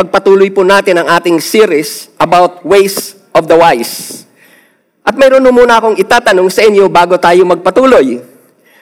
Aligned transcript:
ipagpatuloy 0.00 0.48
po 0.48 0.64
natin 0.64 0.96
ang 0.96 1.12
ating 1.12 1.36
series 1.44 2.08
about 2.16 2.64
ways 2.64 3.20
of 3.36 3.44
the 3.44 3.52
wise. 3.52 4.24
At 5.04 5.12
mayroon 5.12 5.44
na 5.44 5.52
muna 5.52 5.76
akong 5.76 6.00
itatanong 6.00 6.48
sa 6.48 6.64
inyo 6.64 6.88
bago 6.88 7.20
tayo 7.20 7.44
magpatuloy. 7.44 8.16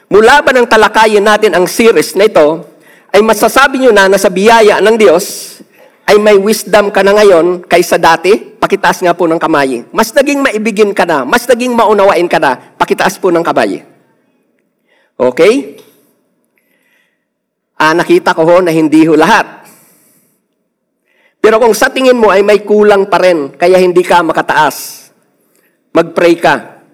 Mula 0.06 0.38
ba 0.46 0.54
ng 0.54 0.70
talakayin 0.70 1.26
natin 1.26 1.58
ang 1.58 1.66
series 1.66 2.14
na 2.14 2.30
ito, 2.30 2.62
ay 3.10 3.18
masasabi 3.18 3.82
nyo 3.82 3.90
na 3.90 4.06
na 4.06 4.14
sa 4.14 4.30
biyaya 4.30 4.78
ng 4.78 4.94
Diyos 4.94 5.58
ay 6.06 6.22
may 6.22 6.38
wisdom 6.38 6.94
ka 6.94 7.02
na 7.02 7.18
ngayon 7.18 7.66
kaysa 7.66 7.98
dati? 7.98 8.38
Pakitaas 8.38 9.02
nga 9.02 9.10
po 9.10 9.26
ng 9.26 9.42
kamay. 9.42 9.90
Mas 9.90 10.14
naging 10.14 10.38
maibigin 10.38 10.94
ka 10.94 11.02
na, 11.02 11.26
mas 11.26 11.50
naging 11.50 11.74
maunawain 11.74 12.30
ka 12.30 12.38
na, 12.38 12.78
pakitaas 12.78 13.18
po 13.18 13.34
ng 13.34 13.42
kamay. 13.42 13.82
Okay? 15.18 15.82
Ah, 17.74 17.90
nakita 17.90 18.38
ko 18.38 18.46
ho 18.46 18.62
na 18.62 18.70
hindi 18.70 19.02
ho 19.02 19.18
lahat. 19.18 19.57
Pero 21.48 21.64
kung 21.64 21.72
sa 21.72 21.88
tingin 21.88 22.20
mo 22.20 22.28
ay 22.28 22.44
may 22.44 22.60
kulang 22.60 23.08
pa 23.08 23.16
rin, 23.24 23.56
kaya 23.56 23.80
hindi 23.80 24.04
ka 24.04 24.20
makataas, 24.20 25.08
mag-pray 25.96 26.36
ka. 26.36 26.84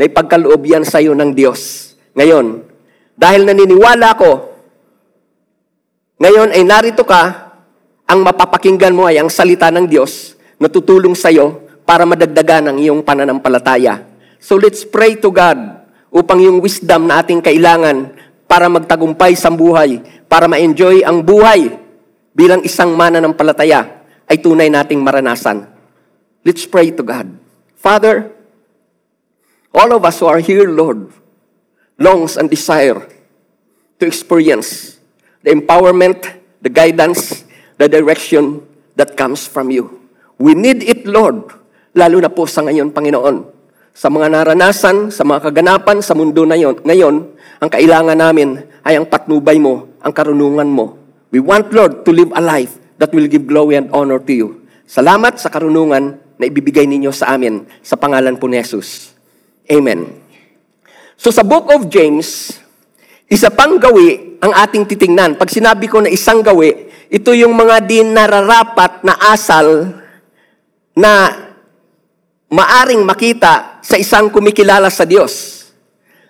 May 0.00 0.08
pagkaloob 0.08 0.64
yan 0.64 0.80
sa 0.88 0.96
iyo 0.96 1.12
ng 1.12 1.36
Diyos. 1.36 1.92
Ngayon, 2.16 2.64
dahil 3.12 3.44
naniniwala 3.44 4.16
ko, 4.16 4.48
ngayon 6.24 6.56
ay 6.56 6.64
narito 6.64 7.04
ka, 7.04 7.52
ang 8.08 8.24
mapapakinggan 8.24 8.96
mo 8.96 9.04
ay 9.04 9.20
ang 9.20 9.28
salita 9.28 9.68
ng 9.68 9.84
Diyos 9.84 10.40
na 10.56 10.72
tutulong 10.72 11.12
sa 11.12 11.28
iyo 11.28 11.68
para 11.84 12.08
madagdagan 12.08 12.72
ang 12.72 12.80
iyong 12.80 13.04
pananampalataya. 13.04 14.08
So 14.40 14.56
let's 14.56 14.88
pray 14.88 15.20
to 15.20 15.28
God 15.28 15.84
upang 16.08 16.40
yung 16.40 16.64
wisdom 16.64 17.12
na 17.12 17.20
ating 17.20 17.44
kailangan 17.44 18.16
para 18.48 18.72
magtagumpay 18.72 19.36
sa 19.36 19.52
buhay, 19.52 20.00
para 20.32 20.48
ma-enjoy 20.48 21.04
ang 21.04 21.20
buhay 21.20 21.76
bilang 22.32 22.64
isang 22.64 22.96
mananampalataya 22.96 23.97
ay 24.28 24.36
tunay 24.38 24.68
nating 24.68 25.00
maranasan. 25.00 25.64
Let's 26.44 26.68
pray 26.68 26.92
to 26.92 27.02
God. 27.02 27.32
Father, 27.80 28.30
all 29.72 29.90
of 29.96 30.04
us 30.04 30.20
who 30.20 30.28
are 30.28 30.40
here, 30.40 30.68
Lord, 30.68 31.10
longs 31.96 32.36
and 32.36 32.46
desire 32.46 33.08
to 33.98 34.04
experience 34.06 35.00
the 35.42 35.50
empowerment, 35.50 36.22
the 36.62 36.70
guidance, 36.70 37.42
the 37.80 37.88
direction 37.88 38.62
that 38.94 39.16
comes 39.16 39.48
from 39.48 39.72
you. 39.72 40.08
We 40.38 40.54
need 40.54 40.86
it, 40.86 41.02
Lord, 41.08 41.50
lalo 41.96 42.22
na 42.22 42.30
po 42.30 42.46
sa 42.46 42.62
ngayon, 42.62 42.94
Panginoon. 42.94 43.58
Sa 43.90 44.06
mga 44.06 44.30
naranasan, 44.30 45.10
sa 45.10 45.26
mga 45.26 45.50
kaganapan 45.50 45.98
sa 45.98 46.14
mundo 46.14 46.46
na 46.46 46.54
yon, 46.54 46.78
ngayon, 46.86 47.34
ang 47.58 47.70
kailangan 47.70 48.14
namin 48.14 48.62
ay 48.86 48.94
ang 48.94 49.10
patnubay 49.10 49.58
mo, 49.58 49.90
ang 49.98 50.14
karunungan 50.14 50.70
mo. 50.70 50.94
We 51.34 51.42
want, 51.42 51.74
Lord, 51.74 52.06
to 52.06 52.14
live 52.14 52.30
a 52.30 52.38
life 52.38 52.77
that 52.98 53.14
will 53.14 53.30
give 53.30 53.46
glory 53.46 53.78
and 53.78 53.88
honor 53.94 54.18
to 54.18 54.34
you. 54.34 54.48
Salamat 54.84 55.38
sa 55.38 55.48
karunungan 55.48 56.18
na 56.38 56.44
ibibigay 56.44 56.86
ninyo 56.86 57.10
sa 57.14 57.34
amin 57.34 57.66
sa 57.80 57.98
pangalan 57.98 58.38
po 58.38 58.46
ni 58.50 58.58
Jesus. 58.58 59.14
Amen. 59.70 60.06
So 61.18 61.34
sa 61.34 61.42
book 61.42 61.70
of 61.74 61.90
James, 61.90 62.58
isa 63.26 63.50
pang 63.50 63.76
gawi 63.76 64.38
ang 64.38 64.54
ating 64.54 64.86
titingnan. 64.86 65.34
Pag 65.34 65.50
sinabi 65.50 65.90
ko 65.90 65.98
na 65.98 66.08
isang 66.08 66.40
gawi, 66.40 66.88
ito 67.10 67.34
yung 67.34 67.58
mga 67.58 67.76
di 67.84 68.06
nararapat 68.06 69.02
na 69.02 69.18
asal 69.18 69.98
na 70.94 71.12
maaring 72.48 73.02
makita 73.02 73.82
sa 73.82 73.98
isang 73.98 74.30
kumikilala 74.30 74.88
sa 74.88 75.04
Diyos. 75.04 75.66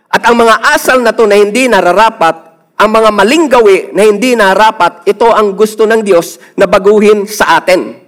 At 0.08 0.24
ang 0.24 0.40
mga 0.40 0.56
asal 0.72 1.04
na 1.04 1.12
to 1.12 1.28
na 1.28 1.36
hindi 1.36 1.68
nararapat, 1.68 2.47
ang 2.78 2.90
mga 2.94 3.10
maling 3.10 3.46
gawi 3.50 3.90
na 3.90 4.06
hindi 4.06 4.38
nararapat, 4.38 5.02
ito 5.10 5.26
ang 5.26 5.58
gusto 5.58 5.82
ng 5.82 5.98
Diyos 5.98 6.38
na 6.54 6.70
baguhin 6.70 7.26
sa 7.26 7.58
atin. 7.58 7.98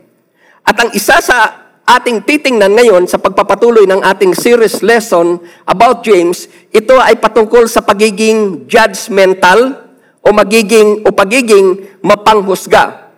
At 0.63 0.79
ang 0.79 0.95
isa 0.95 1.19
sa 1.19 1.37
ating 1.83 2.23
titingnan 2.23 2.79
ngayon 2.79 3.11
sa 3.11 3.19
pagpapatuloy 3.19 3.83
ng 3.91 3.99
ating 3.99 4.31
series 4.31 4.79
lesson 4.87 5.43
about 5.67 6.07
James, 6.07 6.47
ito 6.71 6.95
ay 6.95 7.19
patungkol 7.19 7.67
sa 7.67 7.83
pagiging 7.83 8.71
judgmental 8.71 9.91
o 10.23 10.31
magiging 10.31 11.03
o 11.03 11.11
pagiging 11.11 11.99
mapanghusga. 11.99 13.11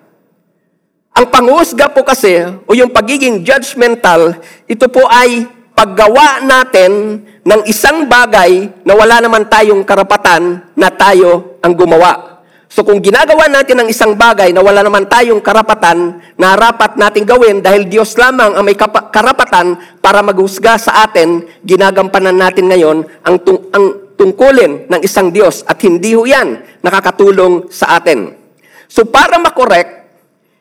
Ang 1.12 1.28
panghusga 1.28 1.92
po 1.92 2.00
kasi 2.00 2.40
o 2.64 2.72
yung 2.72 2.88
pagiging 2.88 3.44
judgmental, 3.44 4.40
ito 4.64 4.88
po 4.88 5.04
ay 5.04 5.44
paggawa 5.72 6.44
natin 6.44 7.24
ng 7.42 7.62
isang 7.66 8.06
bagay 8.06 8.70
na 8.84 8.92
wala 8.94 9.18
naman 9.18 9.48
tayong 9.48 9.82
karapatan 9.82 10.62
na 10.76 10.88
tayo 10.92 11.58
ang 11.64 11.74
gumawa. 11.74 12.32
So 12.72 12.80
kung 12.88 13.04
ginagawa 13.04 13.52
natin 13.52 13.84
ang 13.84 13.88
isang 13.92 14.16
bagay 14.16 14.48
na 14.48 14.64
wala 14.64 14.80
naman 14.80 15.04
tayong 15.04 15.44
karapatan 15.44 16.24
na 16.40 16.56
rapat 16.56 16.96
nating 16.96 17.28
gawin 17.28 17.60
dahil 17.60 17.84
Diyos 17.84 18.16
lamang 18.16 18.56
ang 18.56 18.64
may 18.64 18.72
karapatan 19.12 19.76
para 20.00 20.24
maghusga 20.24 20.80
sa 20.80 21.04
atin, 21.04 21.44
ginagampanan 21.60 22.32
natin 22.32 22.72
ngayon 22.72 23.04
ang, 23.28 23.36
tung- 23.44 23.68
ang 23.76 24.16
tungkulin 24.16 24.88
ng 24.88 25.00
isang 25.04 25.28
Diyos 25.28 25.68
at 25.68 25.76
hindi 25.84 26.16
ho 26.16 26.24
yan 26.24 26.80
nakakatulong 26.80 27.68
sa 27.68 28.00
atin. 28.00 28.40
So 28.88 29.04
para 29.04 29.36
makorek 29.36 30.08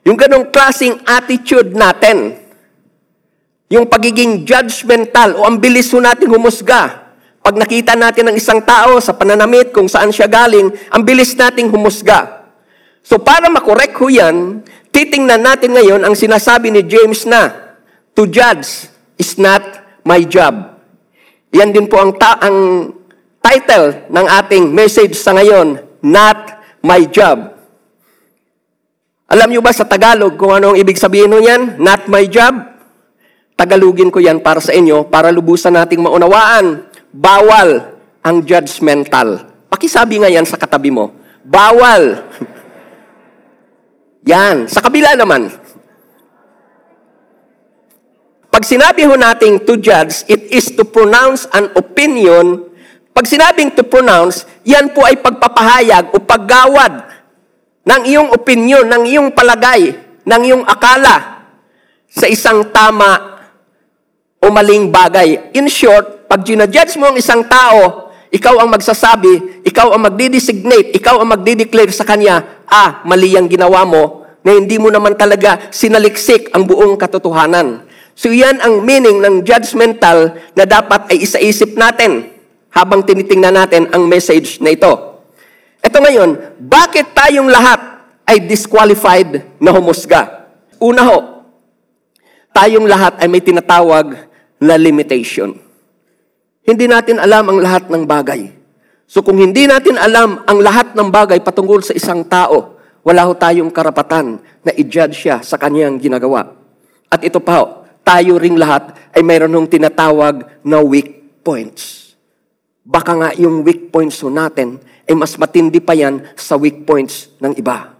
yung 0.03 0.19
ganong 0.19 0.51
klasing 0.51 0.99
attitude 1.07 1.77
natin, 1.77 2.40
yung 3.71 3.87
pagiging 3.87 4.43
judgmental 4.43 5.39
o 5.39 5.47
ang 5.47 5.55
bilis 5.55 5.87
ho 5.95 6.03
natin 6.03 6.27
humusga, 6.27 7.07
pag 7.39 7.55
nakita 7.55 7.95
natin 7.95 8.27
ng 8.27 8.35
isang 8.35 8.59
tao 8.59 8.99
sa 8.99 9.15
pananamit 9.15 9.71
kung 9.71 9.87
saan 9.87 10.11
siya 10.11 10.27
galing, 10.27 10.75
ang 10.91 11.01
bilis 11.07 11.31
nating 11.39 11.71
humusga. 11.71 12.51
So 12.99 13.15
para 13.15 13.47
makorek 13.47 13.95
ho 13.95 14.11
yan, 14.11 14.59
titingnan 14.91 15.39
natin 15.39 15.71
ngayon 15.71 16.03
ang 16.03 16.13
sinasabi 16.19 16.67
ni 16.67 16.83
James 16.83 17.23
na, 17.23 17.49
to 18.11 18.27
judge 18.27 18.91
is 19.15 19.39
not 19.39 19.63
my 20.03 20.19
job. 20.27 20.75
Yan 21.55 21.71
din 21.71 21.87
po 21.87 21.95
ang, 22.03 22.11
ta- 22.19 22.43
ang 22.43 22.91
title 23.39 24.03
ng 24.11 24.25
ating 24.43 24.67
message 24.67 25.15
sa 25.15 25.31
ngayon, 25.31 25.79
not 26.03 26.59
my 26.83 27.07
job. 27.07 27.55
Alam 29.31 29.47
niyo 29.47 29.63
ba 29.63 29.71
sa 29.71 29.87
Tagalog 29.87 30.35
kung 30.35 30.51
ano 30.51 30.75
ang 30.75 30.77
ibig 30.77 30.99
sabihin 30.99 31.31
nun 31.31 31.47
yan? 31.47 31.79
Not 31.79 32.11
my 32.11 32.27
job? 32.27 32.70
Tagalogin 33.61 34.09
ko 34.09 34.17
yan 34.17 34.41
para 34.41 34.57
sa 34.57 34.73
inyo, 34.73 35.05
para 35.05 35.29
lubusan 35.29 35.77
nating 35.77 36.01
maunawaan. 36.01 36.81
Bawal 37.13 37.93
ang 38.25 38.41
judgmental. 38.41 39.53
Pakisabi 39.69 40.17
nga 40.17 40.33
yan 40.33 40.49
sa 40.49 40.57
katabi 40.57 40.89
mo. 40.89 41.13
Bawal. 41.45 42.25
yan. 44.33 44.65
Sa 44.65 44.81
kabila 44.81 45.13
naman. 45.13 45.53
Pag 48.49 48.65
sinabi 48.65 49.05
ho 49.05 49.13
nating 49.13 49.61
to 49.61 49.77
judge, 49.77 50.25
it 50.25 50.49
is 50.49 50.73
to 50.73 50.81
pronounce 50.81 51.45
an 51.53 51.69
opinion. 51.77 52.65
Pag 53.13 53.29
sinabing 53.29 53.77
to 53.77 53.85
pronounce, 53.85 54.49
yan 54.65 54.89
po 54.89 55.05
ay 55.05 55.21
pagpapahayag 55.21 56.09
o 56.09 56.17
paggawad 56.17 57.13
ng 57.85 58.01
iyong 58.09 58.33
opinion, 58.33 58.89
ng 58.89 59.05
iyong 59.05 59.29
palagay, 59.29 59.93
ng 60.25 60.41
iyong 60.49 60.65
akala 60.65 61.45
sa 62.09 62.25
isang 62.25 62.65
tama 62.73 63.30
o 64.41 64.49
maling 64.49 64.89
bagay. 64.89 65.53
In 65.53 65.69
short, 65.69 66.25
pag 66.25 66.41
ginajudge 66.41 66.97
mo 66.97 67.13
ang 67.13 67.17
isang 67.21 67.45
tao, 67.45 68.09
ikaw 68.33 68.57
ang 68.57 68.73
magsasabi, 68.73 69.61
ikaw 69.61 69.93
ang 69.93 70.01
magdi-designate, 70.09 70.97
ikaw 70.97 71.21
ang 71.21 71.29
magdi-declare 71.29 71.93
sa 71.93 72.01
kanya, 72.01 72.65
ah, 72.65 73.05
mali 73.05 73.37
ang 73.37 73.45
ginawa 73.45 73.85
mo, 73.85 74.25
na 74.41 74.57
hindi 74.57 74.81
mo 74.81 74.89
naman 74.89 75.13
talaga 75.13 75.69
sinaliksik 75.69 76.49
ang 76.57 76.65
buong 76.65 76.97
katotohanan. 76.97 77.85
So 78.17 78.33
yan 78.33 78.57
ang 78.57 78.81
meaning 78.81 79.21
ng 79.21 79.45
judgmental 79.45 80.33
na 80.57 80.65
dapat 80.65 81.13
ay 81.13 81.21
isaisip 81.21 81.77
natin 81.77 82.33
habang 82.73 83.05
tinitingnan 83.05 83.53
natin 83.53 83.85
ang 83.93 84.09
message 84.09 84.57
na 84.57 84.73
ito. 84.73 84.89
Ito 85.85 85.97
ngayon, 86.01 86.57
bakit 86.57 87.13
tayong 87.13 87.49
lahat 87.49 87.77
ay 88.25 88.41
disqualified 88.41 89.61
na 89.61 89.69
humusga? 89.69 90.49
Una 90.81 91.05
ho, 91.05 91.17
tayong 92.55 92.89
lahat 92.89 93.21
ay 93.21 93.27
may 93.29 93.43
tinatawag 93.43 94.30
na 94.61 94.77
limitation. 94.77 95.57
Hindi 96.61 96.85
natin 96.85 97.17
alam 97.17 97.49
ang 97.49 97.59
lahat 97.59 97.89
ng 97.89 98.05
bagay. 98.05 98.53
So 99.09 99.25
kung 99.25 99.41
hindi 99.41 99.65
natin 99.65 99.97
alam 99.97 100.45
ang 100.45 100.61
lahat 100.61 100.93
ng 100.93 101.09
bagay 101.09 101.41
patungkol 101.41 101.81
sa 101.81 101.97
isang 101.97 102.21
tao, 102.23 102.77
wala 103.01 103.25
ho 103.25 103.33
tayong 103.33 103.73
karapatan 103.73 104.37
na 104.61 104.71
i-judge 104.77 105.25
siya 105.25 105.41
sa 105.41 105.57
kanyang 105.57 105.97
ginagawa. 105.97 106.53
At 107.09 107.25
ito 107.25 107.41
pa 107.41 107.83
tayo 108.05 108.37
ring 108.37 108.55
lahat 108.55 108.93
ay 109.11 109.25
mayroon 109.25 109.51
hong 109.57 109.67
tinatawag 109.67 110.45
na 110.61 110.79
weak 110.79 111.41
points. 111.41 112.13
Baka 112.85 113.11
nga 113.17 113.29
yung 113.37 113.65
weak 113.65 113.89
points 113.89 114.21
ho 114.21 114.29
natin 114.29 114.77
ay 115.09 115.17
mas 115.17 115.35
matindi 115.35 115.81
pa 115.81 115.97
yan 115.97 116.21
sa 116.37 116.55
weak 116.55 116.85
points 116.85 117.33
ng 117.41 117.57
iba. 117.57 117.97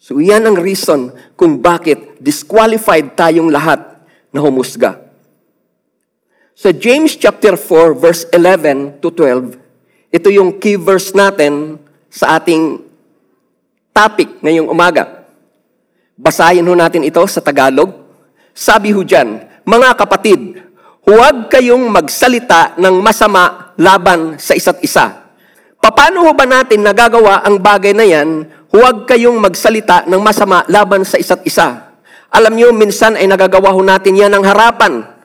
So 0.00 0.18
yan 0.18 0.48
ang 0.48 0.56
reason 0.56 1.12
kung 1.36 1.60
bakit 1.60 2.16
disqualified 2.18 3.12
tayong 3.12 3.52
lahat 3.52 3.80
na 4.32 4.40
humusga. 4.40 5.07
Sa 6.58 6.74
James 6.74 7.14
chapter 7.14 7.54
4 7.54 7.94
verse 7.94 8.26
11 8.34 8.98
to 8.98 9.14
12, 9.14 9.62
ito 10.10 10.26
yung 10.26 10.58
key 10.58 10.74
verse 10.74 11.14
natin 11.14 11.78
sa 12.10 12.34
ating 12.34 12.82
topic 13.94 14.42
ngayong 14.42 14.66
umaga. 14.66 15.22
Basahin 16.18 16.66
ho 16.66 16.74
natin 16.74 17.06
ito 17.06 17.22
sa 17.30 17.38
Tagalog. 17.38 17.94
Sabi 18.50 18.90
ho 18.90 19.06
dyan, 19.06 19.38
mga 19.62 19.94
kapatid, 19.94 20.58
huwag 21.06 21.46
kayong 21.46 21.94
magsalita 21.94 22.74
ng 22.74 23.06
masama 23.06 23.70
laban 23.78 24.34
sa 24.42 24.58
isa't 24.58 24.82
isa. 24.82 25.30
Paano 25.78 26.26
ho 26.26 26.34
ba 26.34 26.42
natin 26.42 26.82
nagagawa 26.82 27.46
ang 27.46 27.62
bagay 27.62 27.94
na 27.94 28.02
yan? 28.02 28.50
Huwag 28.74 29.06
kayong 29.06 29.38
magsalita 29.38 30.10
ng 30.10 30.18
masama 30.18 30.66
laban 30.66 31.06
sa 31.06 31.22
isa't 31.22 31.46
isa. 31.46 31.94
Alam 32.34 32.58
niyo, 32.58 32.74
minsan 32.74 33.14
ay 33.14 33.30
nagagawa 33.30 33.70
ho 33.70 33.78
natin 33.78 34.18
yan 34.18 34.34
ng 34.34 34.42
harapan. 34.42 35.17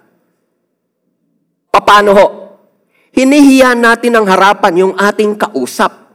Paano 1.73 2.13
ho? 2.13 2.27
Hinihiya 3.17 3.73
natin 3.73 4.13
ng 4.13 4.25
harapan 4.29 4.73
yung 4.77 4.93
ating 4.93 5.33
kausap. 5.33 6.05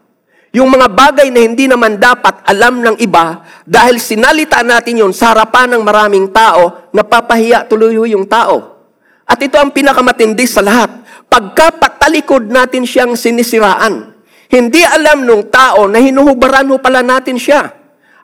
Yung 0.54 0.70
mga 0.70 0.86
bagay 0.86 1.34
na 1.34 1.42
hindi 1.42 1.66
naman 1.66 1.98
dapat 1.98 2.46
alam 2.46 2.78
ng 2.78 2.96
iba, 3.02 3.42
dahil 3.66 3.98
sinalita 3.98 4.62
natin 4.62 5.02
yun 5.02 5.10
sa 5.10 5.34
harapan 5.34 5.74
ng 5.74 5.82
maraming 5.82 6.30
tao, 6.30 6.90
napapahiya 6.94 7.66
tuloy 7.66 7.98
yung 8.06 8.22
tao. 8.30 8.86
At 9.26 9.42
ito 9.42 9.58
ang 9.58 9.74
pinakamatindi 9.74 10.46
sa 10.46 10.62
lahat. 10.62 11.04
Pagkapatalikod 11.26 12.48
natin 12.48 12.86
siyang 12.86 13.18
sinisiraan, 13.18 14.14
hindi 14.48 14.80
alam 14.80 15.26
nung 15.26 15.50
tao 15.52 15.90
na 15.90 15.98
hinuhubaran 16.00 16.70
ho 16.70 16.78
pala 16.80 17.02
natin 17.02 17.36
siya. 17.36 17.68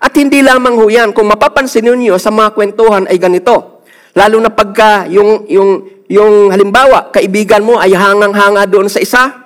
At 0.00 0.14
hindi 0.16 0.38
lamang 0.40 0.78
ho 0.78 0.86
yan, 0.86 1.10
kung 1.12 1.28
mapapansin 1.28 1.90
niyo 1.98 2.16
sa 2.16 2.30
mga 2.30 2.56
kwentuhan 2.56 3.04
ay 3.10 3.18
ganito. 3.18 3.74
Lalo 4.14 4.38
na 4.38 4.48
pagka 4.48 5.10
yung, 5.10 5.44
yung, 5.50 5.93
yung 6.08 6.52
halimbawa, 6.52 7.08
kaibigan 7.08 7.64
mo 7.64 7.80
ay 7.80 7.96
hangang-hanga 7.96 8.68
doon 8.68 8.92
sa 8.92 9.00
isa, 9.00 9.44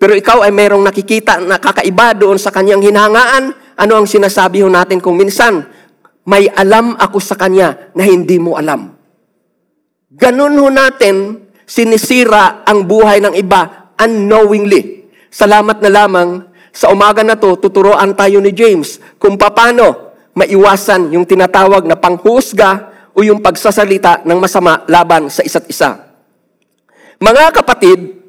pero 0.00 0.16
ikaw 0.16 0.40
ay 0.40 0.52
mayroong 0.52 0.80
nakikita 0.80 1.44
na 1.44 1.60
kakaiba 1.60 2.16
doon 2.16 2.40
sa 2.40 2.48
kanyang 2.48 2.80
hinangaan. 2.80 3.52
Ano 3.76 3.92
ang 4.00 4.08
sinasabi 4.08 4.64
ho 4.64 4.72
natin 4.72 4.96
kung 4.96 5.20
minsan? 5.20 5.60
May 6.24 6.48
alam 6.48 6.96
ako 6.96 7.20
sa 7.20 7.36
kanya 7.36 7.92
na 7.92 8.08
hindi 8.08 8.40
mo 8.40 8.56
alam. 8.56 8.96
Ganun 10.08 10.56
ho 10.56 10.72
natin 10.72 11.44
sinisira 11.68 12.64
ang 12.64 12.88
buhay 12.88 13.20
ng 13.20 13.36
iba 13.36 13.92
unknowingly. 14.00 15.12
Salamat 15.28 15.84
na 15.84 15.90
lamang 15.92 16.48
sa 16.72 16.88
umaga 16.88 17.20
na 17.20 17.36
to, 17.36 17.60
tuturoan 17.60 18.16
tayo 18.16 18.40
ni 18.40 18.56
James 18.56 18.98
kung 19.20 19.36
paano 19.36 20.16
maiwasan 20.32 21.12
yung 21.12 21.28
tinatawag 21.28 21.84
na 21.84 21.98
panghusga 21.98 22.89
o 23.20 23.24
yung 23.28 23.44
pagsasalita 23.44 24.24
ng 24.24 24.38
masama 24.40 24.88
laban 24.88 25.28
sa 25.28 25.44
isa't 25.44 25.68
isa. 25.68 26.08
Mga 27.20 27.52
kapatid, 27.52 28.20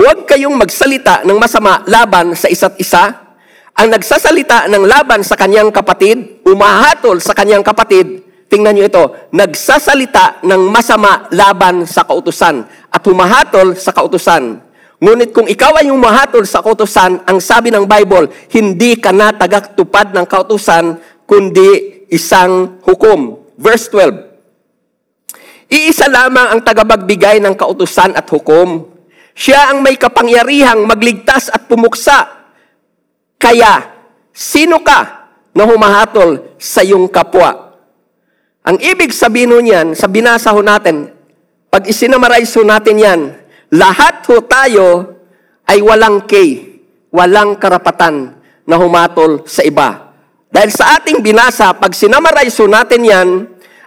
Huwag 0.00 0.24
kayong 0.24 0.56
magsalita 0.56 1.28
ng 1.28 1.36
masama 1.36 1.84
laban 1.84 2.32
sa 2.32 2.48
isa't 2.48 2.72
isa. 2.80 3.36
Ang 3.76 3.92
nagsasalita 3.92 4.64
ng 4.72 4.88
laban 4.88 5.20
sa 5.20 5.36
kanyang 5.36 5.68
kapatid, 5.68 6.40
umahatol 6.48 7.20
sa 7.20 7.36
kanyang 7.36 7.60
kapatid, 7.60 8.24
tingnan 8.48 8.80
niyo 8.80 8.88
ito, 8.88 9.04
nagsasalita 9.28 10.40
ng 10.40 10.72
masama 10.72 11.28
laban 11.28 11.84
sa 11.84 12.08
kautusan 12.08 12.64
at 12.88 13.02
humahatol 13.04 13.76
sa 13.76 13.92
kautusan. 13.92 14.64
Ngunit 15.04 15.36
kung 15.36 15.44
ikaw 15.44 15.76
ay 15.76 15.92
humahatol 15.92 16.48
sa 16.48 16.64
kautusan, 16.64 17.20
ang 17.28 17.36
sabi 17.36 17.68
ng 17.68 17.84
Bible, 17.84 18.32
hindi 18.56 18.96
ka 18.96 19.12
na 19.12 19.36
tagaktupad 19.36 20.16
ng 20.16 20.24
kautusan, 20.24 20.96
kundi 21.28 22.08
isang 22.08 22.80
hukom. 22.88 23.39
Verse 23.60 23.92
12. 23.92 25.68
Iisa 25.70 26.08
lamang 26.08 26.56
ang 26.56 26.60
tagabagbigay 26.64 27.44
ng 27.44 27.54
kautusan 27.54 28.16
at 28.16 28.24
hukom, 28.26 28.88
siya 29.36 29.70
ang 29.70 29.84
may 29.84 29.94
kapangyarihang 29.94 30.82
magligtas 30.88 31.52
at 31.52 31.68
pumuksa. 31.68 32.26
Kaya, 33.36 34.00
sino 34.32 34.82
ka 34.82 35.30
na 35.54 35.68
humahatol 35.68 36.56
sa 36.58 36.82
iyong 36.82 37.06
kapwa? 37.06 37.76
Ang 38.66 38.82
ibig 38.82 39.14
sabihin 39.14 39.54
niyan, 39.62 39.94
sa 39.94 40.10
binasa 40.10 40.50
ho 40.50 40.60
natin, 40.64 41.12
pag 41.70 41.86
isinamarize 41.86 42.50
ho 42.58 42.66
natin 42.66 42.96
yan, 42.98 43.20
lahat 43.70 44.26
ho 44.26 44.42
tayo 44.42 45.16
ay 45.70 45.78
walang 45.78 46.26
kay, 46.26 46.82
walang 47.14 47.54
karapatan 47.54 48.34
na 48.66 48.74
humatol 48.74 49.46
sa 49.46 49.62
iba. 49.62 50.09
Dahil 50.50 50.70
sa 50.74 50.98
ating 50.98 51.22
binasa, 51.22 51.70
pag 51.78 51.94
sinamarize 51.94 52.58
natin 52.66 53.00
yan, 53.06 53.28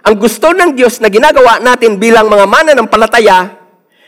ang 0.04 0.14
gusto 0.16 0.52
ng 0.52 0.72
Diyos 0.72 1.00
na 1.00 1.12
ginagawa 1.12 1.60
natin 1.60 2.00
bilang 2.00 2.28
mga 2.28 2.44
mana 2.48 2.72
ng 2.72 2.88
palataya, 2.88 3.64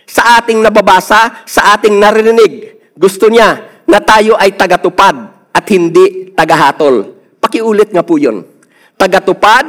sa 0.06 0.38
ating 0.40 0.62
nababasa, 0.62 1.42
sa 1.44 1.76
ating 1.76 1.98
narinig. 1.98 2.78
Gusto 2.94 3.26
niya 3.26 3.82
na 3.84 3.98
tayo 4.00 4.38
ay 4.38 4.54
tagatupad 4.54 5.50
at 5.50 5.66
hindi 5.68 6.30
tagahatol. 6.32 7.12
Pakiulit 7.42 7.90
nga 7.90 8.06
po 8.06 8.16
yun. 8.16 8.46
Tagatupad 8.94 9.66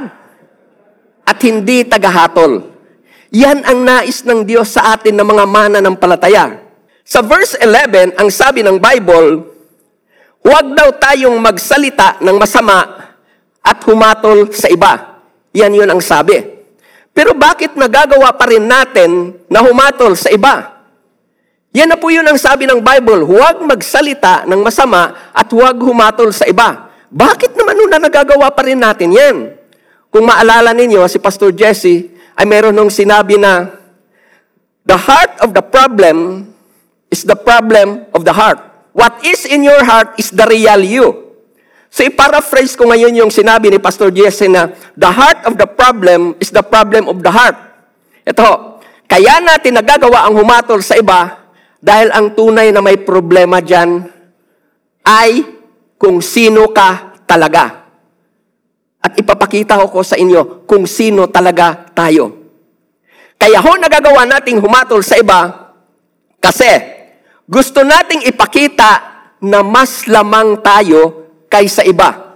at 1.26 1.40
hindi 1.44 1.84
tagahatol. 1.84 2.70
Yan 3.36 3.66
ang 3.68 3.84
nais 3.84 4.24
ng 4.24 4.48
Diyos 4.48 4.72
sa 4.72 4.96
atin 4.96 5.18
ng 5.20 5.28
mga 5.28 5.46
mana 5.50 5.78
ng 5.84 5.98
palataya. 6.00 6.64
Sa 7.04 7.20
verse 7.20 7.60
11, 7.60 8.16
ang 8.16 8.30
sabi 8.32 8.64
ng 8.64 8.80
Bible, 8.80 9.57
huwag 10.48 10.72
daw 10.72 10.96
tayong 10.96 11.36
magsalita 11.44 12.24
ng 12.24 12.40
masama 12.40 13.12
at 13.60 13.84
humatol 13.84 14.48
sa 14.56 14.72
iba. 14.72 15.20
Yan 15.52 15.76
yun 15.76 15.92
ang 15.92 16.00
sabi. 16.00 16.40
Pero 17.12 17.36
bakit 17.36 17.76
nagagawa 17.76 18.32
pa 18.32 18.48
rin 18.48 18.64
natin 18.64 19.36
na 19.52 19.60
humatol 19.60 20.16
sa 20.16 20.32
iba? 20.32 20.80
Yan 21.76 21.92
na 21.92 22.00
po 22.00 22.08
yun 22.08 22.24
ang 22.24 22.40
sabi 22.40 22.64
ng 22.64 22.80
Bible, 22.80 23.28
huwag 23.28 23.60
magsalita 23.60 24.48
ng 24.48 24.62
masama 24.64 25.34
at 25.36 25.52
huwag 25.52 25.76
humatol 25.84 26.32
sa 26.32 26.48
iba. 26.48 26.88
Bakit 27.12 27.52
naman 27.60 27.76
na 27.92 28.00
nagagawa 28.08 28.48
pa 28.56 28.64
rin 28.64 28.80
natin 28.80 29.12
yan? 29.12 29.52
Kung 30.08 30.24
maalala 30.24 30.72
ninyo, 30.72 31.04
si 31.12 31.20
Pastor 31.20 31.52
Jesse 31.52 32.08
ay 32.40 32.48
meron 32.48 32.72
nung 32.72 32.94
sinabi 32.94 33.36
na, 33.36 33.68
The 34.88 34.96
heart 34.96 35.44
of 35.44 35.52
the 35.52 35.60
problem 35.60 36.48
is 37.12 37.28
the 37.28 37.36
problem 37.36 38.08
of 38.16 38.24
the 38.24 38.32
heart. 38.32 38.67
What 38.98 39.22
is 39.22 39.46
in 39.46 39.62
your 39.62 39.86
heart 39.86 40.18
is 40.18 40.34
the 40.34 40.42
real 40.50 40.82
you. 40.82 41.08
So 41.94 42.02
i-paraphrase 42.02 42.74
ko 42.74 42.90
ngayon 42.90 43.14
yung 43.14 43.30
sinabi 43.30 43.70
ni 43.70 43.78
Pastor 43.78 44.10
Jesse 44.10 44.50
na 44.50 44.74
the 44.98 45.06
heart 45.06 45.46
of 45.46 45.54
the 45.54 45.70
problem 45.70 46.34
is 46.42 46.50
the 46.50 46.66
problem 46.66 47.06
of 47.06 47.22
the 47.22 47.30
heart. 47.30 47.54
Ito, 48.26 48.82
kaya 49.06 49.38
natin 49.38 49.78
nagagawa 49.78 50.26
ang 50.26 50.34
humatol 50.34 50.82
sa 50.82 50.98
iba 50.98 51.46
dahil 51.78 52.10
ang 52.10 52.34
tunay 52.34 52.74
na 52.74 52.82
may 52.82 52.98
problema 52.98 53.62
dyan 53.62 54.02
ay 55.06 55.46
kung 56.02 56.18
sino 56.18 56.74
ka 56.74 57.22
talaga. 57.30 57.86
At 58.98 59.14
ipapakita 59.14 59.78
ko 59.78 60.02
sa 60.02 60.18
inyo 60.18 60.66
kung 60.66 60.90
sino 60.90 61.30
talaga 61.30 61.86
tayo. 61.94 62.50
Kaya 63.38 63.62
ho 63.62 63.78
nagagawa 63.78 64.26
nating 64.26 64.58
humatol 64.58 65.06
sa 65.06 65.22
iba 65.22 65.70
kasi 66.42 66.97
gusto 67.48 67.80
nating 67.80 68.28
ipakita 68.28 68.92
na 69.40 69.64
mas 69.64 70.04
lamang 70.04 70.60
tayo 70.60 71.32
kaysa 71.48 71.88
iba. 71.88 72.36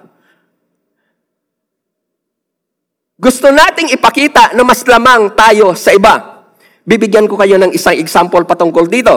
Gusto 3.20 3.51
nating 3.51 3.91
ipakita 3.91 4.56
na 4.56 4.63
mas 4.63 4.82
lamang 4.88 5.36
tayo 5.36 5.75
sa 5.75 5.91
iba. 5.91 6.48
Bibigyan 6.88 7.27
ko 7.27 7.36
kayo 7.36 7.60
ng 7.60 7.75
isang 7.75 8.00
example 8.00 8.48
patungkol 8.48 8.88
dito. 8.88 9.13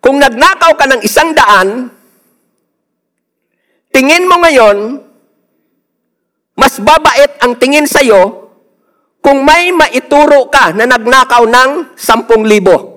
Kung 0.00 0.18
nagnakaw 0.18 0.72
ka 0.74 0.88
ng 0.88 1.04
isang 1.04 1.36
daan, 1.36 1.92
tingin 3.92 4.24
mo 4.24 4.40
ngayon, 4.40 5.04
mas 6.56 6.80
babait 6.80 7.36
ang 7.44 7.54
tingin 7.60 7.84
sa'yo 7.84 8.48
kung 9.20 9.44
may 9.44 9.68
maituro 9.70 10.48
ka 10.48 10.72
na 10.72 10.88
nagnakaw 10.88 11.44
ng 11.44 11.92
10,000. 11.94 12.95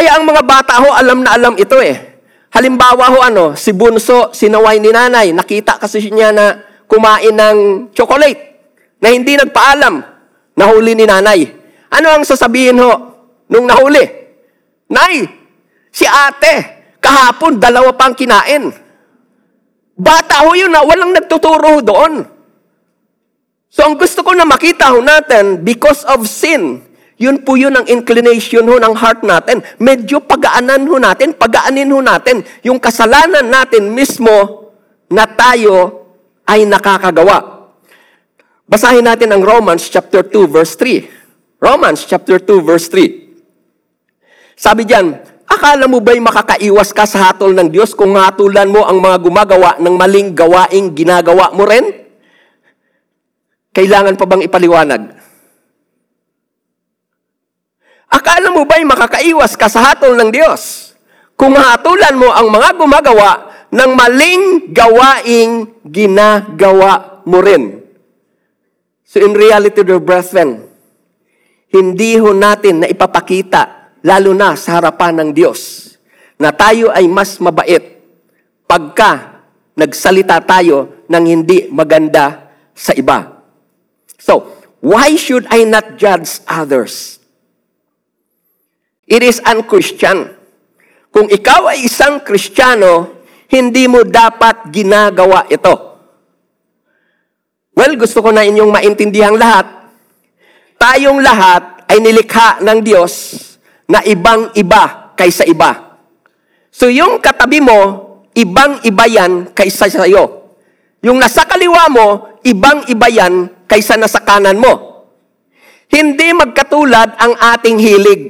Kaya 0.00 0.16
ang 0.16 0.24
mga 0.24 0.48
bata 0.48 0.80
ho, 0.80 0.96
alam 0.96 1.20
na 1.20 1.36
alam 1.36 1.52
ito 1.60 1.76
eh. 1.76 2.24
Halimbawa 2.56 3.12
ho 3.12 3.20
ano, 3.20 3.44
si 3.52 3.76
Bunso, 3.76 4.32
sinaway 4.32 4.80
ni 4.80 4.88
nanay, 4.88 5.28
nakita 5.36 5.76
kasi 5.76 6.00
niya 6.08 6.32
na 6.32 6.56
kumain 6.88 7.36
ng 7.36 7.92
chocolate 7.92 8.40
na 8.96 9.12
hindi 9.12 9.36
nagpaalam, 9.36 10.00
nahuli 10.56 10.96
ni 10.96 11.04
nanay. 11.04 11.44
Ano 11.92 12.16
ang 12.16 12.24
sasabihin 12.24 12.80
ho 12.80 12.92
nung 13.52 13.68
nahuli? 13.68 14.00
Nay, 14.88 15.28
si 15.92 16.08
ate, 16.08 16.80
kahapon 16.96 17.60
dalawa 17.60 17.92
pang 17.92 18.16
kinain. 18.16 18.72
Bata 20.00 20.48
ho 20.48 20.56
yun 20.56 20.72
na 20.72 20.80
walang 20.80 21.12
nagtuturo 21.12 21.84
doon. 21.84 22.24
So 23.68 23.84
ang 23.84 24.00
gusto 24.00 24.24
ko 24.24 24.32
na 24.32 24.48
makita 24.48 24.96
ho 24.96 25.04
natin, 25.04 25.60
because 25.60 26.08
of 26.08 26.24
sin, 26.24 26.88
yun 27.20 27.44
po 27.44 27.52
yun 27.52 27.76
ang 27.76 27.84
inclination 27.84 28.64
ho 28.64 28.80
ng 28.80 28.96
heart 28.96 29.20
natin. 29.28 29.60
Medyo 29.76 30.24
pagaanan 30.24 30.88
ho 30.88 30.96
natin, 30.96 31.36
pagaanin 31.36 31.92
ho 31.92 32.00
natin 32.00 32.40
yung 32.64 32.80
kasalanan 32.80 33.44
natin 33.44 33.92
mismo 33.92 34.72
na 35.12 35.28
tayo 35.28 36.08
ay 36.48 36.64
nakakagawa. 36.64 37.68
Basahin 38.64 39.04
natin 39.04 39.36
ang 39.36 39.44
Romans 39.44 39.84
chapter 39.84 40.24
2 40.24 40.48
verse 40.48 40.72
3. 40.80 41.60
Romans 41.60 42.08
chapter 42.08 42.40
2 42.40 42.64
verse 42.64 42.88
3. 42.88 44.56
Sabi 44.56 44.88
diyan, 44.88 45.28
Akala 45.50 45.90
mo 45.90 46.00
ba'y 46.00 46.22
makakaiwas 46.22 46.94
ka 46.94 47.04
sa 47.04 47.28
hatol 47.28 47.52
ng 47.52 47.68
Diyos 47.74 47.92
kung 47.92 48.14
hatulan 48.16 48.70
mo 48.70 48.86
ang 48.86 49.02
mga 49.02 49.18
gumagawa 49.18 49.70
ng 49.82 49.94
maling 49.98 50.30
gawaing 50.32 50.94
ginagawa 50.94 51.50
mo 51.52 51.66
rin? 51.66 51.84
Kailangan 53.74 54.14
pa 54.14 54.24
bang 54.30 54.46
ipaliwanag? 54.46 55.19
Akala 58.10 58.50
mo 58.50 58.66
ba'y 58.66 58.82
makakaiwas 58.82 59.54
ka 59.54 59.70
sa 59.70 59.86
hatol 59.86 60.18
ng 60.18 60.34
Diyos 60.34 60.92
kung 61.38 61.54
hatulan 61.54 62.18
mo 62.18 62.34
ang 62.34 62.50
mga 62.50 62.74
gumagawa 62.74 63.30
ng 63.70 63.90
maling 63.94 64.44
gawaing 64.74 65.78
ginagawa 65.86 67.22
mo 67.22 67.38
rin? 67.38 67.86
So 69.06 69.22
in 69.22 69.30
reality, 69.30 69.86
dear 69.86 70.02
brethren, 70.02 70.66
hindi 71.70 72.18
ho 72.18 72.34
natin 72.34 72.82
na 72.82 72.90
ipapakita, 72.90 73.94
lalo 74.02 74.34
na 74.34 74.58
sa 74.58 74.82
harapan 74.82 75.22
ng 75.22 75.30
Diyos, 75.30 75.94
na 76.34 76.50
tayo 76.50 76.90
ay 76.90 77.06
mas 77.06 77.38
mabait 77.38 78.02
pagka 78.66 79.42
nagsalita 79.78 80.42
tayo 80.42 81.06
ng 81.06 81.24
hindi 81.30 81.70
maganda 81.70 82.50
sa 82.74 82.90
iba. 82.90 83.38
So, 84.18 84.50
why 84.82 85.14
should 85.14 85.46
I 85.46 85.62
not 85.62 85.94
judge 85.94 86.42
others? 86.50 87.19
It 89.10 89.26
is 89.26 89.42
unchristian. 89.42 90.38
Kung 91.10 91.26
ikaw 91.26 91.74
ay 91.74 91.90
isang 91.90 92.22
Kristiyano, 92.22 93.26
hindi 93.50 93.90
mo 93.90 94.06
dapat 94.06 94.70
ginagawa 94.70 95.50
ito. 95.50 95.74
Well, 97.74 97.98
gusto 97.98 98.22
ko 98.22 98.30
na 98.30 98.46
inyong 98.46 98.70
maintindihan 98.70 99.34
lahat. 99.34 99.66
Tayong 100.78 101.18
lahat 101.18 101.90
ay 101.90 101.98
nilikha 101.98 102.62
ng 102.62 102.78
Diyos 102.86 103.34
na 103.90 103.98
ibang-iba 104.06 105.10
kaysa 105.18 105.42
iba. 105.50 105.98
So 106.70 106.86
yung 106.86 107.18
katabi 107.18 107.58
mo, 107.58 107.78
ibang-iba 108.38 109.10
yan 109.10 109.50
kaysa 109.50 109.90
sa 109.90 110.06
iyo. 110.06 110.54
Yung 111.02 111.18
nasa 111.18 111.42
kaliwa 111.50 111.90
mo, 111.90 112.06
ibang-iba 112.46 113.10
yan 113.10 113.66
kaysa 113.66 113.98
nasa 113.98 114.22
kanan 114.22 114.62
mo. 114.62 115.02
Hindi 115.90 116.30
magkatulad 116.30 117.18
ang 117.18 117.34
ating 117.34 117.82
hilig. 117.82 118.22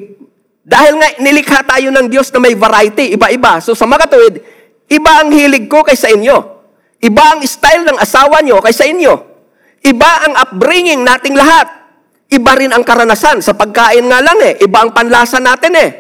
Dahil 0.71 1.03
nga 1.03 1.09
nilikha 1.19 1.67
tayo 1.67 1.91
ng 1.91 2.07
Diyos 2.07 2.31
na 2.31 2.39
may 2.39 2.55
variety, 2.55 3.19
iba-iba. 3.19 3.59
So 3.59 3.75
sa 3.75 3.91
mga 3.91 4.07
katuwid, 4.07 4.39
iba 4.87 5.13
ang 5.19 5.35
hilig 5.35 5.67
ko 5.67 5.83
kaysa 5.83 6.15
inyo. 6.15 6.39
Iba 7.03 7.35
ang 7.35 7.43
style 7.43 7.91
ng 7.91 7.99
asawa 7.99 8.39
nyo 8.39 8.63
kaysa 8.63 8.87
inyo. 8.87 9.15
Iba 9.83 10.31
ang 10.31 10.39
upbringing 10.39 11.03
nating 11.03 11.35
lahat. 11.35 11.67
Iba 12.31 12.55
rin 12.55 12.71
ang 12.71 12.87
karanasan. 12.87 13.43
Sa 13.43 13.59
pagkain 13.59 14.07
nga 14.07 14.23
lang 14.23 14.39
eh. 14.47 14.63
Iba 14.63 14.87
ang 14.87 14.95
panlasa 14.95 15.43
natin 15.43 15.75
eh. 15.75 15.91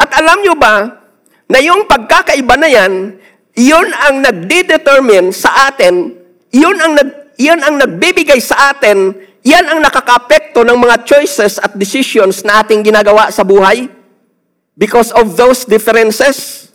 At 0.00 0.08
alam 0.16 0.40
nyo 0.40 0.56
ba, 0.56 0.88
na 1.52 1.58
yung 1.60 1.84
pagkakaiba 1.84 2.56
na 2.56 2.68
yan, 2.72 3.20
yun 3.52 3.88
ang 3.92 4.24
nagde-determine 4.24 5.28
sa 5.36 5.68
atin, 5.68 6.16
yun 6.48 6.80
ang, 6.80 6.96
nag, 6.96 7.36
yun 7.36 7.60
ang 7.60 7.76
nagbibigay 7.76 8.40
sa 8.40 8.72
atin 8.72 9.12
yan 9.42 9.66
ang 9.66 9.82
nakakapekto 9.82 10.62
ng 10.62 10.78
mga 10.78 11.02
choices 11.02 11.58
at 11.58 11.74
decisions 11.74 12.46
na 12.46 12.62
ating 12.62 12.86
ginagawa 12.86 13.26
sa 13.34 13.42
buhay. 13.42 13.90
Because 14.78 15.10
of 15.12 15.34
those 15.34 15.66
differences. 15.66 16.70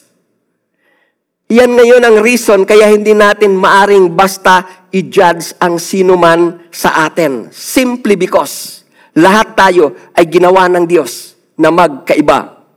Yan 1.48 1.80
ngayon 1.80 2.04
ang 2.04 2.20
reason 2.20 2.68
kaya 2.68 2.92
hindi 2.92 3.16
natin 3.16 3.56
maaring 3.56 4.12
basta 4.12 4.86
i-judge 4.92 5.56
ang 5.64 5.80
sino 5.80 6.20
man 6.20 6.68
sa 6.68 7.08
atin. 7.08 7.48
Simply 7.56 8.20
because 8.20 8.84
lahat 9.16 9.56
tayo 9.56 9.96
ay 10.12 10.28
ginawa 10.28 10.68
ng 10.68 10.84
Diyos 10.84 11.40
na 11.56 11.72
magkaiba. 11.72 12.68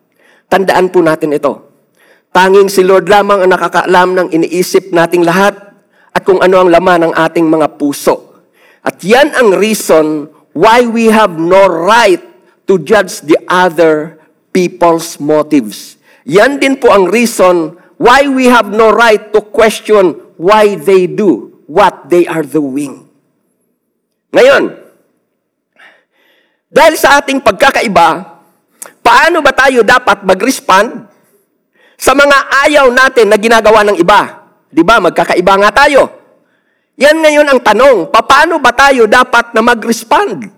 Tandaan 0.46 0.94
po 0.94 1.02
natin 1.02 1.34
ito. 1.34 1.66
Tanging 2.30 2.70
si 2.70 2.86
Lord 2.86 3.10
lamang 3.10 3.42
ang 3.42 3.50
nakakaalam 3.50 4.08
ng 4.14 4.28
iniisip 4.38 4.94
nating 4.94 5.26
lahat 5.26 5.58
at 6.14 6.22
kung 6.22 6.38
ano 6.38 6.62
ang 6.62 6.70
laman 6.70 7.10
ng 7.10 7.12
ating 7.18 7.42
mga 7.42 7.74
puso. 7.74 8.29
At 8.80 9.04
yan 9.04 9.36
ang 9.36 9.56
reason 9.56 10.32
why 10.56 10.88
we 10.88 11.12
have 11.12 11.36
no 11.36 11.68
right 11.68 12.20
to 12.64 12.80
judge 12.80 13.20
the 13.24 13.36
other 13.44 14.16
people's 14.50 15.20
motives. 15.20 16.00
Yan 16.24 16.56
din 16.56 16.80
po 16.80 16.92
ang 16.92 17.08
reason 17.08 17.76
why 18.00 18.24
we 18.24 18.48
have 18.48 18.72
no 18.72 18.88
right 18.88 19.32
to 19.36 19.40
question 19.44 20.16
why 20.40 20.78
they 20.78 21.04
do 21.04 21.60
what 21.68 22.08
they 22.08 22.24
are 22.24 22.44
doing. 22.44 23.04
Ngayon, 24.30 24.78
dahil 26.70 26.94
sa 26.94 27.18
ating 27.18 27.42
pagkakaiba, 27.42 28.40
paano 29.02 29.42
ba 29.42 29.52
tayo 29.52 29.82
dapat 29.82 30.22
mag-respond 30.22 31.10
sa 31.98 32.14
mga 32.14 32.36
ayaw 32.70 32.86
natin 32.94 33.26
na 33.28 33.36
ginagawa 33.36 33.82
ng 33.84 33.98
iba? 33.98 34.48
Di 34.70 34.86
ba? 34.86 35.02
Magkakaiba 35.02 35.58
nga 35.66 35.70
tayo. 35.84 36.19
Yan 37.00 37.16
ngayon 37.16 37.48
ang 37.48 37.60
tanong, 37.64 38.12
paano 38.12 38.60
ba 38.60 38.76
tayo 38.76 39.08
dapat 39.08 39.56
na 39.56 39.64
mag-respond? 39.64 40.52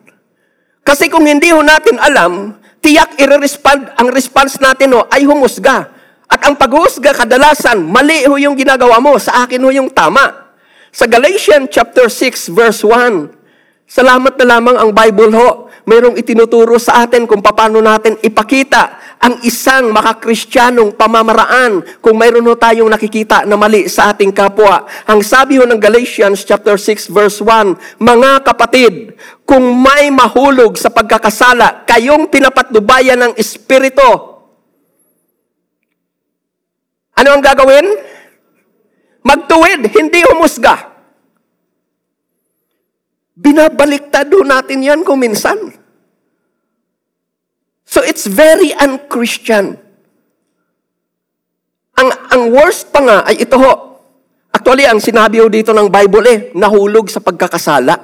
Kasi 0.83 1.07
kung 1.07 1.23
hindi 1.23 1.55
ho 1.55 1.63
natin 1.63 2.03
alam, 2.03 2.59
tiyak 2.83 3.15
i-respond, 3.15 3.95
ang 3.95 4.11
response 4.11 4.59
natin 4.59 4.91
ho, 4.99 5.07
ay 5.07 5.23
humusga. 5.23 5.87
At 6.27 6.43
ang 6.43 6.59
paghusga 6.59 7.15
kadalasan, 7.15 7.87
mali 7.87 8.27
ho 8.27 8.35
yung 8.35 8.59
ginagawa 8.59 8.99
mo, 8.99 9.15
sa 9.23 9.47
akin 9.47 9.63
ho 9.63 9.71
yung 9.71 9.87
tama. 9.95 10.51
Sa 10.91 11.07
Galatians 11.07 11.71
chapter 11.71 12.11
6 12.11 12.51
verse 12.51 12.83
1, 12.83 13.42
salamat 13.89 14.35
na 14.39 14.57
lamang 14.57 14.77
ang 14.79 14.91
Bible 14.91 15.33
ho, 15.35 15.49
mayroong 15.87 16.15
itinuturo 16.15 16.79
sa 16.79 17.03
atin 17.03 17.27
kung 17.27 17.43
paano 17.43 17.83
natin 17.83 18.15
ipakita 18.23 19.03
ang 19.23 19.39
isang 19.47 19.91
makakristyanong 19.91 20.95
pamamaraan 20.95 21.83
kung 22.03 22.19
mayroon 22.19 22.47
ho 22.47 22.55
tayong 22.59 22.91
nakikita 22.91 23.47
na 23.47 23.55
mali 23.55 23.87
sa 23.87 24.11
ating 24.11 24.31
kapwa. 24.31 24.87
Ang 25.07 25.23
sabi 25.23 25.59
ho 25.59 25.65
ng 25.67 25.79
Galatians 25.79 26.43
chapter 26.43 26.75
6 26.75 27.11
verse 27.11 27.39
1, 27.39 28.03
Mga 28.03 28.31
kapatid, 28.47 29.15
kung 29.47 29.63
may 29.79 30.11
mahulog 30.11 30.75
sa 30.79 30.91
pagkakasala, 30.91 31.87
kayong 31.87 32.31
pinapatnubayan 32.31 33.19
ng 33.19 33.33
Espiritu. 33.39 34.33
Ano 37.15 37.29
ang 37.39 37.43
gagawin? 37.43 37.87
Magtuwid, 39.23 39.87
hindi 39.87 40.21
humusga. 40.27 40.92
Binabaliktad 43.33 44.29
natin 44.29 44.85
yan 44.85 45.01
kung 45.07 45.21
minsan. 45.21 45.57
So 47.89 48.01
it's 48.05 48.29
very 48.29 48.73
unchristian. 48.77 49.77
Ang, 51.97 52.09
ang 52.09 52.43
worst 52.53 52.89
pa 52.89 53.01
nga 53.05 53.19
ay 53.29 53.45
ito 53.45 53.57
ho. 53.61 54.01
Actually, 54.53 54.85
ang 54.85 55.01
sinabi 55.01 55.41
ho 55.41 55.49
dito 55.49 55.73
ng 55.73 55.89
Bible 55.89 56.27
eh, 56.29 56.39
nahulog 56.57 57.09
sa 57.09 57.25
pagkakasala. 57.25 57.95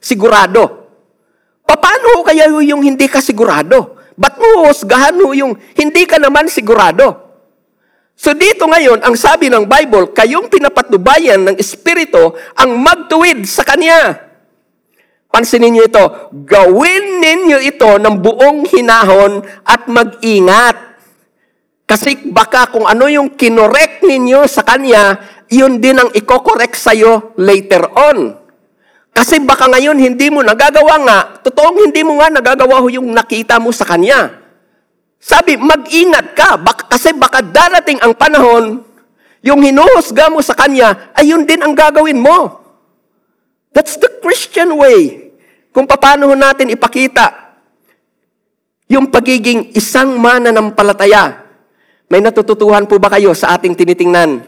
Sigurado. 0.00 0.84
Paano 1.64 2.20
ho 2.20 2.24
kaya 2.24 2.48
ho 2.52 2.60
yung 2.60 2.84
hindi 2.84 3.08
ka 3.08 3.24
sigurado? 3.24 3.96
Ba't 4.16 4.36
mo 4.36 4.68
husgahan 4.68 5.16
ho 5.20 5.32
yung 5.32 5.56
hindi 5.76 6.04
ka 6.04 6.20
naman 6.20 6.48
sigurado? 6.48 7.24
So 8.14 8.36
dito 8.36 8.68
ngayon, 8.68 9.02
ang 9.02 9.16
sabi 9.16 9.48
ng 9.48 9.66
Bible, 9.66 10.12
kayong 10.12 10.46
pinapatubayan 10.46 11.40
ng 11.50 11.56
Espiritu 11.58 12.36
ang 12.54 12.78
magtuwid 12.78 13.42
sa 13.48 13.64
Kanya. 13.66 14.33
Pansinin 15.34 15.74
niyo 15.74 15.90
ito, 15.90 16.30
gawin 16.46 17.18
ninyo 17.18 17.58
ito 17.58 17.98
ng 17.98 18.22
buong 18.22 18.70
hinahon 18.70 19.42
at 19.66 19.90
mag-ingat. 19.90 20.78
Kasi 21.90 22.30
baka 22.30 22.70
kung 22.70 22.86
ano 22.86 23.10
yung 23.10 23.34
kinorek 23.34 24.06
ninyo 24.06 24.46
sa 24.46 24.62
kanya, 24.62 25.18
yun 25.50 25.82
din 25.82 25.98
ang 25.98 26.14
ikokorek 26.14 26.78
sa'yo 26.78 27.34
later 27.34 27.82
on. 27.98 28.38
Kasi 29.10 29.42
baka 29.42 29.66
ngayon 29.74 29.98
hindi 29.98 30.30
mo 30.30 30.46
nagagawa 30.46 31.02
nga, 31.02 31.18
totoong 31.42 31.90
hindi 31.90 32.06
mo 32.06 32.22
nga 32.22 32.30
nagagawa 32.30 32.78
ho 32.78 32.86
yung 32.86 33.10
nakita 33.10 33.58
mo 33.58 33.74
sa 33.74 33.90
kanya. 33.90 34.38
Sabi, 35.18 35.58
mag-ingat 35.58 36.38
ka, 36.38 36.54
baka, 36.62 36.94
kasi 36.94 37.10
baka 37.10 37.42
darating 37.42 37.98
ang 38.06 38.14
panahon, 38.14 38.86
yung 39.42 39.66
hinuhusga 39.66 40.30
mo 40.30 40.38
sa 40.46 40.54
kanya, 40.54 41.10
ay 41.18 41.34
yun 41.34 41.42
din 41.42 41.58
ang 41.58 41.74
gagawin 41.74 42.22
mo. 42.22 42.62
That's 43.74 43.98
the 43.98 44.22
Christian 44.22 44.78
way. 44.78 45.23
Kung 45.74 45.90
paano 45.90 46.30
natin 46.38 46.70
ipakita 46.70 47.44
yung 48.86 49.10
pagiging 49.10 49.74
isang 49.74 50.14
mananampalataya. 50.20 51.42
May 52.06 52.22
natututuhan 52.22 52.86
po 52.86 53.00
ba 53.02 53.10
kayo 53.10 53.34
sa 53.34 53.58
ating 53.58 53.74
tinitingnan? 53.74 54.44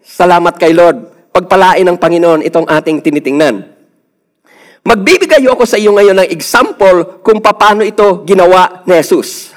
Salamat 0.00 0.56
kay 0.56 0.72
Lord. 0.72 1.10
Pagpalain 1.32 1.84
ng 1.84 1.98
Panginoon 2.00 2.40
itong 2.48 2.64
ating 2.64 3.04
tinitingnan. 3.04 3.60
Magbibigay 4.82 5.44
ako 5.46 5.68
sa 5.68 5.78
iyo 5.78 5.94
ngayon 5.94 6.24
ng 6.24 6.30
example 6.32 7.22
kung 7.22 7.38
paano 7.44 7.84
ito 7.84 8.24
ginawa 8.26 8.82
ni 8.88 8.98
Jesus. 8.98 9.52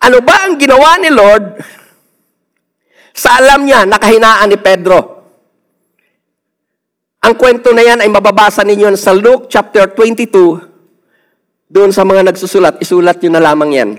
Ano 0.00 0.24
ba 0.24 0.48
ang 0.48 0.56
ginawa 0.56 0.96
ni 0.96 1.12
Lord 1.12 1.60
sa 3.12 3.36
alam 3.36 3.68
niya 3.68 3.84
nakahinaan 3.84 4.48
ni 4.48 4.58
Pedro? 4.58 5.19
Ang 7.20 7.36
kwento 7.36 7.68
na 7.76 7.84
yan 7.84 8.00
ay 8.00 8.08
mababasa 8.08 8.64
ninyo 8.64 8.96
sa 8.96 9.12
Luke 9.12 9.52
chapter 9.52 9.92
22. 9.92 11.68
Doon 11.68 11.92
sa 11.92 12.00
mga 12.00 12.32
nagsusulat, 12.32 12.80
isulat 12.80 13.20
nyo 13.20 13.30
na 13.36 13.44
lamang 13.44 13.70
yan. 13.76 13.90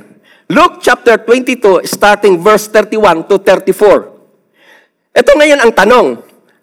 Luke 0.50 0.82
chapter 0.82 1.22
22, 1.22 1.86
starting 1.86 2.42
verse 2.42 2.66
31 2.74 3.30
to 3.30 3.38
34. 3.38 5.14
Ito 5.14 5.32
ngayon 5.38 5.62
ang 5.62 5.72
tanong. 5.72 6.08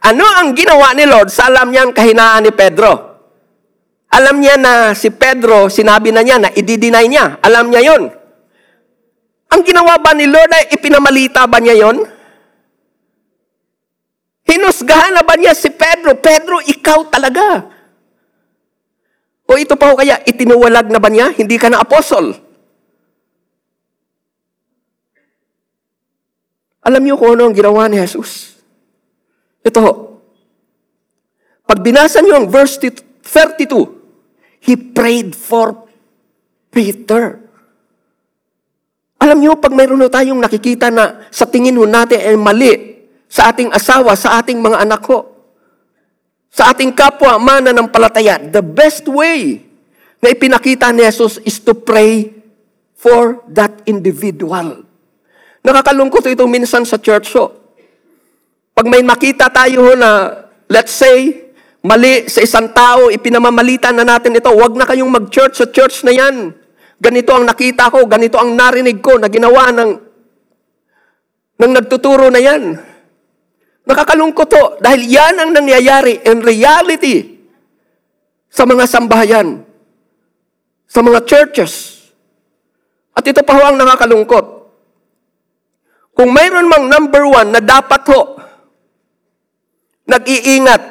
Ano 0.02 0.24
ang 0.26 0.50
ginawa 0.58 0.98
ni 0.98 1.06
Lord 1.06 1.30
sa 1.30 1.46
alam 1.46 1.70
niyang 1.70 1.94
kahinaan 1.94 2.42
ni 2.42 2.50
Pedro? 2.50 2.90
Alam 4.10 4.42
niya 4.42 4.58
na 4.58 4.98
si 4.98 5.14
Pedro, 5.14 5.70
sinabi 5.70 6.10
na 6.10 6.26
niya 6.26 6.42
na 6.42 6.50
i-deny 6.50 7.06
niya. 7.06 7.38
Alam 7.38 7.70
niya 7.70 7.94
yon. 7.94 8.02
Ang 9.54 9.62
ginawa 9.62 9.94
ba 10.02 10.10
ni 10.10 10.26
Lord 10.26 10.50
ay 10.50 10.74
ipinamalita 10.74 11.46
ba 11.46 11.62
niya 11.62 11.86
yon? 11.86 12.17
Hinusgahan 14.48 15.12
na 15.12 15.20
ba 15.20 15.36
niya 15.36 15.52
si 15.52 15.68
Pedro? 15.68 16.16
Pedro, 16.16 16.64
ikaw 16.64 17.04
talaga. 17.12 17.68
O 19.44 19.60
ito 19.60 19.76
pa 19.76 19.92
ho 19.92 19.94
kaya, 19.96 20.24
itinuwalag 20.24 20.88
na 20.88 20.96
ba 20.96 21.12
niya? 21.12 21.36
Hindi 21.36 21.60
ka 21.60 21.68
na 21.68 21.84
apostle. 21.84 22.32
Alam 26.88 27.04
niyo 27.04 27.20
kung 27.20 27.36
ano 27.36 27.52
ang 27.52 27.56
ginawa 27.56 27.84
ni 27.92 28.00
Jesus? 28.00 28.56
Ito 29.60 29.78
ho. 29.84 29.92
Pag 31.68 31.84
binasa 31.84 32.24
niyo 32.24 32.40
ang 32.40 32.48
verse 32.48 32.80
32, 32.80 34.64
He 34.64 34.74
prayed 34.76 35.36
for 35.36 35.84
Peter. 36.72 37.44
Alam 39.20 39.38
niyo, 39.44 39.60
pag 39.60 39.76
mayroon 39.76 40.08
tayong 40.08 40.40
nakikita 40.40 40.88
na 40.88 41.28
sa 41.28 41.44
tingin 41.44 41.76
ho 41.76 41.84
natin 41.84 42.24
ay 42.24 42.36
mali 42.40 42.97
sa 43.28 43.52
ating 43.52 43.70
asawa, 43.70 44.16
sa 44.16 44.40
ating 44.40 44.56
mga 44.58 44.88
anak 44.88 45.04
ko, 45.04 45.28
sa 46.48 46.72
ating 46.72 46.96
kapwa 46.96 47.36
mana 47.36 47.76
ng 47.76 47.92
palataya, 47.92 48.40
the 48.40 48.64
best 48.64 49.04
way 49.06 49.62
na 50.18 50.32
ipinakita 50.32 50.90
ni 50.90 51.04
Jesus 51.06 51.38
is 51.44 51.60
to 51.62 51.76
pray 51.76 52.32
for 52.98 53.44
that 53.52 53.84
individual. 53.86 54.82
Nakakalungkot 55.62 56.26
ito 56.26 56.42
minsan 56.48 56.82
sa 56.82 56.98
church 56.98 57.30
show. 57.30 57.52
Pag 58.74 58.88
may 58.88 59.04
makita 59.04 59.52
tayo 59.52 59.94
na, 59.94 60.42
let's 60.66 60.96
say, 60.96 61.50
mali 61.84 62.26
sa 62.26 62.42
isang 62.42 62.72
tao, 62.72 63.12
ipinamamalita 63.12 63.92
na 63.92 64.02
natin 64.02 64.38
ito, 64.38 64.50
huwag 64.50 64.74
na 64.74 64.88
kayong 64.88 65.10
mag-church 65.10 65.60
sa 65.62 65.66
church 65.70 66.02
na 66.02 66.14
yan. 66.14 66.56
Ganito 66.98 67.30
ang 67.30 67.46
nakita 67.46 67.92
ko, 67.92 68.02
ganito 68.10 68.34
ang 68.40 68.56
narinig 68.58 68.98
ko 68.98 69.18
na 69.20 69.30
ginawa 69.30 69.70
ng, 69.70 69.90
ng 71.58 71.72
nagtuturo 71.74 72.26
na 72.32 72.42
yan. 72.42 72.87
Nakakalungkot 73.88 74.48
to 74.52 74.64
dahil 74.84 75.00
yan 75.08 75.40
ang 75.40 75.50
nangyayari 75.56 76.20
in 76.28 76.44
reality 76.44 77.40
sa 78.52 78.68
mga 78.68 78.84
sambahayan, 78.84 79.64
sa 80.84 81.00
mga 81.00 81.24
churches. 81.24 81.96
At 83.16 83.24
ito 83.24 83.40
pa 83.40 83.56
ho 83.56 83.72
ang 83.72 83.80
nakakalungkot. 83.80 84.46
Kung 86.12 86.30
mayroon 86.36 86.68
mang 86.68 86.84
number 86.84 87.24
one 87.24 87.48
na 87.48 87.64
dapat 87.64 88.04
ho, 88.12 88.36
nag-iingat 90.04 90.82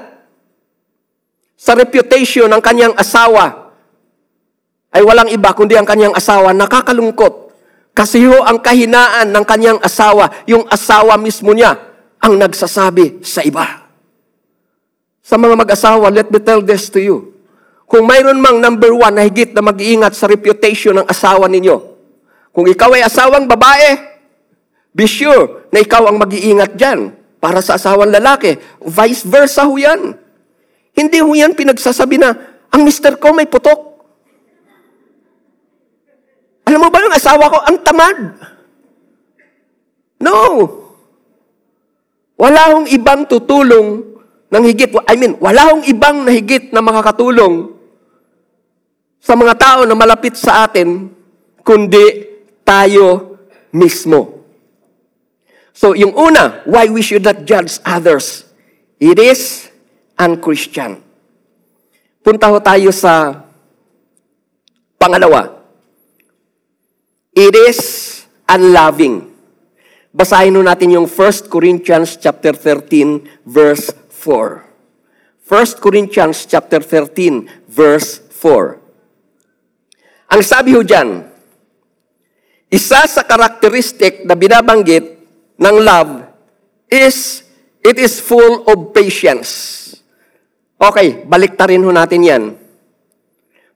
sa 1.53 1.77
reputation 1.77 2.49
ng 2.49 2.61
kanyang 2.65 2.97
asawa, 2.97 3.69
ay 4.89 5.05
walang 5.05 5.29
iba 5.29 5.53
kundi 5.53 5.77
ang 5.77 5.85
kanyang 5.85 6.17
asawa, 6.17 6.49
nakakalungkot. 6.49 7.53
Kasi 7.93 8.25
ho 8.25 8.41
ang 8.41 8.57
kahinaan 8.57 9.29
ng 9.29 9.45
kanyang 9.45 9.77
asawa, 9.85 10.33
yung 10.49 10.65
asawa 10.69 11.13
mismo 11.17 11.53
niya, 11.53 11.86
ang 12.27 12.35
nagsasabi 12.35 13.23
sa 13.23 13.39
iba. 13.47 13.87
Sa 15.23 15.39
mga 15.39 15.55
mag-asawa, 15.55 16.11
let 16.11 16.27
me 16.27 16.43
tell 16.43 16.59
this 16.59 16.91
to 16.91 16.99
you. 16.99 17.31
Kung 17.87 18.03
mayroon 18.03 18.43
mang 18.43 18.59
number 18.59 18.91
one 18.91 19.15
na 19.15 19.23
higit 19.23 19.55
na 19.55 19.63
mag-iingat 19.63 20.11
sa 20.11 20.27
reputation 20.27 20.99
ng 20.99 21.07
asawa 21.07 21.47
ninyo, 21.47 21.79
kung 22.51 22.67
ikaw 22.67 22.91
ay 22.91 23.07
asawang 23.07 23.47
babae, 23.47 24.17
Be 24.97 25.05
sure 25.05 25.69
na 25.69 25.85
ikaw 25.85 26.09
ang 26.09 26.17
mag-iingat 26.17 26.73
dyan 26.73 27.13
para 27.37 27.61
sa 27.61 27.77
asawang 27.77 28.09
lalaki. 28.09 28.57
Vice 28.81 29.29
versa 29.29 29.61
ho 29.69 29.77
yan. 29.77 30.17
Hindi 30.97 31.21
ho 31.21 31.29
yan 31.37 31.53
pinagsasabi 31.53 32.17
na, 32.17 32.33
ang 32.73 32.81
mister 32.81 33.13
ko 33.21 33.29
may 33.29 33.45
putok. 33.45 33.77
Alam 36.65 36.81
mo 36.81 36.89
ba 36.89 37.05
yung 37.05 37.13
asawa 37.13 37.45
ko, 37.53 37.57
ang 37.61 37.77
tamad. 37.85 38.17
No. 40.17 40.33
Wala 42.37 42.77
hong 42.77 42.87
ibang 42.93 43.25
tutulong 43.25 44.05
ng 44.47 44.63
higit. 44.63 44.93
I 45.09 45.17
mean, 45.17 45.35
wala 45.41 45.73
hong 45.73 45.83
ibang 45.89 46.21
na 46.21 46.31
higit 46.31 46.69
na 46.69 46.85
makakatulong 46.85 47.73
sa 49.17 49.33
mga 49.33 49.57
tao 49.57 49.79
na 49.83 49.97
malapit 49.97 50.37
sa 50.37 50.69
atin, 50.69 51.09
kundi 51.65 52.29
tayo 52.61 53.35
mismo. 53.73 54.37
So, 55.73 55.93
yung 55.93 56.15
una, 56.15 56.63
why 56.63 56.87
we 56.89 57.03
should 57.03 57.25
not 57.25 57.43
judge 57.43 57.77
others. 57.83 58.47
It 58.97 59.21
is 59.21 59.69
unchristian. 60.17 61.01
Punta 62.25 62.49
ho 62.49 62.57
tayo 62.57 62.89
sa 62.89 63.45
pangalawa. 64.97 65.53
It 67.37 67.53
is 67.53 67.79
unloving. 68.49 69.26
Basahin 70.15 70.55
ho 70.55 70.63
natin 70.63 70.95
yung 70.95 71.07
1 71.07 71.51
Corinthians 71.51 72.15
chapter 72.15 72.55
13 72.55 73.43
verse 73.43 73.91
4. 74.11 74.63
1 75.47 75.83
Corinthians 75.83 76.47
chapter 76.47 76.79
13 76.79 77.67
verse 77.67 78.23
4. 78.31 80.31
Ang 80.31 80.41
sabi 80.43 80.75
ho 80.75 80.83
dyan, 80.83 81.23
isa 82.67 83.07
sa 83.07 83.23
karakteristik 83.23 84.27
na 84.27 84.35
binabanggit 84.35 85.23
ng 85.55 85.75
love 85.83 86.27
is 86.91 87.47
it 87.79 87.95
is 87.95 88.19
full 88.19 88.67
of 88.67 88.91
patience. 88.91 89.75
Okay, 90.75 91.23
baliktarin 91.23 91.83
ho 91.83 91.91
natin 91.95 92.27
yan. 92.27 92.43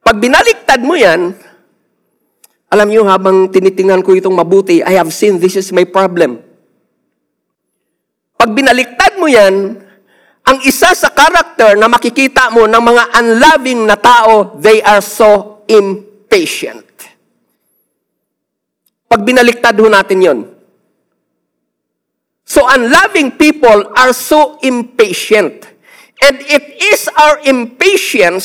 Pag 0.04 0.20
binaliktad 0.20 0.84
mo 0.84 1.00
yan, 1.00 1.40
alam 2.72 2.88
niyo 2.88 3.04
habang 3.04 3.52
tinitingnan 3.52 4.00
ko 4.00 4.16
itong 4.16 4.32
mabuti, 4.32 4.80
I 4.80 4.96
have 4.96 5.12
seen 5.12 5.38
this 5.38 5.60
is 5.60 5.76
my 5.76 5.84
problem. 5.84 6.40
Pag 8.40 8.56
binaliktad 8.56 9.20
mo 9.20 9.28
yan, 9.28 9.76
ang 10.48 10.58
isa 10.64 10.96
sa 10.96 11.12
karakter 11.12 11.76
na 11.76 11.92
makikita 11.92 12.50
mo 12.50 12.66
ng 12.66 12.82
mga 12.82 13.04
unloving 13.20 13.82
na 13.84 14.00
tao, 14.00 14.56
they 14.58 14.80
are 14.82 15.04
so 15.04 15.62
impatient. 15.68 16.88
Pag 19.12 19.22
binaliktad 19.28 19.76
ho 19.76 19.92
natin 19.92 20.20
yon, 20.24 20.40
So 22.52 22.68
unloving 22.68 23.40
people 23.40 23.96
are 23.96 24.12
so 24.12 24.60
impatient. 24.60 25.64
And 26.20 26.36
it 26.44 26.84
is 26.84 27.08
our 27.16 27.40
impatience, 27.48 28.44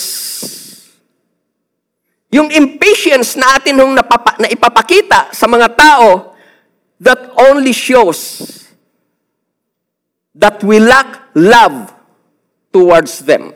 yung 2.30 2.50
impatience 2.50 3.38
natin 3.38 3.78
nung 3.78 3.94
napapa, 3.94 4.34
na 4.42 4.50
ipapakita 4.50 5.30
sa 5.30 5.46
mga 5.46 5.68
tao 5.78 6.34
that 6.98 7.30
only 7.38 7.70
shows 7.70 8.50
that 10.34 10.60
we 10.66 10.82
lack 10.82 11.30
love 11.32 11.94
towards 12.74 13.24
them. 13.24 13.54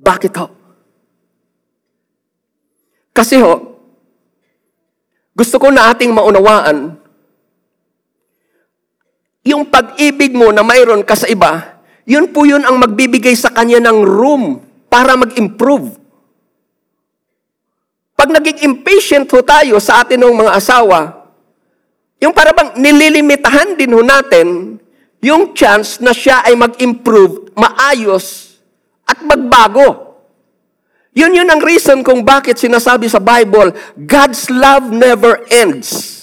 Bakit 0.00 0.32
ho? 0.36 0.46
Kasi 3.14 3.38
ho, 3.38 3.78
gusto 5.38 5.56
ko 5.62 5.70
na 5.70 5.94
ating 5.94 6.10
maunawaan 6.10 6.98
yung 9.44 9.68
pag-ibig 9.68 10.32
mo 10.32 10.50
na 10.50 10.64
mayroon 10.64 11.04
ka 11.04 11.12
sa 11.12 11.28
iba, 11.28 11.84
yun 12.08 12.32
po 12.32 12.48
yun 12.48 12.64
ang 12.64 12.80
magbibigay 12.80 13.36
sa 13.36 13.52
kanya 13.52 13.76
ng 13.76 14.00
room 14.02 14.73
para 14.94 15.18
mag-improve. 15.18 15.98
Pag 18.14 18.30
naging 18.30 18.62
impatient 18.62 19.26
ho 19.34 19.42
tayo 19.42 19.82
sa 19.82 20.06
atin 20.06 20.22
ng 20.22 20.38
mga 20.38 20.54
asawa, 20.54 21.26
yung 22.22 22.30
para 22.30 22.54
bang 22.54 22.78
nililimitahan 22.78 23.74
din 23.74 23.90
ho 23.90 24.06
natin 24.06 24.78
yung 25.18 25.50
chance 25.50 25.98
na 25.98 26.14
siya 26.14 26.46
ay 26.46 26.54
mag-improve, 26.54 27.50
maayos, 27.58 28.54
at 29.02 29.18
magbago. 29.26 30.14
Yun 31.10 31.42
yun 31.42 31.50
ang 31.50 31.58
reason 31.58 32.06
kung 32.06 32.22
bakit 32.22 32.62
sinasabi 32.62 33.10
sa 33.10 33.18
Bible, 33.18 33.74
God's 33.98 34.46
love 34.46 34.94
never 34.94 35.42
ends. 35.50 36.22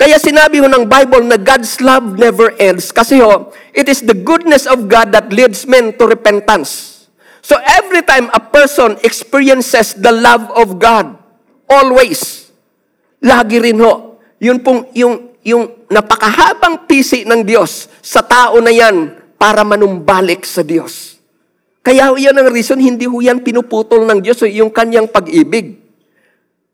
Kaya 0.00 0.16
sinabi 0.16 0.64
ho 0.64 0.66
ng 0.66 0.88
Bible 0.88 1.28
na 1.28 1.36
God's 1.36 1.76
love 1.84 2.16
never 2.16 2.56
ends. 2.56 2.88
Kasi 2.88 3.20
ho, 3.20 3.52
it 3.76 3.84
is 3.84 4.00
the 4.00 4.16
goodness 4.16 4.64
of 4.64 4.88
God 4.88 5.12
that 5.12 5.28
leads 5.28 5.68
men 5.68 5.92
to 6.00 6.08
repentance. 6.08 6.91
So 7.42 7.58
every 7.58 8.06
time 8.06 8.30
a 8.30 8.38
person 8.38 9.02
experiences 9.02 9.98
the 9.98 10.14
love 10.14 10.46
of 10.54 10.78
God, 10.78 11.18
always, 11.66 12.48
lagi 13.18 13.58
rin 13.58 13.82
ho, 13.82 14.22
yun 14.38 14.62
pong, 14.62 14.86
yung, 14.94 15.34
yung 15.42 15.90
napakahabang 15.90 16.86
pisi 16.86 17.26
ng 17.26 17.42
Diyos 17.42 17.90
sa 17.98 18.22
tao 18.22 18.62
na 18.62 18.70
yan 18.70 19.18
para 19.34 19.66
manumbalik 19.66 20.46
sa 20.46 20.62
Diyos. 20.62 21.18
Kaya 21.82 22.14
yan 22.14 22.38
ang 22.38 22.46
reason, 22.54 22.78
hindi 22.78 23.10
ho 23.10 23.18
yan 23.18 23.42
pinuputol 23.42 24.06
ng 24.06 24.22
Diyos, 24.22 24.46
yung 24.46 24.70
kanyang 24.70 25.10
pag-ibig. 25.10 25.82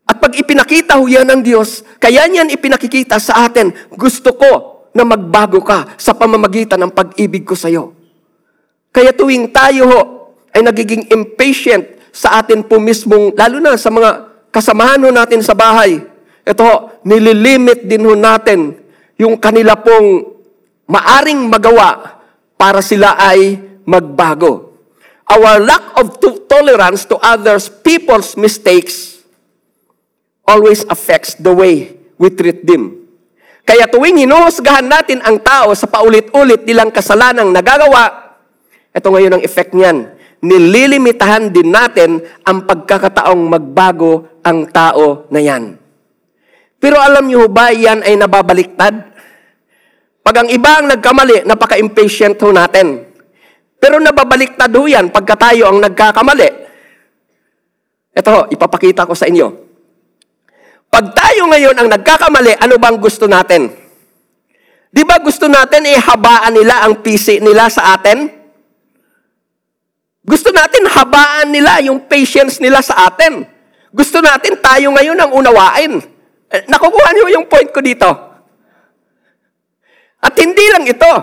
At 0.05 0.21
pag 0.21 0.37
ipinakita 0.37 1.01
ho 1.01 1.09
yan 1.09 1.25
ng 1.33 1.41
Diyos, 1.41 1.81
kaya 1.97 2.29
niyan 2.29 2.53
ipinakikita 2.53 3.17
sa 3.17 3.49
atin, 3.49 3.73
gusto 3.97 4.37
ko 4.37 4.85
na 4.93 5.01
magbago 5.01 5.65
ka 5.65 5.97
sa 5.97 6.13
pamamagitan 6.13 6.77
ng 6.85 6.93
pag-ibig 6.93 7.41
ko 7.41 7.57
sa 7.57 7.73
iyo. 7.73 7.97
Kaya 8.93 9.13
tuwing 9.17 9.49
tayo 9.49 9.83
ho 9.89 10.18
ay 10.55 10.61
nagiging 10.65 11.09
impatient 11.13 11.85
sa 12.09 12.41
atin 12.41 12.65
po 12.65 12.81
mismong, 12.81 13.33
lalo 13.37 13.61
na 13.61 13.77
sa 13.77 13.93
mga 13.93 14.27
kasamahan 14.49 15.01
ho 15.05 15.09
natin 15.13 15.45
sa 15.45 15.53
bahay, 15.53 16.01
ito 16.41 16.67
nililimit 17.05 17.85
din 17.85 18.05
ho 18.05 18.17
natin 18.17 18.73
yung 19.19 19.37
kanila 19.37 19.77
pong 19.77 20.25
maaring 20.89 21.45
magawa 21.45 22.17
para 22.57 22.81
sila 22.81 23.13
ay 23.19 23.61
magbago. 23.85 24.73
Our 25.29 25.61
lack 25.61 25.93
of 26.01 26.17
tolerance 26.49 27.05
to 27.05 27.21
others, 27.21 27.69
people's 27.69 28.33
mistakes, 28.33 29.21
always 30.49 30.81
affects 30.89 31.37
the 31.37 31.53
way 31.53 31.93
we 32.17 32.33
treat 32.33 32.65
them. 32.65 33.05
Kaya 33.61 33.85
tuwing 33.85 34.25
hinuhusgahan 34.25 34.89
natin 34.89 35.21
ang 35.21 35.37
tao 35.37 35.69
sa 35.77 35.85
paulit-ulit 35.85 36.65
nilang 36.65 36.89
kasalanang 36.89 37.53
nagagawa, 37.53 38.33
ito 38.89 39.05
ngayon 39.05 39.37
ang 39.37 39.43
effect 39.45 39.77
niyan. 39.77 40.17
Nililimitahan 40.39 41.51
din 41.51 41.67
natin 41.67 42.23
ang 42.47 42.63
pagkakataong 42.63 43.43
magbago 43.43 44.39
ang 44.39 44.71
tao 44.71 45.27
na 45.27 45.43
yan. 45.43 45.75
Pero 46.79 46.95
alam 46.95 47.27
niyo 47.27 47.51
ba, 47.51 47.75
yan 47.75 47.99
ay 48.07 48.15
nababaliktad? 48.15 48.95
Pag 50.23 50.35
ang 50.39 50.47
iba 50.47 50.79
ang 50.79 50.87
nagkamali, 50.87 51.43
napaka-impatient 51.43 52.39
ho 52.39 52.55
natin. 52.55 53.03
Pero 53.75 53.99
nababaliktad 53.99 54.71
ho 54.71 54.87
yan 54.87 55.11
pagka 55.11 55.35
tayo 55.35 55.67
ang 55.67 55.83
nagkakamali. 55.83 56.49
Ito 58.15 58.29
ho, 58.31 58.41
ipapakita 58.47 59.03
ko 59.03 59.11
sa 59.11 59.27
inyo. 59.27 59.47
Pag 60.87 61.05
tayo 61.11 61.51
ngayon 61.51 61.75
ang 61.75 61.87
nagkakamali, 61.91 62.63
ano 62.63 62.79
bang 62.79 62.95
gusto 62.95 63.27
natin? 63.27 63.67
Di 64.89 65.03
ba 65.03 65.19
gusto 65.19 65.51
natin 65.51 65.85
ihabaan 65.85 66.55
nila 66.55 66.81
ang 66.87 67.03
PC 67.03 67.43
nila 67.43 67.67
sa 67.67 67.93
atin? 67.99 68.38
Gusto 70.29 70.53
natin 70.53 70.85
habaan 70.85 71.49
nila 71.49 71.81
yung 71.81 72.05
patience 72.05 72.61
nila 72.61 72.85
sa 72.85 73.09
atin. 73.09 73.49
Gusto 73.89 74.21
natin 74.21 74.61
tayo 74.61 74.93
ngayon 74.93 75.17
ang 75.17 75.33
unawain. 75.33 75.97
Eh, 76.53 76.61
nakukuha 76.69 77.09
niyo 77.17 77.25
yung 77.33 77.49
point 77.49 77.73
ko 77.73 77.81
dito. 77.81 78.05
At 80.21 80.33
hindi 80.37 80.65
lang 80.69 80.85
ito. 80.85 81.13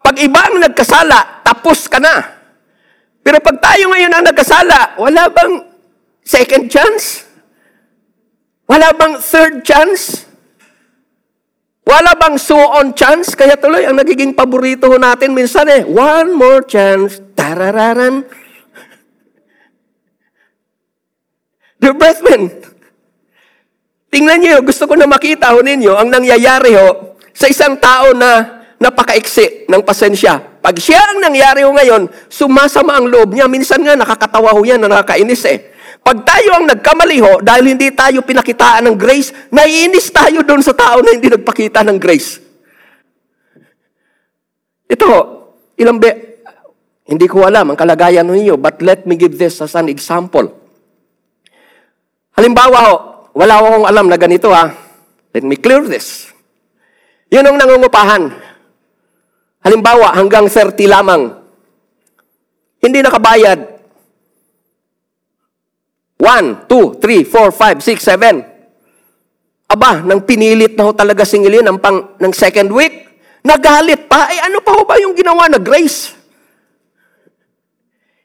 Pag 0.00 0.16
iba 0.22 0.40
ang 0.40 0.56
nagkasala, 0.62 1.44
tapos 1.44 1.84
ka 1.90 2.00
na. 2.00 2.16
Pero 3.20 3.42
pag 3.44 3.58
tayo 3.58 3.92
ngayon 3.92 4.12
ang 4.14 4.24
nagkasala, 4.24 4.96
wala 4.96 5.28
bang 5.28 5.66
second 6.22 6.70
chance? 6.70 7.26
Wala 8.64 8.94
bang 8.96 9.20
third 9.20 9.66
chance? 9.66 10.25
Wala 11.86 12.18
bang 12.18 12.34
so-on 12.34 12.98
chance? 12.98 13.38
Kaya 13.38 13.54
tuloy, 13.54 13.86
ang 13.86 13.94
nagiging 13.94 14.34
paborito 14.34 14.90
natin 14.98 15.30
minsan 15.30 15.70
eh, 15.70 15.86
one 15.86 16.34
more 16.34 16.66
chance, 16.66 17.22
tarararan. 17.38 18.26
Dear 21.80 21.94
brethren, 21.94 22.50
Tingnan 24.16 24.40
niyo, 24.40 24.64
gusto 24.64 24.88
ko 24.88 24.96
na 24.96 25.04
makita 25.04 25.52
ho 25.52 25.60
ninyo 25.60 25.92
ang 25.92 26.08
nangyayari 26.08 26.72
ho 26.72 27.20
sa 27.36 27.52
isang 27.52 27.76
tao 27.76 28.16
na 28.16 28.64
napakaiksi 28.80 29.68
ng 29.68 29.84
pasensya. 29.84 30.40
Pag 30.40 30.80
siya 30.80 31.12
ang 31.12 31.20
nangyari 31.20 31.68
ho 31.68 31.70
ngayon, 31.76 32.08
sumasama 32.32 32.96
ang 32.96 33.12
loob 33.12 33.36
niya. 33.36 33.44
Minsan 33.44 33.84
nga 33.84 33.92
nakakatawa 33.92 34.56
ho 34.56 34.64
yan, 34.64 34.80
nakakainis 34.80 35.44
eh. 35.52 35.68
Pag 36.06 36.22
tayo 36.22 36.54
ang 36.54 36.70
nagkamali 36.70 37.18
ho, 37.18 37.42
dahil 37.42 37.74
hindi 37.74 37.90
tayo 37.90 38.22
pinakitaan 38.22 38.86
ng 38.86 38.94
grace, 38.94 39.34
naiinis 39.50 40.06
tayo 40.14 40.46
doon 40.46 40.62
sa 40.62 40.70
tao 40.70 41.02
na 41.02 41.18
hindi 41.18 41.26
nagpakita 41.26 41.82
ng 41.82 41.98
grace. 41.98 42.38
Ito 44.86 45.04
ho, 45.10 45.20
ilang 45.74 45.98
be, 45.98 46.38
hindi 47.10 47.26
ko 47.26 47.42
alam 47.42 47.74
ang 47.74 47.78
kalagayan 47.78 48.22
ninyo, 48.22 48.54
but 48.54 48.78
let 48.86 49.02
me 49.02 49.18
give 49.18 49.34
this 49.34 49.58
as 49.58 49.74
an 49.74 49.90
example. 49.90 50.46
Halimbawa 52.38 52.78
ho, 52.86 52.94
wala 53.34 53.58
akong 53.58 53.86
alam 53.90 54.06
na 54.06 54.14
ganito 54.14 54.54
ha. 54.54 54.70
Let 55.34 55.42
me 55.42 55.58
clear 55.58 55.82
this. 55.90 56.30
Yun 57.34 57.50
ang 57.50 57.58
nangungupahan. 57.58 58.30
Halimbawa, 59.66 60.14
hanggang 60.14 60.46
30 60.46 60.86
lamang. 60.86 61.34
Hindi 62.78 63.02
nakabayad. 63.02 63.75
1, 66.16 66.68
2, 66.68 66.96
3, 67.00 67.24
4, 67.28 67.52
5, 67.52 67.80
6, 67.80 68.00
7. 68.00 68.56
Aba, 69.66 70.00
nang 70.00 70.22
pinilit 70.24 70.78
na 70.78 70.88
ho 70.88 70.96
talaga 70.96 71.26
singilin 71.26 71.66
ng, 71.66 71.78
pang, 71.82 72.16
ng 72.16 72.32
second 72.32 72.70
week, 72.72 73.20
nagalit 73.44 74.08
pa. 74.08 74.30
Eh 74.32 74.40
ano 74.40 74.62
pa 74.64 74.72
ho 74.72 74.86
ba 74.86 74.96
yung 74.96 75.12
ginawa 75.12 75.50
na 75.50 75.60
grace? 75.60 76.14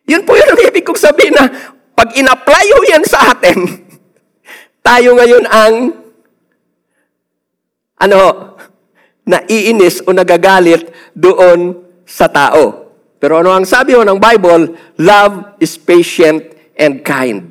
Yun 0.05 0.23
po 0.23 0.37
yun 0.37 0.49
ang 0.49 0.61
ibig 0.65 0.85
kong 0.85 0.97
sabihin 0.97 1.35
na 1.35 1.45
pag 1.93 2.13
in-apply 2.17 2.65
ho 2.73 2.79
yan 2.89 3.03
sa 3.05 3.35
atin, 3.35 3.57
tayo 4.87 5.13
ngayon 5.17 5.45
ang 5.45 5.73
ano, 8.01 8.19
naiinis 9.29 10.01
o 10.05 10.09
nagagalit 10.09 10.89
doon 11.13 11.85
sa 12.07 12.25
tao. 12.25 12.89
Pero 13.21 13.37
ano 13.37 13.53
ang 13.53 13.65
sabi 13.69 13.93
ho 13.93 14.01
ng 14.01 14.17
Bible? 14.17 14.73
Love 14.97 15.61
is 15.61 15.77
patient 15.77 16.41
and 16.73 17.05
kind. 17.05 17.50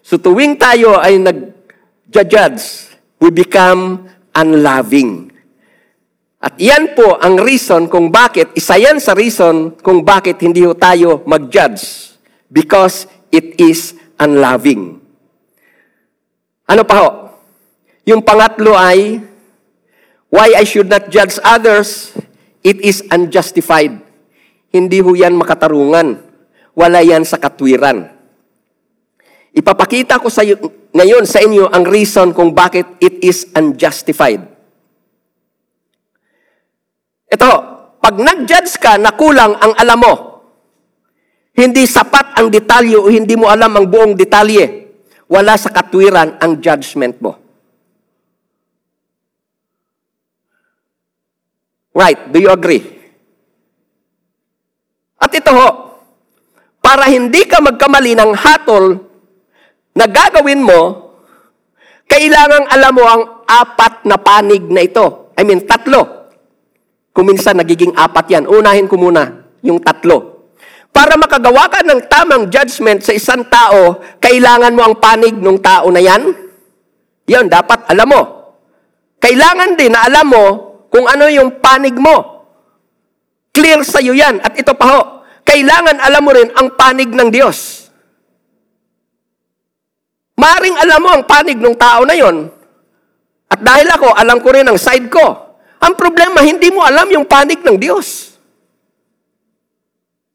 So 0.00 0.16
tuwing 0.16 0.56
tayo 0.56 0.96
ay 0.96 1.20
nag-judge, 1.20 2.90
we 3.20 3.28
become 3.28 4.08
unloving. 4.34 5.30
At 6.40 6.56
yan 6.56 6.96
po 6.96 7.20
ang 7.20 7.36
reason 7.36 7.84
kung 7.84 8.08
bakit, 8.08 8.56
isa 8.56 8.80
yan 8.80 8.96
sa 8.96 9.12
reason 9.12 9.76
kung 9.84 10.00
bakit 10.00 10.40
hindi 10.40 10.64
ho 10.64 10.72
tayo 10.72 11.20
mag-judge. 11.28 12.16
Because 12.48 13.04
it 13.28 13.60
is 13.60 13.92
unloving. 14.16 14.98
Ano 16.64 16.82
pa 16.82 16.94
ho? 16.96 17.08
Yung 18.08 18.24
pangatlo 18.24 18.72
ay, 18.72 19.20
why 20.32 20.56
I 20.56 20.64
should 20.64 20.88
not 20.88 21.12
judge 21.12 21.36
others, 21.44 22.16
it 22.64 22.80
is 22.80 23.04
unjustified. 23.12 24.00
Hindi 24.70 24.98
ho 25.04 25.12
yan 25.12 25.36
makatarungan. 25.36 26.24
Wala 26.72 27.02
yan 27.04 27.26
sa 27.26 27.36
katwiran. 27.36 28.19
Ipapakita 29.50 30.22
ko 30.22 30.30
sa 30.30 30.46
iyo, 30.46 30.54
ngayon 30.94 31.26
sa 31.26 31.42
inyo 31.42 31.66
ang 31.66 31.82
reason 31.82 32.30
kung 32.30 32.54
bakit 32.54 32.86
it 33.02 33.18
is 33.26 33.50
unjustified. 33.50 34.46
Ito, 37.30 37.50
pag 37.98 38.14
nag-judge 38.14 38.78
ka 38.78 38.94
na 38.94 39.10
kulang 39.14 39.58
ang 39.58 39.74
alam 39.74 39.98
mo, 39.98 40.14
hindi 41.58 41.82
sapat 41.82 42.38
ang 42.38 42.46
detalye 42.46 42.94
o 42.94 43.10
hindi 43.10 43.34
mo 43.34 43.50
alam 43.50 43.74
ang 43.74 43.86
buong 43.90 44.14
detalye, 44.14 44.86
wala 45.26 45.58
sa 45.58 45.74
katwiran 45.74 46.38
ang 46.38 46.62
judgment 46.62 47.18
mo. 47.18 47.34
Right, 51.90 52.30
do 52.30 52.38
you 52.38 52.54
agree? 52.54 52.86
At 55.18 55.34
ito 55.34 55.50
ho, 55.50 55.68
para 56.78 57.10
hindi 57.10 57.44
ka 57.44 57.60
magkamali 57.60 58.14
ng 58.14 58.32
hatol 58.32 59.09
na 59.94 60.06
gagawin 60.06 60.62
mo, 60.62 61.10
kailangang 62.06 62.66
alam 62.70 62.92
mo 62.94 63.04
ang 63.06 63.22
apat 63.46 64.06
na 64.06 64.18
panig 64.18 64.66
na 64.70 64.82
ito. 64.82 65.34
I 65.38 65.42
mean, 65.42 65.66
tatlo. 65.66 66.30
Kuminsan 67.10 67.58
nagiging 67.58 67.94
apat 67.94 68.26
yan. 68.30 68.44
Unahin 68.46 68.86
ko 68.86 68.94
muna 68.98 69.46
yung 69.62 69.82
tatlo. 69.82 70.46
Para 70.90 71.14
makagawa 71.14 71.70
ka 71.70 71.86
ng 71.86 72.10
tamang 72.10 72.50
judgment 72.50 73.02
sa 73.06 73.14
isang 73.14 73.46
tao, 73.46 74.02
kailangan 74.18 74.74
mo 74.74 74.82
ang 74.82 74.98
panig 74.98 75.38
ng 75.38 75.58
tao 75.62 75.86
na 75.90 76.02
yan. 76.02 76.34
Yan, 77.30 77.46
dapat 77.46 77.86
alam 77.86 78.10
mo. 78.10 78.22
Kailangan 79.22 79.78
din 79.78 79.94
na 79.94 80.02
alam 80.10 80.26
mo 80.26 80.44
kung 80.90 81.06
ano 81.06 81.30
yung 81.30 81.62
panig 81.62 81.94
mo. 81.94 82.42
Clear 83.54 83.86
sa 83.86 84.02
iyo 84.02 84.18
yan. 84.18 84.42
At 84.42 84.58
ito 84.58 84.74
pa 84.74 84.86
ho, 84.90 85.00
kailangan 85.46 86.02
alam 86.02 86.22
mo 86.26 86.30
rin 86.34 86.50
ang 86.58 86.74
panig 86.74 87.10
ng 87.10 87.30
Diyos. 87.30 87.79
Maring 90.40 90.76
alam 90.80 91.00
mo 91.04 91.08
ang 91.12 91.24
panig 91.28 91.60
ng 91.60 91.76
tao 91.76 92.08
na 92.08 92.16
yon. 92.16 92.48
At 93.52 93.60
dahil 93.60 93.92
ako, 93.92 94.16
alam 94.16 94.40
ko 94.40 94.48
rin 94.56 94.64
ang 94.64 94.80
side 94.80 95.12
ko. 95.12 95.52
Ang 95.84 95.92
problema, 96.00 96.40
hindi 96.40 96.72
mo 96.72 96.80
alam 96.80 97.04
yung 97.12 97.28
panig 97.28 97.60
ng 97.60 97.76
Diyos. 97.76 98.36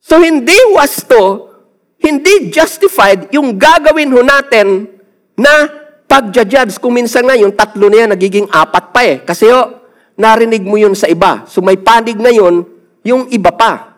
So 0.06 0.22
hindi 0.22 0.54
wasto, 0.78 1.50
hindi 1.98 2.54
justified 2.54 3.34
yung 3.34 3.58
gagawin 3.58 4.14
ho 4.14 4.22
natin 4.22 4.86
na 5.34 5.66
pagja-judge. 6.06 6.78
Kung 6.78 6.94
minsan 6.94 7.26
nga 7.26 7.34
yung 7.34 7.58
tatlo 7.58 7.90
na 7.90 8.06
yan 8.06 8.10
nagiging 8.14 8.46
apat 8.54 8.94
pa 8.94 9.02
eh. 9.02 9.26
Kasi 9.26 9.50
ho, 9.50 9.82
narinig 10.14 10.62
mo 10.62 10.78
yun 10.78 10.94
sa 10.94 11.10
iba. 11.10 11.50
So 11.50 11.66
may 11.66 11.82
panig 11.82 12.22
na 12.22 12.30
yun, 12.30 12.62
yung 13.02 13.26
iba 13.34 13.50
pa. 13.50 13.98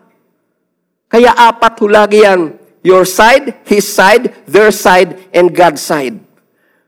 Kaya 1.12 1.36
apat 1.36 1.84
ho 1.84 1.86
lagi 1.92 2.24
yan. 2.24 2.56
Your 2.86 3.06
side, 3.06 3.64
His 3.66 3.88
side, 3.88 4.34
their 4.46 4.72
side, 4.72 5.18
and 5.34 5.54
God's 5.54 5.82
side. 5.82 6.20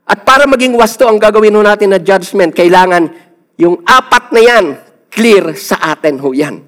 At 0.10 0.26
para 0.26 0.50
maging 0.50 0.74
wasto 0.74 1.06
ang 1.06 1.22
gagawin 1.22 1.54
ho 1.54 1.62
natin 1.62 1.94
na 1.94 2.02
judgment, 2.02 2.58
kailangan 2.58 3.14
yung 3.62 3.86
apat 3.86 4.34
na 4.34 4.42
yan, 4.42 4.66
clear 5.14 5.54
sa 5.54 5.78
atin 5.94 6.18
ho 6.18 6.34
yan. 6.34 6.66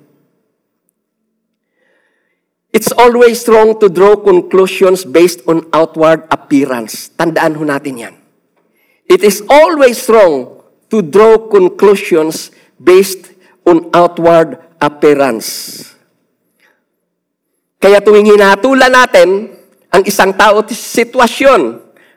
It's 2.71 2.93
always 2.95 3.43
wrong 3.51 3.75
to 3.83 3.91
draw 3.91 4.15
conclusions 4.15 5.03
based 5.03 5.43
on 5.43 5.67
outward 5.75 6.23
appearance. 6.31 7.11
Tandaan 7.19 7.59
ho 7.59 7.67
natin 7.67 7.95
yan. 7.99 8.15
It 9.11 9.27
is 9.27 9.43
always 9.51 10.07
wrong 10.07 10.63
to 10.87 11.03
draw 11.03 11.51
conclusions 11.51 12.47
based 12.79 13.35
on 13.67 13.91
outward 13.91 14.55
appearance. 14.79 15.90
Kaya 17.81 17.97
tuwing 17.97 18.29
hinatulan 18.29 18.93
natin 18.93 19.49
ang 19.89 20.05
isang 20.05 20.37
tao 20.37 20.61
sitwasyon 20.61 21.61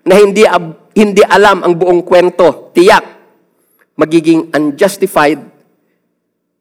na 0.05 0.15
hindi 0.21 0.45
hindi 0.93 1.25
alam 1.25 1.65
ang 1.65 1.73
buong 1.75 2.05
kwento, 2.05 2.71
tiyak, 2.77 3.03
magiging 3.97 4.53
unjustified 4.53 5.41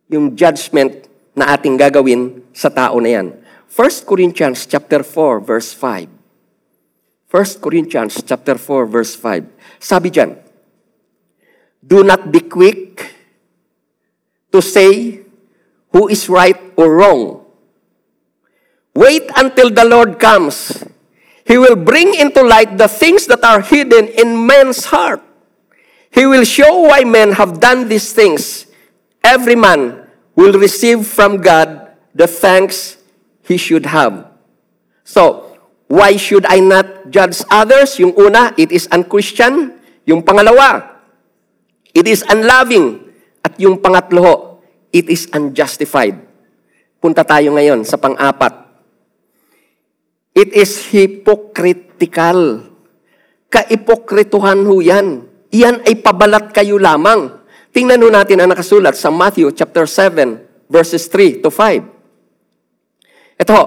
yung 0.07 0.33
judgment 0.33 1.05
na 1.35 1.51
ating 1.51 1.75
gagawin 1.75 2.41
sa 2.55 2.71
tao 2.71 2.97
na 3.03 3.11
yan. 3.11 3.27
1 3.67 4.07
Corinthians 4.07 4.63
chapter 4.69 5.03
4 5.03 5.43
verse 5.43 5.75
5. 5.75 6.07
1 7.27 7.59
Corinthians 7.59 8.21
chapter 8.21 8.55
4 8.55 8.85
verse 8.87 9.17
5. 9.17 9.81
Sabi 9.83 10.13
diyan, 10.13 10.31
Do 11.83 12.05
not 12.05 12.31
be 12.31 12.39
quick 12.45 13.03
to 14.53 14.63
say 14.63 15.19
who 15.91 16.07
is 16.07 16.31
right 16.31 16.57
or 16.79 17.03
wrong. 17.03 17.42
Wait 18.93 19.25
until 19.36 19.69
the 19.73 19.86
Lord 19.86 20.19
comes 20.19 20.86
He 21.43 21.60
will 21.60 21.75
bring 21.75 22.15
into 22.15 22.39
light 22.39 22.79
the 22.79 22.88
things 22.88 23.27
that 23.27 23.43
are 23.43 23.60
hidden 23.60 24.08
in 24.08 24.47
man's 24.47 24.88
heart. 24.88 25.19
He 26.12 26.25
will 26.25 26.47
show 26.47 26.88
why 26.88 27.03
men 27.03 27.36
have 27.36 27.60
done 27.60 27.91
these 27.91 28.15
things. 28.15 28.67
Every 29.23 29.56
man 29.56 30.08
will 30.36 30.56
receive 30.56 31.03
from 31.06 31.43
God 31.43 31.91
the 32.15 32.27
thanks 32.27 32.97
he 33.43 33.58
should 33.58 33.86
have. 33.91 34.32
So, 35.03 35.60
why 35.91 36.15
should 36.15 36.45
I 36.47 36.63
not 36.63 37.12
judge 37.12 37.43
others? 37.51 37.99
Yung 37.99 38.15
una, 38.15 38.56
it 38.56 38.71
is 38.71 38.88
unchristian. 38.88 39.84
Yung 40.08 40.23
pangalawa, 40.23 41.03
it 41.91 42.08
is 42.08 42.23
unloving. 42.29 43.03
At 43.43 43.60
yung 43.60 43.84
pangatlo, 43.84 44.63
it 44.95 45.12
is 45.12 45.27
unjustified. 45.36 46.23
Punta 47.03 47.27
tayo 47.27 47.51
ngayon 47.51 47.84
sa 47.84 47.99
pang-apat. 47.99 48.62
It 50.34 50.50
is 50.58 50.89
hypocritical. 50.89 52.65
Kaipokrituhan 53.54 54.65
ho 54.65 54.82
yan. 54.82 55.30
Iyan 55.54 55.86
ay 55.86 56.02
pabalat 56.02 56.50
kayo 56.50 56.82
lamang. 56.82 57.38
Tingnan 57.69 58.02
ho 58.02 58.10
natin 58.10 58.41
ang 58.41 58.50
nakasulat 58.50 58.98
sa 58.98 59.13
Matthew 59.13 59.54
chapter 59.54 59.86
7, 59.86 60.65
verses 60.65 61.06
3 61.06 61.46
to 61.46 61.54
5. 61.54 61.86
Ito, 63.38 63.60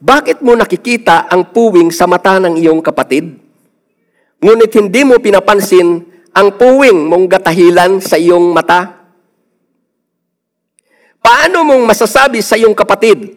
bakit 0.00 0.40
mo 0.40 0.56
nakikita 0.56 1.28
ang 1.28 1.52
puwing 1.52 1.92
sa 1.92 2.08
mata 2.08 2.40
ng 2.40 2.56
iyong 2.60 2.80
kapatid? 2.80 3.36
Ngunit 4.40 4.72
hindi 4.76 5.00
mo 5.04 5.20
pinapansin 5.20 6.04
ang 6.32 6.56
puwing 6.56 7.04
mong 7.08 7.24
gatahilan 7.28 8.00
sa 8.00 8.16
iyong 8.16 8.52
mata? 8.52 9.04
Paano 11.20 11.64
mong 11.64 11.84
masasabi 11.88 12.44
sa 12.44 12.56
iyong 12.56 12.76
kapatid, 12.76 13.36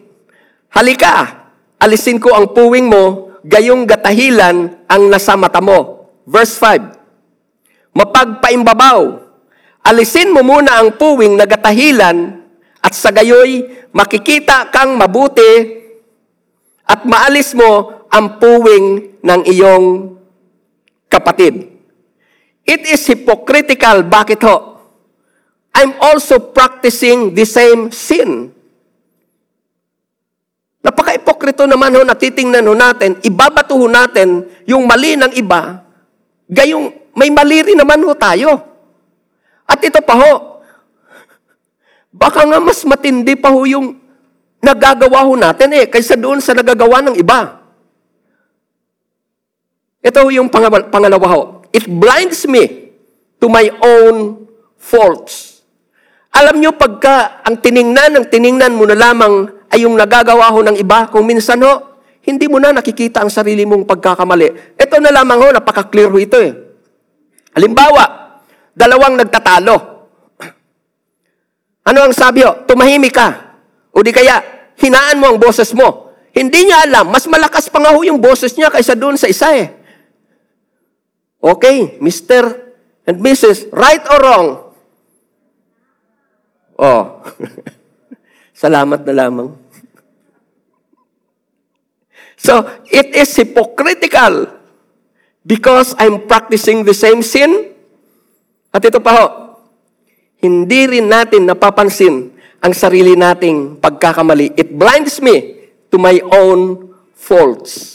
Halika, 0.72 1.37
alisin 1.78 2.18
ko 2.18 2.34
ang 2.34 2.50
puwing 2.50 2.90
mo, 2.90 3.34
gayong 3.46 3.86
gatahilan 3.86 4.86
ang 4.90 5.02
nasa 5.06 5.38
mata 5.38 5.62
mo. 5.62 6.10
Verse 6.26 6.58
5. 6.60 7.96
Mapagpaimbabaw, 7.96 9.00
alisin 9.86 10.34
mo 10.34 10.44
muna 10.44 10.78
ang 10.82 10.94
puwing 10.98 11.38
na 11.38 11.48
gatahilan 11.48 12.44
at 12.82 12.92
sa 12.94 13.10
gayoy 13.10 13.66
makikita 13.90 14.68
kang 14.70 14.94
mabuti 14.94 15.80
at 16.84 17.02
maalis 17.08 17.56
mo 17.56 18.04
ang 18.12 18.38
puwing 18.38 19.18
ng 19.24 19.40
iyong 19.48 20.16
kapatid. 21.08 21.78
It 22.68 22.84
is 22.84 23.08
hypocritical. 23.08 24.04
Bakit 24.04 24.40
ho? 24.44 24.56
I'm 25.72 25.96
also 26.00 26.36
practicing 26.52 27.32
the 27.32 27.48
same 27.48 27.88
sin. 27.88 28.52
Napaka-ipokrito 31.48 31.64
naman 31.64 31.96
ho, 31.96 32.04
natitingnan 32.04 32.68
ho 32.68 32.74
natin, 32.76 33.16
ibabato 33.24 33.72
ho 33.72 33.86
natin 33.88 34.44
yung 34.68 34.84
mali 34.84 35.16
ng 35.16 35.32
iba, 35.32 35.80
gayong 36.44 36.92
may 37.16 37.32
mali 37.32 37.72
rin 37.72 37.78
naman 37.80 38.04
ho 38.04 38.12
tayo. 38.12 38.52
At 39.64 39.80
ito 39.80 40.00
pa 40.04 40.14
ho, 40.16 40.32
baka 42.12 42.44
nga 42.44 42.60
mas 42.60 42.84
matindi 42.84 43.32
pa 43.32 43.48
ho 43.48 43.64
yung 43.64 43.96
nagagawa 44.60 45.24
ho 45.24 45.32
natin 45.40 45.72
eh, 45.72 45.88
kaysa 45.88 46.20
doon 46.20 46.44
sa 46.44 46.52
nagagawa 46.52 47.00
ng 47.08 47.16
iba. 47.16 47.64
Ito 50.04 50.18
ho 50.24 50.28
yung 50.28 50.52
pangalawa 50.52 51.26
ho. 51.32 51.40
It 51.72 51.88
blinds 51.88 52.44
me 52.44 52.92
to 53.40 53.48
my 53.48 53.72
own 53.80 54.44
faults. 54.76 55.64
Alam 56.28 56.60
nyo, 56.60 56.70
pagka 56.76 57.40
ang 57.40 57.56
tiningnan, 57.56 58.20
ang 58.20 58.26
tiningnan 58.28 58.76
mo 58.76 58.84
na 58.84 58.96
lamang 58.96 59.57
ay 59.68 59.84
yung 59.84 59.94
nagagawa 59.96 60.48
ho 60.52 60.64
ng 60.64 60.76
iba. 60.80 61.08
Kung 61.12 61.28
minsan 61.28 61.60
ho, 61.60 62.00
hindi 62.24 62.44
mo 62.44 62.60
na 62.60 62.76
nakikita 62.76 63.24
ang 63.24 63.32
sarili 63.32 63.64
mong 63.64 63.88
pagkakamali. 63.88 64.76
Ito 64.76 65.00
na 65.00 65.12
lamang 65.12 65.40
ho, 65.40 65.48
napaka-clear 65.52 66.12
ho 66.12 66.18
ito 66.20 66.36
eh. 66.40 66.52
Halimbawa, 67.56 68.36
dalawang 68.76 69.16
nagtatalo. 69.16 69.76
Ano 71.88 72.04
ang 72.04 72.12
sabi 72.12 72.44
ho? 72.44 72.68
Tumahimik 72.68 73.16
ka. 73.16 73.28
O 73.96 74.04
di 74.04 74.12
kaya, 74.12 74.44
hinaan 74.76 75.16
mo 75.16 75.32
ang 75.32 75.40
boses 75.40 75.72
mo. 75.72 76.12
Hindi 76.36 76.68
niya 76.68 76.84
alam, 76.84 77.08
mas 77.08 77.24
malakas 77.24 77.72
pa 77.72 77.80
nga 77.80 77.96
ho 77.96 78.04
yung 78.04 78.20
boses 78.20 78.52
niya 78.52 78.68
kaysa 78.68 78.92
doon 78.92 79.16
sa 79.16 79.24
isa 79.24 79.56
eh. 79.56 79.72
Okay, 81.40 81.96
Mr. 81.96 82.44
and 83.08 83.24
Mrs., 83.24 83.72
right 83.72 84.04
or 84.04 84.18
wrong? 84.20 84.48
Oh. 86.76 87.02
Salamat 88.58 89.06
na 89.06 89.14
lamang. 89.14 89.54
So, 92.34 92.66
it 92.90 93.14
is 93.14 93.30
hypocritical 93.38 94.50
because 95.46 95.94
I'm 95.94 96.26
practicing 96.26 96.82
the 96.82 96.94
same 96.94 97.22
sin. 97.22 97.70
At 98.74 98.82
ito 98.82 98.98
pa 98.98 99.14
ho, 99.14 99.26
hindi 100.42 100.90
rin 100.90 101.06
natin 101.06 101.46
napapansin 101.46 102.34
ang 102.58 102.74
sarili 102.74 103.14
nating 103.14 103.78
pagkakamali. 103.78 104.58
It 104.58 104.74
blinds 104.74 105.22
me 105.22 105.70
to 105.94 105.96
my 105.98 106.18
own 106.26 106.90
faults. 107.14 107.94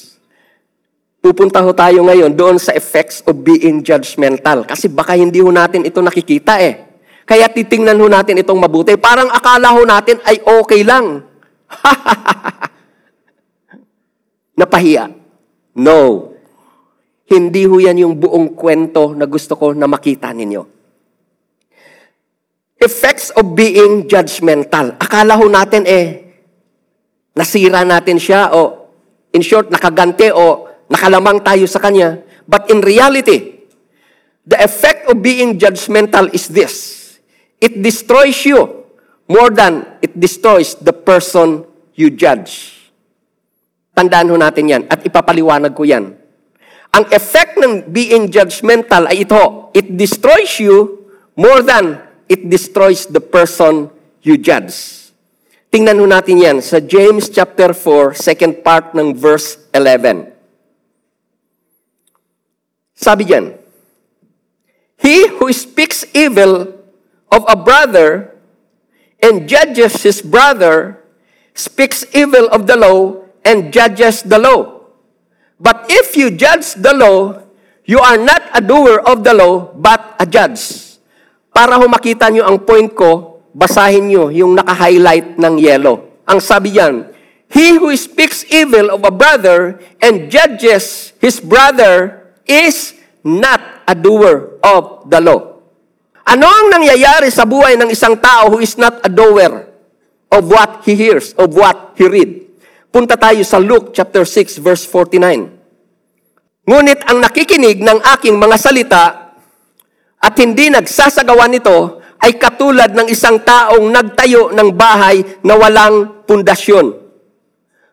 Pupunta 1.23 1.60
ho 1.60 1.76
tayo 1.76 2.04
ngayon 2.08 2.36
doon 2.36 2.56
sa 2.56 2.76
effects 2.76 3.19
of 3.28 3.36
being 3.43 3.84
judgmental. 3.84 4.63
Kasi 4.63 4.88
baka 4.88 5.15
hindi 5.15 5.43
ho 5.43 5.52
natin 5.52 5.88
ito 5.88 5.99
nakikita 5.99 6.60
eh. 6.60 6.92
Kaya 7.23 7.47
titingnan 7.47 7.99
ho 7.99 8.07
natin 8.12 8.43
itong 8.43 8.59
mabuti. 8.59 8.99
Parang 8.99 9.31
akala 9.31 9.71
ho 9.71 9.81
natin 9.88 10.19
ay 10.27 10.43
okay 10.43 10.83
lang. 10.83 11.23
Napahiya. 14.59 15.07
No. 15.79 16.31
Hindi 17.27 17.63
ho 17.65 17.79
yan 17.79 18.03
yung 18.03 18.15
buong 18.19 18.53
kwento 18.53 19.15
na 19.15 19.25
gusto 19.25 19.55
ko 19.55 19.71
na 19.71 19.88
makita 19.88 20.36
ninyo. 20.36 20.62
Effects 22.83 23.31
of 23.39 23.55
being 23.55 24.12
judgmental. 24.12 24.99
Akala 24.99 25.39
ho 25.39 25.47
natin 25.47 25.88
eh, 25.88 26.36
nasira 27.31 27.88
natin 27.88 28.19
siya 28.19 28.51
o 28.51 28.91
in 29.33 29.41
short, 29.41 29.71
nakagante 29.71 30.29
o 30.36 30.67
nakalamang 30.91 31.41
tayo 31.41 31.63
sa 31.65 31.79
kanya. 31.79 32.21
But 32.43 32.69
in 32.69 32.83
reality, 32.83 33.65
the 34.45 34.59
effect 34.59 35.09
of 35.09 35.23
being 35.23 35.57
judgmental 35.57 36.29
is 36.36 36.51
this. 36.51 37.02
It 37.63 37.80
destroys 37.80 38.43
you 38.43 38.84
more 39.32 39.47
than 39.47 39.88
it 40.04 40.12
destroys 40.19 40.76
the 40.76 40.91
person 40.91 41.63
you 41.95 42.12
judge. 42.12 42.76
Tandaan 43.95 44.28
ho 44.28 44.36
natin 44.36 44.67
yan 44.67 44.84
at 44.91 44.99
ipapaliwanag 45.08 45.71
ko 45.71 45.88
yan. 45.88 46.12
Ang 46.91 47.06
effect 47.15 47.56
ng 47.56 47.88
being 47.88 48.28
judgmental 48.28 49.08
ay 49.08 49.23
ito, 49.23 49.71
it 49.71 49.95
destroys 49.95 50.60
you 50.60 51.08
more 51.39 51.63
than 51.63 52.04
it 52.28 52.52
destroys 52.52 53.08
the 53.08 53.23
person 53.23 53.88
you 54.19 54.36
judge. 54.36 55.08
Tingnan 55.71 56.04
ho 56.04 56.06
natin 56.06 56.43
yan 56.43 56.58
sa 56.60 56.84
James 56.84 57.32
chapter 57.32 57.71
4, 57.71 58.12
second 58.12 58.60
part 58.60 58.91
ng 58.91 59.15
verse 59.15 59.56
11. 59.71 60.36
Sabi 62.91 63.23
diyan, 63.23 63.56
He 64.99 65.32
who 65.39 65.47
speaks 65.56 66.04
evil 66.12 66.82
of 67.33 67.41
a 67.49 67.57
brother 67.57 68.37
and 69.17 69.49
judges 69.49 70.05
his 70.05 70.21
brother 70.21 71.01
speaks 71.57 72.05
evil 72.13 72.45
of 72.53 72.69
the 72.69 72.77
law 72.77 73.25
and 73.41 73.73
judges 73.73 74.21
the 74.21 74.37
law. 74.37 74.85
But 75.57 75.89
if 75.89 76.13
you 76.13 76.29
judge 76.29 76.77
the 76.77 76.93
law, 76.93 77.43
You 77.83 77.99
are 77.99 78.15
not 78.15 78.47
a 78.55 78.63
doer 78.63 79.03
of 79.03 79.27
the 79.27 79.35
law, 79.35 79.67
but 79.75 80.15
a 80.15 80.23
judge. 80.23 80.95
Para 81.51 81.75
ho 81.75 81.83
makita 81.91 82.31
nyo 82.31 82.47
ang 82.47 82.63
point 82.63 82.87
ko, 82.95 83.43
basahin 83.51 84.07
nyo 84.07 84.31
yung 84.31 84.55
naka-highlight 84.55 85.35
ng 85.35 85.55
yellow. 85.59 86.23
Ang 86.23 86.39
sabi 86.39 86.79
yan, 86.79 87.11
He 87.51 87.75
who 87.75 87.91
speaks 87.99 88.47
evil 88.47 88.87
of 88.95 89.03
a 89.03 89.11
brother 89.11 89.83
and 89.99 90.31
judges 90.31 91.11
his 91.19 91.43
brother 91.43 92.23
is 92.47 92.95
not 93.21 93.83
a 93.85 93.93
doer 93.93 94.57
of 94.63 95.05
the 95.11 95.19
law. 95.19 95.52
Ano 96.23 96.47
ang 96.47 96.71
nangyayari 96.71 97.27
sa 97.27 97.43
buhay 97.43 97.75
ng 97.75 97.91
isang 97.91 98.15
tao 98.15 98.47
who 98.47 98.63
is 98.63 98.79
not 98.79 99.03
a 99.03 99.12
doer 99.12 99.67
of 100.31 100.47
what 100.47 100.88
he 100.88 100.95
hears, 100.95 101.36
of 101.36 101.51
what 101.51 101.93
he 101.99 102.07
read? 102.07 102.47
Punta 102.93 103.19
tayo 103.19 103.43
sa 103.43 103.59
Luke 103.59 103.91
chapter 103.91 104.23
6 104.23 104.63
verse 104.63 104.88
49. 104.88 106.63
Ngunit 106.63 107.03
ang 107.12 107.19
nakikinig 107.19 107.83
ng 107.83 107.99
aking 108.15 108.39
mga 108.39 108.55
salita 108.55 109.05
at 110.23 110.33
hindi 110.39 110.71
nagsasagawa 110.71 111.51
nito 111.51 111.99
ay 112.23 112.39
katulad 112.39 112.95
ng 112.95 113.12
isang 113.12 113.43
taong 113.43 113.91
nagtayo 113.91 114.55
ng 114.55 114.69
bahay 114.71 115.19
na 115.43 115.59
walang 115.59 116.23
pundasyon. 116.23 116.95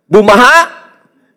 Bumaha, 0.07 0.71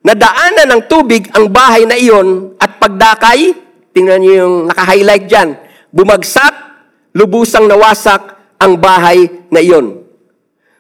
nadaanan 0.05 0.69
ng 0.69 0.81
tubig 0.85 1.25
ang 1.33 1.49
bahay 1.49 1.89
na 1.89 1.97
iyon 1.97 2.53
at 2.61 2.77
pagdakay, 2.77 3.57
tingnan 3.97 4.21
niyo 4.21 4.33
yung 4.45 4.55
naka-highlight 4.69 5.25
dyan, 5.25 5.57
bumagsak, 5.89 6.62
lubusang 7.13 7.69
nawasak 7.69 8.35
ang 8.57 8.77
bahay 8.77 9.29
na 9.53 9.61
iyon. 9.61 10.03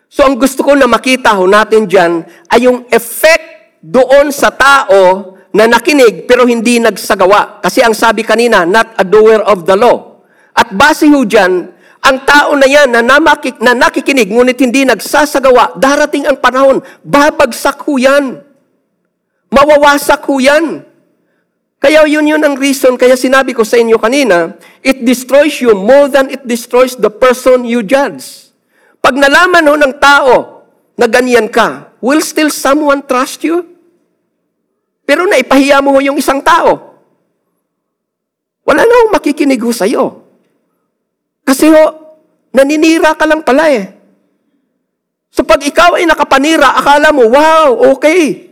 So 0.09 0.25
ang 0.25 0.37
gusto 0.37 0.61
ko 0.61 0.77
na 0.77 0.85
makita 0.85 1.33
ho 1.33 1.49
natin 1.49 1.89
dyan 1.89 2.21
ay 2.49 2.69
yung 2.69 2.85
effect 2.93 3.81
doon 3.81 4.29
sa 4.29 4.53
tao 4.53 5.33
na 5.53 5.69
nakinig 5.69 6.29
pero 6.29 6.45
hindi 6.45 6.77
nagsagawa. 6.77 7.61
Kasi 7.61 7.81
ang 7.81 7.93
sabi 7.97 8.25
kanina, 8.25 8.65
not 8.65 8.93
a 8.97 9.05
doer 9.05 9.41
of 9.45 9.65
the 9.65 9.73
law. 9.77 10.21
At 10.53 10.69
base 10.73 11.09
ho 11.09 11.21
dyan, 11.25 11.73
ang 12.03 12.17
tao 12.27 12.53
na 12.53 12.67
yan 12.69 12.93
na, 12.93 13.01
namakik, 13.01 13.57
na 13.63 13.73
nakikinig 13.73 14.29
ngunit 14.29 14.59
hindi 14.59 14.85
nagsasagawa, 14.85 15.81
darating 15.81 16.29
ang 16.29 16.37
panahon, 16.37 16.83
babagsak 17.01 17.81
ho 17.85 17.97
yan. 17.97 18.43
Mawawasak 19.49 20.21
ho 20.29 20.37
yan. 20.37 20.92
Kaya 21.83 22.07
yun 22.07 22.23
yun 22.23 22.39
ang 22.39 22.55
reason, 22.55 22.95
kaya 22.95 23.19
sinabi 23.19 23.51
ko 23.51 23.67
sa 23.67 23.75
inyo 23.75 23.99
kanina, 23.99 24.55
it 24.79 25.03
destroys 25.03 25.59
you 25.59 25.75
more 25.75 26.07
than 26.07 26.31
it 26.31 26.39
destroys 26.47 26.95
the 26.95 27.11
person 27.11 27.67
you 27.67 27.83
judge. 27.83 28.47
Pag 29.03 29.19
nalaman 29.19 29.67
ho 29.67 29.75
ng 29.75 29.99
tao 29.99 30.63
na 30.95 31.11
ganyan 31.11 31.51
ka, 31.51 31.91
will 31.99 32.23
still 32.23 32.47
someone 32.47 33.03
trust 33.03 33.43
you? 33.43 33.67
Pero 35.03 35.27
naipahiya 35.27 35.83
mo 35.83 35.99
yung 35.99 36.15
isang 36.15 36.39
tao. 36.39 36.95
Wala 38.63 38.87
na 38.87 38.93
akong 39.03 39.19
makikinig 39.19 39.59
ho 39.59 39.75
sa'yo. 39.75 40.23
Kasi 41.43 41.67
ho, 41.67 41.83
naninira 42.55 43.11
ka 43.11 43.27
lang 43.27 43.43
pala 43.43 43.67
eh. 43.67 43.91
So 45.35 45.43
pag 45.43 45.59
ikaw 45.59 45.99
ay 45.99 46.07
nakapanira, 46.07 46.79
akala 46.79 47.11
mo, 47.11 47.27
wow, 47.27 47.91
okay. 47.91 48.47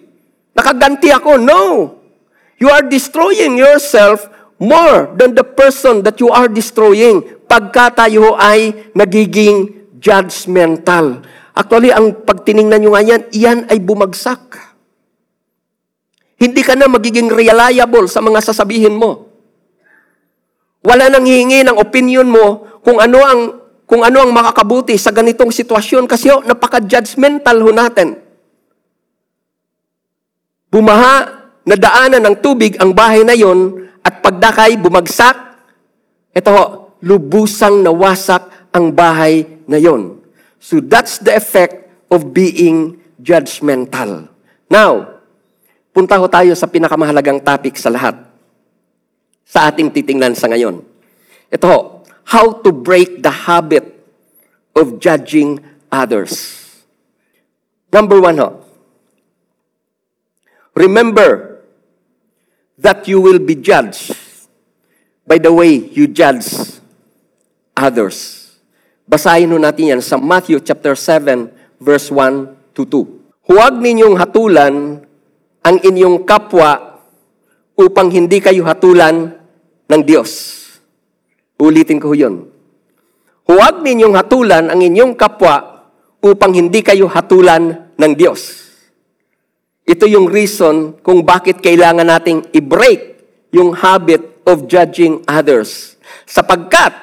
Nakaganti 0.51 1.15
ako. 1.15 1.39
No. 1.39 1.61
You 2.61 2.69
are 2.69 2.85
destroying 2.85 3.57
yourself 3.57 4.29
more 4.61 5.09
than 5.17 5.33
the 5.33 5.41
person 5.41 6.05
that 6.05 6.21
you 6.21 6.29
are 6.29 6.45
destroying 6.45 7.25
pagka 7.49 8.05
tayo 8.05 8.37
ay 8.37 8.93
nagiging 8.93 9.89
judgmental. 9.97 11.25
Actually, 11.57 11.89
ang 11.89 12.21
pagtiningnan 12.21 12.85
nyo 12.85 12.93
nga 12.93 13.01
yan, 13.01 13.21
iyan 13.33 13.59
ay 13.65 13.81
bumagsak. 13.81 14.61
Hindi 16.37 16.61
ka 16.61 16.77
na 16.77 16.85
magiging 16.85 17.33
reliable 17.33 18.05
sa 18.05 18.21
mga 18.21 18.39
sasabihin 18.45 18.93
mo. 18.93 19.25
Wala 20.85 21.09
nang 21.09 21.25
hihingi 21.25 21.65
ng 21.65 21.77
opinion 21.77 22.29
mo 22.29 22.65
kung 22.85 22.97
ano 23.01 23.19
ang 23.21 23.41
kung 23.85 24.01
ano 24.01 24.23
ang 24.23 24.31
makakabuti 24.31 24.95
sa 24.95 25.11
ganitong 25.11 25.51
sitwasyon 25.51 26.07
kasi 26.07 26.31
oh, 26.31 26.41
napaka-judgmental 26.45 27.57
ho 27.59 27.69
natin. 27.75 28.17
Bumaha, 30.71 31.40
nadaanan 31.65 32.21
ng 32.21 32.35
tubig 32.41 32.77
ang 32.81 32.93
bahay 32.93 33.21
na 33.21 33.37
yon 33.37 33.89
at 34.01 34.21
pagdakay, 34.21 34.77
bumagsak. 34.81 35.37
Ito 36.33 36.49
ho, 36.49 36.65
lubusang 37.05 37.85
nawasak 37.85 38.73
ang 38.73 38.93
bahay 38.93 39.45
na 39.69 39.77
yon. 39.77 40.21
So 40.61 40.81
that's 40.81 41.21
the 41.21 41.33
effect 41.33 41.89
of 42.09 42.33
being 42.33 43.01
judgmental. 43.17 44.29
Now, 44.69 45.21
punta 45.91 46.17
ho 46.17 46.25
tayo 46.31 46.53
sa 46.55 46.69
pinakamahalagang 46.69 47.41
topic 47.43 47.77
sa 47.77 47.91
lahat. 47.91 48.17
Sa 49.45 49.67
ating 49.67 49.91
titingnan 49.91 50.37
sa 50.37 50.47
ngayon. 50.47 50.79
Ito 51.51 51.65
ho, 51.67 51.79
how 52.31 52.55
to 52.63 52.71
break 52.71 53.19
the 53.19 53.51
habit 53.51 53.83
of 54.71 55.03
judging 55.03 55.59
others. 55.91 56.63
Number 57.91 58.23
one 58.23 58.39
ho, 58.39 58.63
remember 60.71 61.50
that 62.81 63.05
you 63.05 63.21
will 63.21 63.37
be 63.37 63.53
judged 63.53 64.17
by 65.25 65.37
the 65.37 65.53
way 65.53 65.77
you 65.93 66.09
judge 66.09 66.81
others. 67.77 68.49
Basahin 69.05 69.53
ho 69.53 69.57
natin 69.61 69.97
yan 69.97 70.01
sa 70.01 70.17
Matthew 70.17 70.57
chapter 70.65 70.97
7 70.97 71.77
verse 71.77 72.09
1 72.09 72.73
to 72.73 72.83
2. 72.89 73.53
Huwag 73.53 73.77
ninyong 73.77 74.17
hatulan 74.17 75.03
ang 75.61 75.77
inyong 75.77 76.25
kapwa 76.25 76.97
upang 77.77 78.09
hindi 78.09 78.41
kayo 78.41 78.65
hatulan 78.65 79.37
ng 79.85 80.01
Diyos. 80.01 80.61
Ulitin 81.61 82.01
ko 82.01 82.17
yun. 82.17 82.49
Huwag 83.45 83.85
ninyong 83.85 84.17
hatulan 84.17 84.73
ang 84.73 84.79
inyong 84.81 85.13
kapwa 85.13 85.85
upang 86.21 86.53
hindi 86.53 86.81
kayo 86.81 87.05
hatulan 87.09 87.93
ng 87.97 88.13
Diyos. 88.17 88.70
Ito 89.91 90.07
yung 90.07 90.31
reason 90.31 91.03
kung 91.03 91.27
bakit 91.27 91.59
kailangan 91.59 92.07
nating 92.07 92.47
i-break 92.55 93.19
yung 93.51 93.75
habit 93.75 94.23
of 94.47 94.63
judging 94.71 95.19
others. 95.27 95.99
Sapagkat 96.23 96.95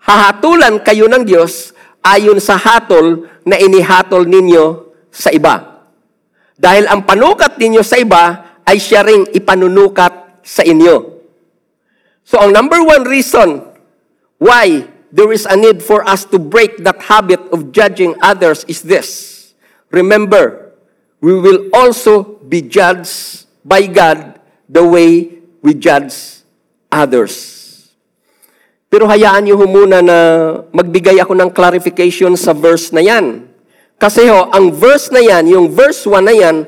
hahatulan 0.00 0.80
kayo 0.80 1.04
ng 1.04 1.28
Diyos 1.28 1.76
ayon 2.00 2.40
sa 2.40 2.56
hatol 2.56 3.28
na 3.44 3.60
inihatol 3.60 4.24
ninyo 4.24 4.88
sa 5.12 5.28
iba. 5.36 5.84
Dahil 6.56 6.88
ang 6.88 7.04
panukat 7.04 7.60
ninyo 7.60 7.84
sa 7.84 8.00
iba 8.00 8.56
ay 8.64 8.80
siya 8.80 9.04
ring 9.04 9.28
ipanunukat 9.28 10.40
sa 10.40 10.64
inyo. 10.64 11.20
So 12.24 12.40
ang 12.40 12.56
number 12.56 12.80
one 12.88 13.04
reason 13.04 13.68
why 14.40 14.88
there 15.12 15.28
is 15.28 15.44
a 15.44 15.60
need 15.60 15.84
for 15.84 16.00
us 16.08 16.24
to 16.32 16.40
break 16.40 16.80
that 16.88 17.04
habit 17.12 17.44
of 17.52 17.68
judging 17.68 18.16
others 18.24 18.64
is 18.64 18.80
this. 18.80 19.36
Remember, 19.92 20.67
we 21.18 21.34
will 21.34 21.66
also 21.74 22.38
be 22.46 22.62
judged 22.62 23.46
by 23.66 23.86
God 23.86 24.38
the 24.68 24.82
way 24.82 25.38
we 25.62 25.74
judge 25.74 26.42
others. 26.90 27.58
Pero 28.88 29.04
hayaan 29.04 29.44
niyo 29.44 29.60
muna 29.68 30.00
na 30.00 30.16
magbigay 30.72 31.20
ako 31.20 31.36
ng 31.36 31.52
clarification 31.52 32.32
sa 32.40 32.56
verse 32.56 32.88
na 32.88 33.04
yan. 33.04 33.44
Kasi 34.00 34.24
ho, 34.30 34.48
ang 34.48 34.72
verse 34.72 35.12
na 35.12 35.20
yan, 35.20 35.44
yung 35.50 35.68
verse 35.68 36.08
1 36.08 36.24
na 36.24 36.32
yan, 36.32 36.64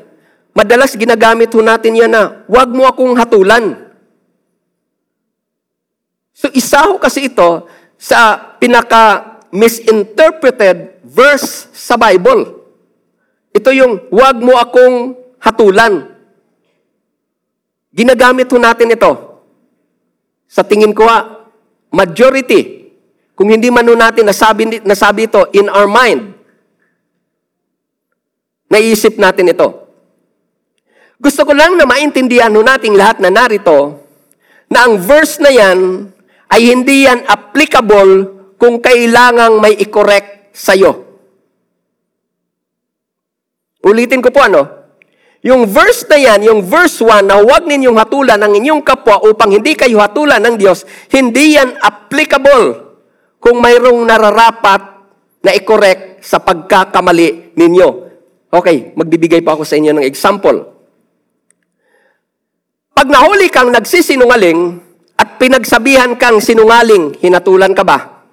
madalas 0.53 0.93
ginagamit 0.99 1.49
ho 1.57 1.65
natin 1.65 1.97
yan 1.97 2.13
na, 2.13 2.45
huwag 2.45 2.69
mo 2.75 2.85
akong 2.85 3.17
hatulan. 3.17 3.89
So 6.37 6.53
isa 6.53 6.85
ho 6.85 7.01
kasi 7.01 7.33
ito 7.33 7.65
sa 7.97 8.37
pinaka-misinterpreted 8.61 11.01
verse 11.07 11.71
sa 11.73 11.97
Bible. 11.97 12.60
Ito 13.51 13.71
yung, 13.75 14.11
huwag 14.11 14.39
mo 14.39 14.55
akong 14.59 15.19
hatulan. 15.43 16.15
Ginagamit 17.91 18.47
ho 18.51 18.59
natin 18.59 18.95
ito. 18.95 19.13
Sa 20.46 20.63
tingin 20.63 20.94
ko 20.94 21.07
ha, 21.07 21.46
majority, 21.90 22.92
kung 23.35 23.51
hindi 23.51 23.71
man 23.71 23.87
ho 23.90 23.94
natin 23.98 24.31
nasabi, 24.31 24.83
nasabi 24.87 25.27
ito 25.27 25.51
in 25.55 25.67
our 25.67 25.90
mind, 25.90 26.40
Naisip 28.71 29.19
natin 29.19 29.51
ito. 29.51 29.67
Gusto 31.19 31.42
ko 31.42 31.53
lang 31.53 31.75
na 31.75 31.85
maintindihan 31.85 32.55
ho 32.55 32.63
nating 32.63 32.94
lahat 32.94 33.19
na 33.19 33.29
narito 33.29 33.98
na 34.71 34.87
ang 34.87 34.94
verse 35.03 35.42
na 35.42 35.51
yan 35.51 36.07
ay 36.46 36.71
hindi 36.71 37.11
yan 37.11 37.27
applicable 37.27 38.31
kung 38.63 38.79
kailangang 38.79 39.59
may 39.59 39.75
i-correct 39.75 40.55
sa'yo. 40.55 41.10
Ulitin 43.81 44.20
ko 44.20 44.28
po 44.28 44.44
ano. 44.44 44.62
Yung 45.40 45.64
verse 45.64 46.04
na 46.04 46.20
yan, 46.20 46.44
yung 46.44 46.60
verse 46.60 47.00
1 47.00 47.24
na 47.24 47.40
huwag 47.40 47.64
ninyong 47.64 47.96
hatulan 47.96 48.37
ang 48.37 48.52
inyong 48.52 48.85
kapwa 48.85 49.24
upang 49.24 49.56
hindi 49.56 49.72
kayo 49.72 49.96
hatulan 49.96 50.44
ng 50.44 50.60
Diyos, 50.60 50.85
hindi 51.08 51.56
yan 51.56 51.81
applicable 51.81 52.92
kung 53.40 53.56
mayroong 53.56 54.04
nararapat 54.04 55.00
na 55.40 55.56
i-correct 55.56 56.20
sa 56.20 56.44
pagkakamali 56.44 57.56
ninyo. 57.56 57.88
Okay, 58.52 58.92
magbibigay 58.92 59.40
pa 59.40 59.56
ako 59.56 59.64
sa 59.64 59.81
inyo 59.81 59.96
ng 59.96 60.04
example. 60.04 60.58
Pag 62.92 63.08
nahuli 63.08 63.48
kang 63.48 63.72
nagsisinungaling 63.72 64.76
at 65.16 65.40
pinagsabihan 65.40 66.20
kang 66.20 66.37
sinungaling, 66.37 67.16
hinatulan 67.16 67.72
ka 67.72 67.81
ba? 67.81 68.28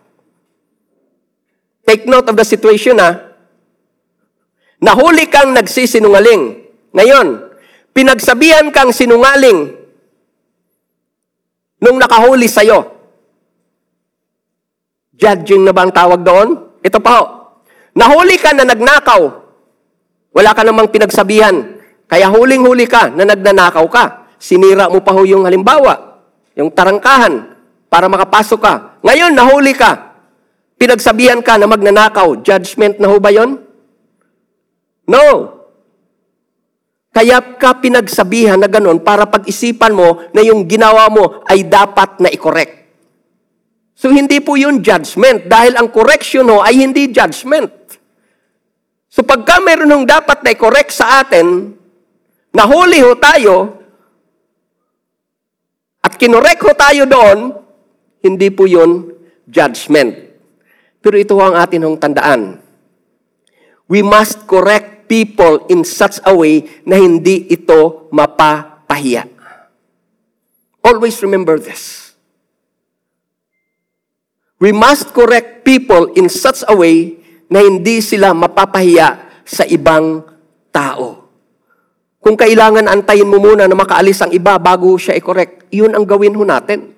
Take 1.88 2.04
note 2.04 2.28
of 2.28 2.36
the 2.36 2.44
situation 2.44 3.00
ha. 3.00 3.27
Nahuli 4.78 5.26
kang 5.26 5.58
nagsisinungaling. 5.58 6.66
Ngayon, 6.94 7.28
pinagsabihan 7.94 8.70
kang 8.70 8.94
sinungaling 8.94 9.74
nung 11.82 11.98
nakahuli 11.98 12.46
sa'yo. 12.46 12.94
Judging 15.18 15.66
na 15.66 15.74
ba 15.74 15.86
ang 15.86 15.94
tawag 15.94 16.22
doon? 16.22 16.78
Ito 16.86 17.02
pa 17.02 17.12
ho. 17.18 17.24
Nahuli 17.98 18.38
ka 18.38 18.54
na 18.54 18.70
nagnakaw. 18.70 19.22
Wala 20.38 20.54
ka 20.54 20.62
namang 20.62 20.94
pinagsabihan. 20.94 21.82
Kaya 22.06 22.30
huling-huli 22.30 22.86
ka 22.86 23.10
na 23.10 23.26
nagnanakaw 23.26 23.86
ka. 23.90 24.06
Sinira 24.38 24.86
mo 24.86 25.02
pa 25.02 25.18
ho 25.18 25.26
yung 25.26 25.50
halimbawa, 25.50 26.22
yung 26.54 26.70
tarangkahan, 26.70 27.58
para 27.90 28.06
makapasok 28.06 28.60
ka. 28.62 28.74
Ngayon, 29.02 29.34
nahuli 29.34 29.74
ka. 29.74 30.14
Pinagsabihan 30.78 31.42
ka 31.42 31.58
na 31.58 31.66
magnanakaw. 31.66 32.46
Judgment 32.46 33.02
na 33.02 33.10
ho 33.10 33.18
ba 33.18 33.34
yon? 33.34 33.67
No. 35.08 35.56
Kaya 37.16 37.42
ka 37.58 37.82
pinagsabihan 37.82 38.62
na 38.62 38.70
ganun 38.70 39.02
para 39.02 39.26
pag-isipan 39.26 39.96
mo 39.96 40.22
na 40.36 40.46
yung 40.46 40.70
ginawa 40.70 41.10
mo 41.10 41.42
ay 41.50 41.66
dapat 41.66 42.22
na 42.22 42.30
i-correct. 42.30 42.86
So 43.98 44.14
hindi 44.14 44.38
po 44.38 44.54
yun 44.54 44.86
judgment 44.86 45.50
dahil 45.50 45.74
ang 45.74 45.90
correction 45.90 46.46
ho 46.54 46.62
ay 46.62 46.78
hindi 46.78 47.10
judgment. 47.10 47.74
So 49.10 49.26
pagka 49.26 49.58
meron 49.58 49.90
ng 49.90 50.06
dapat 50.06 50.46
na 50.46 50.54
i-correct 50.54 50.94
sa 50.94 51.26
atin, 51.26 51.74
nahuli 52.54 53.02
ho 53.02 53.18
tayo, 53.18 53.82
at 56.06 56.14
kinorek 56.14 56.62
ho 56.62 56.72
tayo 56.78 57.10
doon, 57.10 57.58
hindi 58.22 58.54
po 58.54 58.70
yun 58.70 59.10
judgment. 59.50 60.14
Pero 61.02 61.16
ito 61.18 61.34
ang 61.42 61.58
atin 61.58 61.82
hong 61.82 61.98
tandaan. 61.98 62.62
We 63.90 64.06
must 64.06 64.46
correct 64.46 64.97
people 65.08 65.66
in 65.72 65.88
such 65.88 66.20
a 66.28 66.36
way 66.36 66.68
na 66.84 67.00
hindi 67.00 67.48
ito 67.50 68.12
mapapahiya. 68.14 69.26
Always 70.84 71.20
remember 71.24 71.60
this. 71.60 72.14
We 74.58 74.72
must 74.72 75.12
correct 75.12 75.68
people 75.68 76.14
in 76.16 76.32
such 76.32 76.64
a 76.68 76.74
way 76.74 77.20
na 77.48 77.64
hindi 77.64 78.04
sila 78.04 78.36
mapapahiya 78.36 79.42
sa 79.48 79.64
ibang 79.68 80.24
tao. 80.72 81.28
Kung 82.20 82.36
kailangan 82.36 82.92
antayin 82.92 83.30
mo 83.30 83.40
muna 83.40 83.70
na 83.70 83.78
makaalis 83.78 84.20
ang 84.20 84.36
iba 84.36 84.60
bago 84.60 84.92
siya 85.00 85.16
i-correct, 85.16 85.72
yun 85.72 85.96
ang 85.96 86.04
gawin 86.04 86.36
ho 86.36 86.44
natin. 86.44 86.92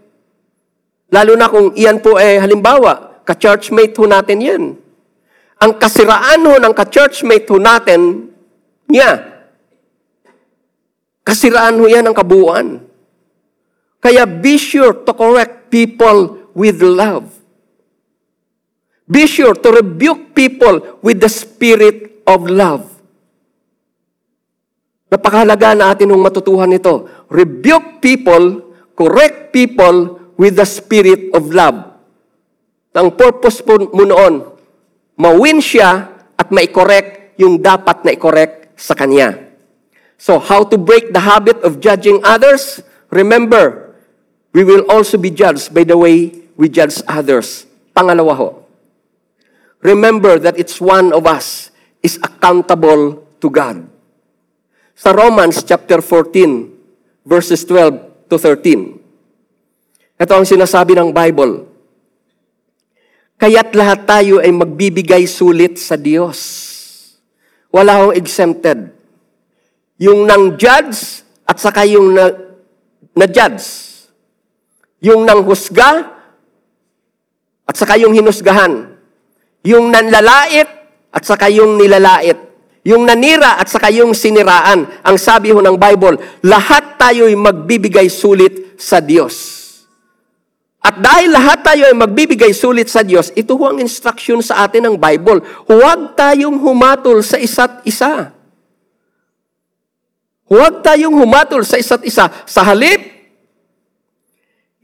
Lalo 1.13 1.33
na 1.37 1.49
kung 1.49 1.73
iyan 1.77 2.01
po 2.01 2.17
eh 2.17 2.41
halimbawa, 2.41 3.21
ka-churchmate 3.25 3.93
ho 3.97 4.09
natin 4.09 4.39
yan. 4.41 4.63
Ang 5.59 5.75
kasiraan 5.75 6.39
ho 6.47 6.55
ng 6.55 6.71
ka-churchmate 6.71 7.47
ho 7.51 7.59
natin, 7.59 8.31
niya, 8.87 9.43
kasiraan 11.27 11.75
ho 11.77 11.85
yan 11.85 12.07
ang 12.07 12.15
kabuuan. 12.15 12.79
Kaya 13.99 14.23
be 14.23 14.55
sure 14.55 15.03
to 15.03 15.11
correct 15.11 15.67
people 15.67 16.39
with 16.55 16.79
love. 16.79 17.27
Be 19.03 19.27
sure 19.27 19.57
to 19.57 19.69
rebuke 19.73 20.31
people 20.31 21.01
with 21.03 21.19
the 21.19 21.27
spirit 21.27 22.23
of 22.23 22.47
love. 22.47 22.87
Napakahalaga 25.09 25.73
na 25.73 25.89
atin 25.91 26.13
nung 26.13 26.21
matutuhan 26.21 26.69
ito. 26.69 27.09
Rebuke 27.27 27.99
people, 27.99 28.61
correct 28.93 29.49
people 29.49 30.21
with 30.37 30.55
the 30.55 30.63
spirit 30.63 31.33
of 31.33 31.49
love. 31.51 31.89
Ang 32.93 33.17
purpose 33.17 33.59
po 33.65 33.75
mo 33.75 34.05
noon, 34.05 34.58
mawin 35.19 35.59
siya 35.59 36.07
at 36.39 36.47
mai-correct 36.47 37.35
yung 37.35 37.59
dapat 37.59 38.07
na 38.07 38.15
i-correct 38.15 38.79
sa 38.79 38.95
kanya. 38.95 39.35
So, 40.15 40.39
how 40.39 40.63
to 40.67 40.79
break 40.79 41.11
the 41.11 41.19
habit 41.19 41.59
of 41.63 41.83
judging 41.83 42.23
others? 42.23 42.79
Remember, 43.11 43.95
we 44.55 44.63
will 44.63 44.87
also 44.87 45.19
be 45.19 45.31
judged 45.31 45.75
by 45.75 45.83
the 45.83 45.99
way 45.99 46.47
we 46.55 46.71
judge 46.71 47.03
others. 47.07 47.67
Pangalawa 47.95 48.33
ho, 48.35 48.49
remember 49.83 50.39
that 50.39 50.55
it's 50.55 50.79
one 50.79 51.11
of 51.11 51.27
us 51.27 51.71
is 52.03 52.15
accountable 52.23 53.27
to 53.43 53.47
God. 53.51 53.83
Sa 54.95 55.15
Romans 55.15 55.63
chapter 55.63 56.03
14, 56.03 57.23
verses 57.23 57.63
12 57.63 58.27
to 58.27 58.35
13. 58.35 60.19
Ito 60.19 60.33
ang 60.35 60.43
sinasabi 60.43 60.99
ng 60.99 61.15
Bible. 61.15 61.68
Kaya't 63.39 63.71
lahat 63.71 64.03
tayo 64.03 64.43
ay 64.43 64.51
magbibigay 64.51 65.23
sulit 65.23 65.79
sa 65.79 65.95
Diyos. 65.95 66.37
Wala 67.71 67.95
akong 67.95 68.15
exempted. 68.19 68.91
Yung 69.95 70.27
nang 70.27 70.59
judge 70.59 71.23
at 71.47 71.55
saka 71.55 71.87
yung 71.87 72.11
na, 72.11 72.35
na 73.15 73.25
judge. 73.31 73.63
Yung 74.99 75.23
nang 75.23 75.47
husga 75.47 76.19
at 77.63 77.75
saka 77.79 77.95
yung 77.95 78.11
hinusgahan. 78.11 78.91
Yung 79.63 79.87
nanlalait 79.87 80.67
at 81.07 81.23
saka 81.23 81.47
yung 81.47 81.79
nilalait. 81.79 82.35
Yung 82.83 83.07
nanira 83.07 83.55
at 83.55 83.71
saka 83.71 83.87
yung 83.87 84.11
siniraan. 84.11 84.83
Ang 84.99 85.15
sabi 85.15 85.55
ho 85.55 85.63
ng 85.63 85.79
Bible, 85.79 86.19
lahat 86.43 86.99
tayo'y 86.99 87.39
magbibigay 87.39 88.11
sulit 88.11 88.75
sa 88.75 88.99
Diyos. 88.99 89.58
At 90.79 90.95
dahil 90.95 91.35
lahat 91.35 91.59
tayo 91.59 91.83
ay 91.91 91.95
magbibigay 91.95 92.55
sulit 92.55 92.87
sa 92.87 93.03
Diyos, 93.03 93.35
ito 93.35 93.59
ho 93.59 93.63
ang 93.67 93.83
instruction 93.83 94.39
sa 94.39 94.63
atin 94.63 94.87
ng 94.87 94.95
Bible. 94.95 95.43
Huwag 95.67 96.15
tayong 96.15 96.55
humatol 96.55 97.19
sa 97.19 97.35
isa't 97.35 97.83
isa. 97.83 98.31
Huwag 100.47 100.79
tayong 100.79 101.13
humatol 101.19 101.67
sa 101.67 101.75
isa't 101.75 102.01
isa. 102.07 102.31
Sa 102.47 102.63
halip, 102.63 103.03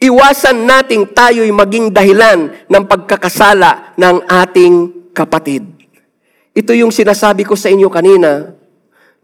iwasan 0.03 0.67
nating 0.67 1.15
tayo'y 1.15 1.49
maging 1.55 1.89
dahilan 1.95 2.53
ng 2.67 2.83
pagkakasala 2.85 3.95
ng 3.95 4.27
ating 4.27 4.73
kapatid. 5.15 5.63
Ito 6.51 6.75
yung 6.75 6.91
sinasabi 6.91 7.47
ko 7.47 7.55
sa 7.55 7.71
inyo 7.71 7.87
kanina, 7.87 8.51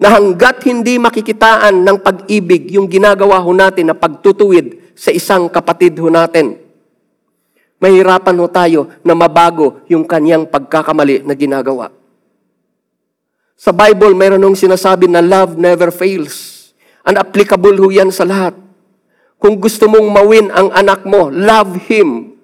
na 0.01 0.17
hanggat 0.17 0.65
hindi 0.65 0.97
makikitaan 0.97 1.85
ng 1.85 1.97
pag-ibig 2.01 2.73
yung 2.73 2.89
ginagawa 2.89 3.37
ho 3.37 3.53
natin 3.53 3.85
na 3.85 3.93
pagtutuwid 3.93 4.80
sa 5.01 5.09
isang 5.09 5.49
kapatid 5.49 5.97
ho 5.97 6.13
natin, 6.13 6.61
mahirapan 7.81 8.37
ho 8.37 8.45
tayo 8.45 8.81
na 9.01 9.17
mabago 9.17 9.81
yung 9.89 10.05
kanyang 10.05 10.45
pagkakamali 10.45 11.25
na 11.25 11.33
ginagawa. 11.33 11.89
Sa 13.57 13.73
Bible, 13.73 14.13
mayroon 14.13 14.37
nung 14.37 14.53
sinasabi 14.53 15.09
na 15.09 15.25
love 15.25 15.57
never 15.57 15.89
fails. 15.89 16.69
And 17.01 17.17
applicable 17.17 17.73
ho 17.81 17.89
yan 17.89 18.13
sa 18.13 18.29
lahat. 18.29 18.53
Kung 19.41 19.57
gusto 19.57 19.89
mong 19.89 20.05
mawin 20.05 20.53
ang 20.53 20.69
anak 20.69 21.01
mo, 21.01 21.33
love 21.33 21.81
him. 21.89 22.37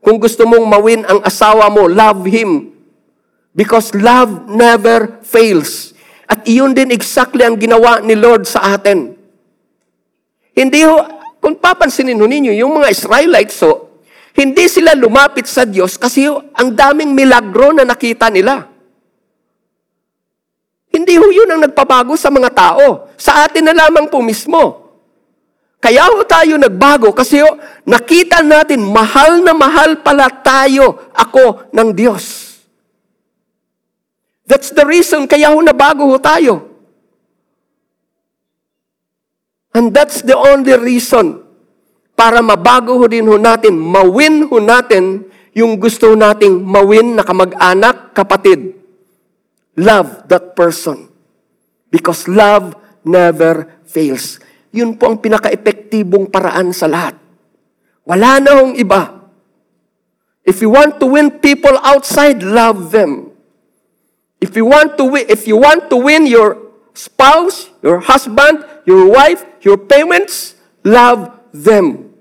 Kung 0.00 0.16
gusto 0.16 0.48
mong 0.48 0.64
mawin 0.64 1.04
ang 1.04 1.20
asawa 1.20 1.68
mo, 1.68 1.84
love 1.84 2.24
him. 2.24 2.72
Because 3.52 3.92
love 3.92 4.48
never 4.48 5.20
fails. 5.20 5.92
At 6.24 6.48
iyon 6.48 6.72
din 6.72 6.96
exactly 6.96 7.44
ang 7.44 7.60
ginawa 7.60 8.00
ni 8.00 8.16
Lord 8.16 8.48
sa 8.48 8.72
atin. 8.72 9.12
Hindi 10.56 10.80
ho, 10.88 11.19
kung 11.40 11.56
papansinin 11.56 12.20
ninyo, 12.20 12.52
yung 12.52 12.76
mga 12.76 12.92
Israelites 12.92 13.58
ho, 13.64 13.88
hindi 14.36 14.70
sila 14.70 14.94
lumapit 14.94 15.48
sa 15.48 15.66
Diyos 15.66 15.96
kasi 15.96 16.28
ang 16.30 16.70
daming 16.70 17.16
milagro 17.16 17.74
na 17.74 17.82
nakita 17.82 18.30
nila. 18.30 18.68
Hindi 20.90 21.16
ho 21.16 21.26
yun 21.32 21.50
ang 21.50 21.64
nagpabago 21.64 22.14
sa 22.14 22.28
mga 22.28 22.50
tao. 22.52 23.10
Sa 23.16 23.46
atin 23.46 23.66
na 23.66 23.74
lamang 23.74 24.10
po 24.10 24.22
mismo. 24.22 24.90
Kaya 25.80 26.12
ho 26.12 26.20
tayo 26.28 26.60
nagbago 26.60 27.10
kasi 27.16 27.40
ho, 27.40 27.56
nakita 27.88 28.44
natin 28.44 28.84
mahal 28.84 29.40
na 29.40 29.56
mahal 29.56 29.96
pala 30.04 30.28
tayo, 30.28 31.08
ako 31.16 31.72
ng 31.72 31.88
Diyos. 31.96 32.52
That's 34.44 34.74
the 34.76 34.84
reason 34.84 35.24
kaya 35.24 35.54
ho 35.54 35.58
nabago 35.62 36.04
ho 36.04 36.18
tayo. 36.20 36.69
And 39.70 39.94
that's 39.94 40.26
the 40.26 40.34
only 40.34 40.74
reason 40.74 41.46
para 42.20 42.44
mabago 42.44 43.00
ho 43.00 43.08
din 43.08 43.24
ho 43.24 43.40
natin, 43.40 43.80
mawin 43.80 44.44
ho 44.44 44.60
natin 44.60 45.24
yung 45.56 45.80
gusto 45.80 46.12
nating 46.12 46.60
mawin 46.60 47.16
na 47.16 47.24
kamag-anak, 47.24 48.12
kapatid. 48.12 48.76
Love 49.80 50.28
that 50.28 50.52
person. 50.52 51.08
Because 51.88 52.28
love 52.28 52.76
never 53.02 53.80
fails. 53.88 54.36
Yun 54.70 55.00
po 55.00 55.10
ang 55.10 55.18
pinaka-epektibong 55.18 56.28
paraan 56.28 56.76
sa 56.76 56.86
lahat. 56.86 57.16
Wala 58.04 58.38
na 58.38 58.52
hong 58.60 58.76
iba. 58.76 59.26
If 60.44 60.60
you 60.60 60.70
want 60.70 61.00
to 61.00 61.06
win 61.08 61.40
people 61.40 61.74
outside, 61.82 62.44
love 62.44 62.92
them. 62.92 63.32
If 64.44 64.54
you 64.54 64.68
want 64.68 65.00
to 65.00 65.04
win, 65.08 65.24
if 65.28 65.48
you 65.48 65.56
want 65.56 65.88
to 65.88 65.96
win 65.96 66.28
your 66.28 66.56
spouse, 66.92 67.72
your 67.82 68.00
husband, 68.00 68.62
your 68.84 69.08
wife, 69.08 69.44
your 69.60 69.78
parents, 69.78 70.56
love 70.84 71.32
them. 71.52 72.12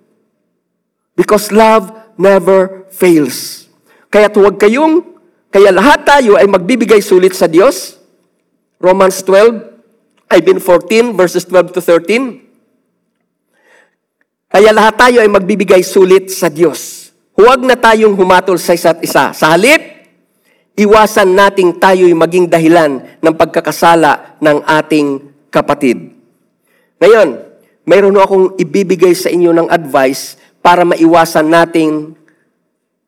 Because 1.15 1.51
love 1.51 1.91
never 2.15 2.87
fails. 2.91 3.67
Kaya 4.09 4.31
huwag 4.31 4.57
kayong, 4.57 5.03
kaya 5.49 5.71
lahat 5.73 6.05
tayo 6.05 6.35
ay 6.35 6.45
magbibigay 6.45 7.01
sulit 7.01 7.35
sa 7.35 7.47
Diyos. 7.47 7.99
Romans 8.79 9.19
12, 9.23 10.31
I 10.31 10.39
mean 10.45 10.59
14, 10.61 11.17
verses 11.17 11.43
12 11.43 11.75
to 11.75 11.81
13. 11.81 12.49
Kaya 14.49 14.73
lahat 14.73 14.95
tayo 14.97 15.17
ay 15.21 15.29
magbibigay 15.29 15.85
sulit 15.85 16.33
sa 16.33 16.49
Diyos. 16.49 17.11
Huwag 17.37 17.63
na 17.63 17.77
tayong 17.77 18.17
humatol 18.17 18.57
sa 18.57 18.75
isa't 18.75 18.99
isa. 18.99 19.31
Sa 19.31 19.53
halip, 19.53 19.79
iwasan 20.75 21.37
nating 21.37 21.79
tayo'y 21.79 22.11
maging 22.11 22.51
dahilan 22.51 23.19
ng 23.21 23.35
pagkakasala 23.35 24.41
ng 24.43 24.57
ating 24.65 25.07
kapatid. 25.53 26.18
Ngayon, 26.99 27.29
mayroon 27.87 28.19
akong 28.19 28.59
ibibigay 28.59 29.15
sa 29.15 29.31
inyo 29.31 29.55
ng 29.55 29.67
advice 29.71 30.35
para 30.59 30.83
maiwasan 30.83 31.47
nating 31.47 32.13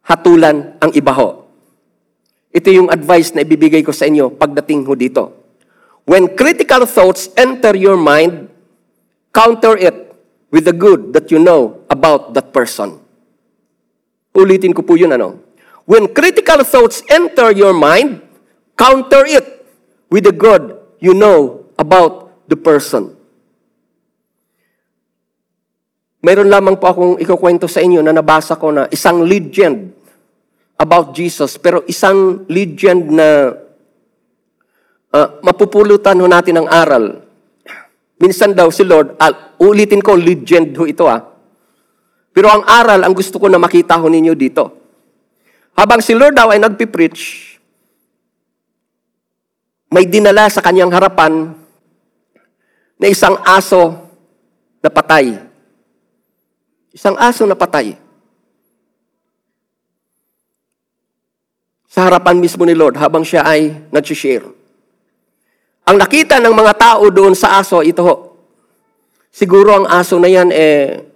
hatulan 0.08 0.80
ang 0.80 0.92
iba 0.96 1.12
ho. 1.12 1.46
Ito 2.52 2.68
yung 2.72 2.90
advice 2.92 3.36
na 3.36 3.44
ibibigay 3.44 3.84
ko 3.84 3.92
sa 3.96 4.08
inyo 4.08 4.32
pagdating 4.36 4.84
ho 4.88 4.96
dito. 4.96 5.24
When 6.04 6.34
critical 6.36 6.88
thoughts 6.88 7.32
enter 7.38 7.76
your 7.78 7.96
mind, 7.96 8.52
counter 9.32 9.78
it 9.78 10.12
with 10.52 10.68
the 10.68 10.76
good 10.76 11.16
that 11.16 11.32
you 11.32 11.40
know 11.40 11.84
about 11.88 12.36
that 12.36 12.52
person. 12.52 13.00
Ulitin 14.36 14.76
ko 14.76 14.84
po 14.84 14.96
yun 14.96 15.16
ano. 15.16 15.40
When 15.88 16.12
critical 16.12 16.64
thoughts 16.64 17.04
enter 17.12 17.52
your 17.52 17.76
mind, 17.76 18.24
counter 18.80 19.28
it 19.28 19.68
with 20.08 20.28
the 20.28 20.36
good 20.36 20.80
you 21.04 21.12
know 21.12 21.68
about 21.76 22.48
the 22.48 22.56
person. 22.56 23.21
Meron 26.22 26.54
lamang 26.54 26.78
po 26.78 26.86
akong 26.86 27.18
ikukwento 27.18 27.66
sa 27.66 27.82
inyo 27.82 28.06
na 28.06 28.14
nabasa 28.14 28.54
ko 28.54 28.70
na 28.70 28.86
isang 28.94 29.26
legend 29.26 29.90
about 30.78 31.18
Jesus, 31.18 31.58
pero 31.58 31.82
isang 31.90 32.46
legend 32.46 33.10
na 33.10 33.58
uh, 35.14 35.28
mapupulutan 35.42 36.22
ho 36.22 36.30
natin 36.30 36.62
ang 36.62 36.68
aral. 36.70 37.26
Minsan 38.22 38.54
daw 38.54 38.70
si 38.70 38.86
Lord, 38.86 39.18
uh, 39.18 39.58
ulitin 39.66 40.02
ko, 40.02 40.14
legend 40.14 40.78
ho 40.78 40.86
ito 40.86 41.10
ah. 41.10 41.26
Pero 42.32 42.48
ang 42.54 42.64
aral, 42.70 43.02
ang 43.02 43.18
gusto 43.18 43.42
ko 43.42 43.50
na 43.50 43.58
makita 43.58 43.98
ho 43.98 44.06
ninyo 44.06 44.38
dito. 44.38 44.64
Habang 45.74 46.06
si 46.06 46.14
Lord 46.14 46.38
daw 46.38 46.54
ay 46.54 46.62
nagpipreach, 46.62 47.22
may 49.92 50.06
dinala 50.06 50.48
sa 50.48 50.64
kanyang 50.64 50.94
harapan 50.94 51.52
na 52.96 53.08
isang 53.10 53.42
aso 53.42 54.06
na 54.80 54.88
patay. 54.94 55.51
Isang 56.92 57.16
aso 57.16 57.48
na 57.48 57.56
patay. 57.56 57.96
Sa 61.92 62.08
harapan 62.08 62.40
mismo 62.40 62.64
ni 62.64 62.76
Lord 62.76 62.96
habang 63.00 63.24
siya 63.24 63.44
ay 63.44 63.88
nag-share. 63.92 64.48
Ang 65.88 65.98
nakita 66.00 66.40
ng 66.40 66.56
mga 66.56 66.74
tao 66.80 67.04
doon 67.12 67.36
sa 67.36 67.60
aso, 67.60 67.84
ito 67.84 68.00
ho. 68.04 68.16
Siguro 69.32 69.76
ang 69.76 69.88
aso 69.88 70.20
na 70.20 70.28
yan 70.28 70.52
eh 70.52 71.08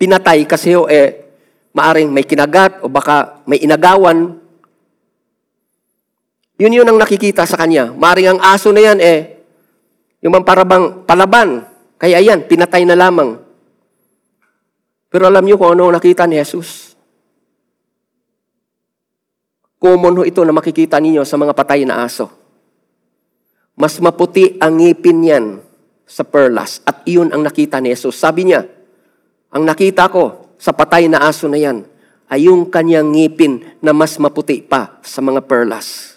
pinatay 0.00 0.48
kasi 0.48 0.72
ho 0.72 0.88
eh 0.88 1.22
maaring 1.76 2.08
may 2.08 2.24
kinagat 2.24 2.80
o 2.84 2.88
baka 2.88 3.44
may 3.44 3.60
inagawan. 3.60 4.40
Yun 6.56 6.76
yun 6.76 6.88
ang 6.88 6.96
nakikita 7.00 7.44
sa 7.44 7.60
kanya. 7.60 7.92
Maaring 7.92 8.36
ang 8.36 8.40
aso 8.40 8.72
na 8.72 8.80
yan 8.80 8.98
eh 9.00 9.32
yung 10.22 10.38
parabang 10.46 11.02
palaban. 11.02 11.66
Kaya 11.98 12.22
yan, 12.22 12.46
pinatay 12.46 12.86
na 12.86 12.94
lamang. 12.94 13.41
Pero 15.12 15.28
alam 15.28 15.44
niyo 15.44 15.60
kung 15.60 15.76
ano 15.76 15.92
nakita 15.92 16.24
ni 16.24 16.40
Jesus? 16.40 16.96
Common 19.76 20.16
ho 20.16 20.22
ito 20.24 20.40
na 20.40 20.56
makikita 20.56 20.96
ninyo 20.96 21.20
sa 21.28 21.36
mga 21.36 21.52
patay 21.52 21.84
na 21.84 22.06
aso. 22.06 22.32
Mas 23.76 24.00
maputi 24.00 24.56
ang 24.56 24.80
ngipin 24.80 25.18
niyan 25.20 25.46
sa 26.08 26.24
perlas. 26.24 26.80
At 26.88 27.04
iyon 27.04 27.28
ang 27.28 27.44
nakita 27.44 27.76
ni 27.82 27.92
Jesus. 27.92 28.16
Sabi 28.16 28.48
niya, 28.48 28.64
ang 29.52 29.68
nakita 29.68 30.08
ko 30.08 30.54
sa 30.56 30.72
patay 30.72 31.10
na 31.12 31.28
aso 31.28 31.44
na 31.50 31.60
yan 31.60 31.84
ay 32.32 32.48
yung 32.48 32.72
kanyang 32.72 33.12
ngipin 33.12 33.84
na 33.84 33.92
mas 33.92 34.16
maputi 34.16 34.64
pa 34.64 34.96
sa 35.04 35.20
mga 35.20 35.44
perlas. 35.44 36.16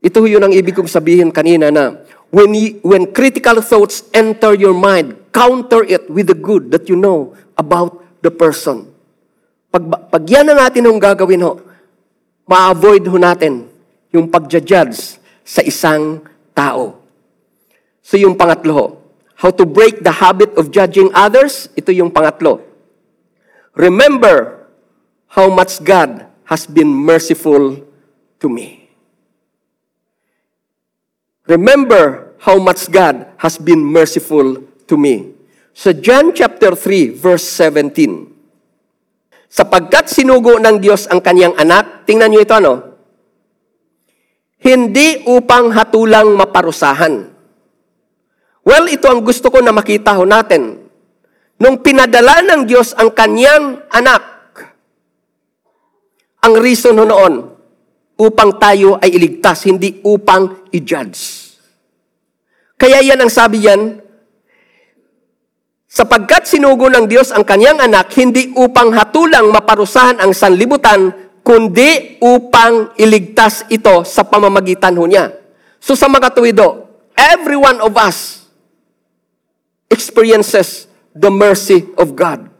Ito 0.00 0.24
yun 0.24 0.44
ang 0.44 0.52
ibig 0.52 0.72
kong 0.72 0.88
sabihin 0.88 1.28
kanina 1.28 1.68
na 1.68 2.00
when, 2.32 2.52
when 2.80 3.08
critical 3.12 3.60
thoughts 3.60 4.08
enter 4.12 4.56
your 4.56 4.76
mind, 4.76 5.16
counter 5.34 5.82
it 5.82 6.06
with 6.06 6.30
the 6.30 6.38
good 6.38 6.70
that 6.70 6.86
you 6.86 6.94
know 6.94 7.34
about 7.58 7.98
the 8.22 8.30
person. 8.30 8.86
Pag, 9.74 9.90
pag 10.06 10.22
yan 10.22 10.46
ang 10.46 10.62
natin 10.62 10.86
ang 10.86 11.02
gagawin 11.02 11.42
ho, 11.42 11.58
ma-avoid 12.46 13.02
ho 13.10 13.18
natin 13.18 13.66
yung 14.14 14.30
pagja-judge 14.30 15.18
sa 15.42 15.60
isang 15.66 16.22
tao. 16.54 17.02
So 17.98 18.14
yung 18.14 18.38
pangatlo 18.38 18.72
ho, 18.72 18.86
how 19.34 19.50
to 19.50 19.66
break 19.66 20.06
the 20.06 20.14
habit 20.22 20.54
of 20.54 20.70
judging 20.70 21.10
others, 21.10 21.66
ito 21.74 21.90
yung 21.90 22.14
pangatlo. 22.14 22.62
Remember 23.74 24.70
how 25.34 25.50
much 25.50 25.82
God 25.82 26.30
has 26.46 26.70
been 26.70 26.94
merciful 26.94 27.82
to 28.38 28.46
me. 28.46 28.86
Remember 31.50 32.32
how 32.38 32.62
much 32.62 32.86
God 32.86 33.26
has 33.42 33.58
been 33.58 33.82
merciful 33.82 34.62
to 34.86 34.98
me. 34.98 35.34
Sa 35.74 35.90
John 35.90 36.30
chapter 36.30 36.76
3 36.78 37.14
verse 37.14 37.46
17. 37.58 38.34
Sapagkat 39.50 40.10
sinugo 40.10 40.58
ng 40.58 40.82
Diyos 40.82 41.06
ang 41.06 41.22
kanyang 41.22 41.54
anak, 41.54 42.06
tingnan 42.06 42.34
niyo 42.34 42.42
ito 42.42 42.54
ano? 42.58 42.74
Hindi 44.58 45.22
upang 45.30 45.70
hatulang 45.70 46.34
maparusahan. 46.34 47.30
Well, 48.64 48.88
ito 48.88 49.06
ang 49.12 49.20
gusto 49.20 49.52
ko 49.52 49.60
na 49.60 49.76
makita 49.76 50.16
ho 50.16 50.24
natin. 50.24 50.88
Nung 51.60 51.84
pinadala 51.84 52.42
ng 52.42 52.66
Diyos 52.66 52.96
ang 52.96 53.12
kanyang 53.12 53.84
anak, 53.92 54.24
ang 56.44 56.54
reason 56.58 56.96
ho 56.98 57.04
noon, 57.04 57.34
upang 58.14 58.58
tayo 58.62 58.98
ay 59.02 59.10
iligtas, 59.16 59.66
hindi 59.66 59.98
upang 60.06 60.70
i-judge. 60.70 61.50
Kaya 62.78 63.02
yan 63.02 63.22
ang 63.22 63.32
sabi 63.32 63.64
yan, 63.64 64.03
sapagkat 65.94 66.50
sinugo 66.50 66.90
ng 66.90 67.06
Diyos 67.06 67.30
ang 67.30 67.46
kanyang 67.46 67.78
anak, 67.78 68.10
hindi 68.18 68.50
upang 68.58 68.90
hatulang 68.98 69.54
maparusahan 69.54 70.18
ang 70.18 70.34
sanlibutan, 70.34 71.14
kundi 71.46 72.18
upang 72.18 72.98
iligtas 72.98 73.62
ito 73.70 74.02
sa 74.02 74.26
pamamagitan 74.26 74.98
ho 74.98 75.06
niya. 75.06 75.30
So 75.78 75.94
sa 75.94 76.10
mga 76.10 76.34
tuwido, 76.34 76.90
every 77.14 77.54
one 77.54 77.78
of 77.78 77.94
us 77.94 78.42
experiences 79.86 80.90
the 81.14 81.30
mercy 81.30 81.86
of 81.94 82.18
God. 82.18 82.50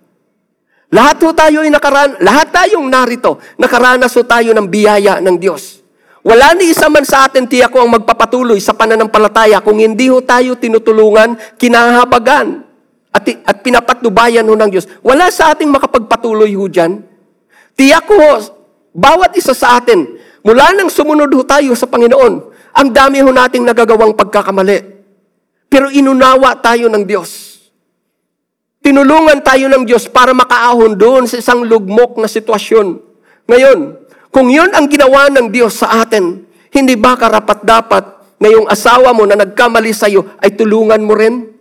Lahat 0.95 1.19
ho 1.27 1.35
tayo 1.35 1.67
ay 1.67 1.75
nakaran, 1.75 2.23
lahat 2.23 2.55
tayong 2.55 2.87
narito, 2.87 3.43
nakaranas 3.59 4.15
ho 4.15 4.23
tayo 4.23 4.55
ng 4.55 4.71
biyaya 4.71 5.19
ng 5.19 5.43
Diyos. 5.43 5.83
Wala 6.25 6.55
ni 6.57 6.71
isa 6.73 6.87
man 6.87 7.03
sa 7.05 7.27
atin 7.27 7.45
tiyak 7.45 7.69
ko 7.69 7.83
ang 7.83 7.91
magpapatuloy 7.99 8.57
sa 8.57 8.73
pananampalataya 8.73 9.61
kung 9.61 9.83
hindi 9.83 10.09
ho 10.09 10.23
tayo 10.23 10.57
tinutulungan, 10.57 11.37
kinahabagan, 11.61 12.64
at, 13.15 13.25
at 13.47 13.57
pinapatnubayan 13.63 14.43
ho 14.43 14.59
ng 14.59 14.71
Diyos. 14.75 14.91
Wala 15.07 15.31
sa 15.31 15.55
ating 15.55 15.71
makapagpatuloy 15.71 16.51
ho 16.59 16.67
dyan. 16.67 16.99
Tiyak 17.79 18.11
ho, 18.11 18.43
bawat 18.91 19.39
isa 19.39 19.55
sa 19.55 19.79
atin, 19.79 20.19
mula 20.43 20.75
nang 20.75 20.91
sumunod 20.91 21.31
ho 21.31 21.43
tayo 21.47 21.79
sa 21.79 21.87
Panginoon, 21.87 22.35
ang 22.75 22.89
dami 22.91 23.23
ho 23.23 23.31
nating 23.31 23.63
nagagawang 23.63 24.19
pagkakamali. 24.19 24.79
Pero 25.71 25.95
inunawa 25.95 26.59
tayo 26.59 26.91
ng 26.91 27.07
Diyos. 27.07 27.55
Tinulungan 28.83 29.41
tayo 29.41 29.71
ng 29.71 29.87
Diyos 29.87 30.11
para 30.11 30.37
makaahon 30.37 30.99
doon 30.99 31.25
sa 31.25 31.41
isang 31.41 31.65
lugmok 31.65 32.21
na 32.21 32.29
sitwasyon. 32.29 33.01
Ngayon, 33.49 33.79
kung 34.29 34.51
yun 34.51 34.75
ang 34.75 34.91
ginawa 34.91 35.31
ng 35.31 35.49
Diyos 35.55 35.79
sa 35.81 36.03
atin, 36.05 36.45
hindi 36.75 36.99
ba 36.99 37.15
karapat 37.15 37.63
dapat 37.63 38.05
na 38.43 38.51
yung 38.51 38.67
asawa 38.67 39.15
mo 39.15 39.25
na 39.25 39.39
nagkamali 39.39 39.95
sa 39.95 40.11
iyo 40.11 40.37
ay 40.43 40.53
tulungan 40.59 41.01
mo 41.01 41.15
rin? 41.17 41.54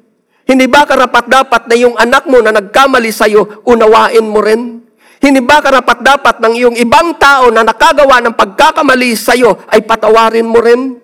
Hindi 0.43 0.67
ba 0.67 0.83
karapat 0.83 1.25
dapat 1.31 1.61
na 1.71 1.75
yung 1.79 1.95
anak 1.95 2.27
mo 2.27 2.43
na 2.43 2.51
nagkamali 2.51 3.11
sa 3.15 3.31
iyo, 3.31 3.63
unawain 3.63 4.27
mo 4.27 4.43
rin? 4.43 4.83
Hindi 5.23 5.39
ba 5.39 5.63
karapat 5.63 6.03
dapat 6.03 6.35
ng 6.43 6.53
iyong 6.59 6.77
ibang 6.83 7.15
tao 7.15 7.47
na 7.47 7.63
nakagawa 7.63 8.19
ng 8.19 8.35
pagkakamali 8.35 9.15
sa 9.15 9.31
iyo 9.31 9.55
ay 9.71 9.79
patawarin 9.87 10.43
mo 10.43 10.59
rin? 10.59 10.99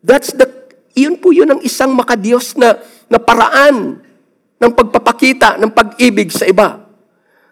That's 0.00 0.32
the, 0.32 0.48
yun 0.96 1.20
po 1.20 1.36
yun 1.36 1.52
ang 1.52 1.60
isang 1.60 1.92
makadiyos 1.92 2.56
na, 2.56 2.80
na 3.12 3.20
paraan 3.20 4.00
ng 4.56 4.72
pagpapakita 4.72 5.60
ng 5.60 5.68
pag-ibig 5.68 6.32
sa 6.32 6.48
iba. 6.48 6.80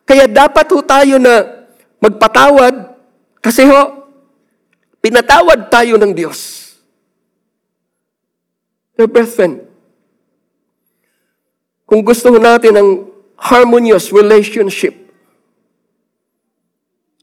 Kaya 0.09 0.25
dapat 0.25 0.67
ho 0.73 0.81
tayo 0.81 1.21
na 1.21 1.45
magpatawad 2.01 2.97
kasi 3.45 3.69
ho, 3.69 4.09
pinatawad 5.05 5.69
tayo 5.69 6.01
ng 6.01 6.13
Diyos. 6.17 6.73
Dear 8.97 9.09
brethren, 9.09 9.70
Kung 11.91 12.07
gusto 12.07 12.31
natin 12.31 12.79
ng 12.79 12.89
harmonious 13.35 14.15
relationship, 14.15 14.95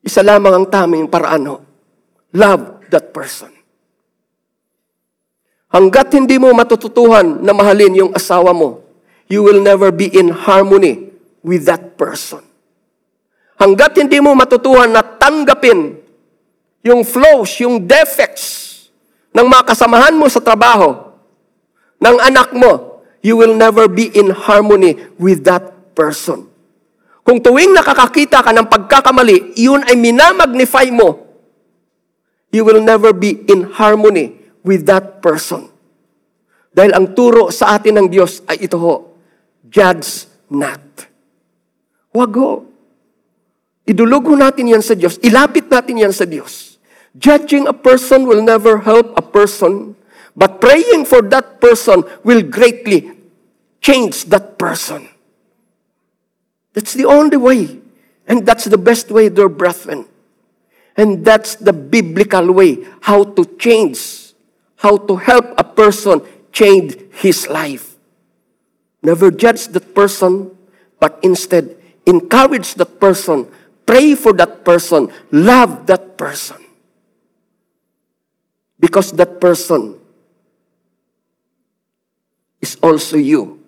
isa 0.03 0.19
lamang 0.19 0.59
ang 0.59 0.65
taming 0.67 1.07
paraan 1.07 1.47
ho. 1.47 1.57
Love 2.35 2.83
that 2.91 3.15
person. 3.15 3.47
Hanggat 5.71 6.11
hindi 6.11 6.35
mo 6.35 6.51
matututuhan 6.51 7.43
na 7.43 7.55
mahalin 7.55 8.07
yung 8.07 8.11
asawa 8.11 8.51
mo, 8.51 8.83
you 9.31 9.39
will 9.39 9.63
never 9.63 9.87
be 9.91 10.11
in 10.11 10.35
harmony 10.35 11.11
with 11.43 11.63
that 11.67 11.95
person. 11.95 12.43
Hanggat 13.59 13.95
hindi 13.99 14.19
mo 14.19 14.35
matutuhan 14.35 14.91
na 14.91 15.03
tanggapin 15.03 15.95
yung 16.83 17.03
flaws, 17.03 17.51
yung 17.59 17.83
defects 17.83 18.75
ng 19.35 19.43
mga 19.43 19.63
kasamahan 19.75 20.15
mo 20.15 20.27
sa 20.31 20.39
trabaho, 20.39 21.11
ng 21.99 22.17
anak 22.19 22.55
mo, 22.55 22.86
you 23.21 23.37
will 23.37 23.53
never 23.53 23.89
be 23.89 24.09
in 24.13 24.33
harmony 24.33 24.97
with 25.17 25.45
that 25.45 25.95
person. 25.97 26.47
Kung 27.27 27.43
tuwing 27.43 27.75
nakakakita 27.75 28.39
ka 28.39 28.55
ng 28.55 28.71
pagkakamali, 28.71 29.57
yun 29.59 29.83
ay 29.83 29.99
minamagnify 29.99 30.87
mo, 30.95 31.27
you 32.55 32.63
will 32.63 32.79
never 32.79 33.11
be 33.11 33.43
in 33.51 33.67
harmony 33.75 34.39
with 34.63 34.87
that 34.87 35.19
person. 35.19 35.67
Dahil 36.71 36.95
ang 36.95 37.11
turo 37.11 37.51
sa 37.51 37.75
atin 37.75 37.99
ng 37.99 38.07
Diyos 38.07 38.45
ay 38.47 38.69
ito 38.69 38.79
ho, 38.79 39.17
judge 39.67 40.29
not. 40.47 41.09
Wag 42.15 42.31
ho. 42.37 42.63
Idulog 43.87 44.23
ho 44.27 44.35
natin 44.35 44.71
yan 44.71 44.83
sa 44.83 44.95
Diyos. 44.95 45.19
Ilapit 45.19 45.67
natin 45.67 46.07
yan 46.07 46.15
sa 46.15 46.23
Diyos. 46.23 46.79
Judging 47.17 47.65
a 47.65 47.73
person 47.73 48.29
will 48.29 48.45
never 48.45 48.83
help 48.83 49.15
a 49.17 49.23
person, 49.25 49.97
but 50.37 50.61
praying 50.61 51.05
for 51.05 51.23
that 51.23 51.59
person 51.59 52.03
will 52.23 52.43
greatly 52.43 53.11
change 53.81 54.25
that 54.25 54.59
person. 54.59 55.09
That's 56.73 56.93
the 56.93 57.05
only 57.05 57.37
way. 57.37 57.81
And 58.27 58.45
that's 58.45 58.65
the 58.65 58.77
best 58.77 59.09
way, 59.09 59.29
dear 59.29 59.49
brethren. 59.49 60.05
And 60.95 61.25
that's 61.25 61.55
the 61.55 61.73
biblical 61.73 62.51
way 62.51 62.85
how 63.01 63.23
to 63.23 63.45
change, 63.57 64.33
how 64.75 64.97
to 64.97 65.15
help 65.15 65.57
a 65.57 65.63
person 65.63 66.21
change 66.51 66.95
his 67.13 67.47
life. 67.47 67.95
Never 69.01 69.31
judge 69.31 69.67
that 69.69 69.95
person, 69.95 70.55
but 70.99 71.17
instead 71.23 71.77
encourage 72.05 72.75
that 72.75 72.99
person, 72.99 73.47
pray 73.85 74.13
for 74.13 74.33
that 74.33 74.63
person, 74.63 75.09
love 75.31 75.87
that 75.87 76.17
person. 76.17 76.57
Because 78.79 79.11
that 79.13 79.41
person 79.41 79.99
is 82.67 82.75
also 82.83 83.15
you 83.15 83.63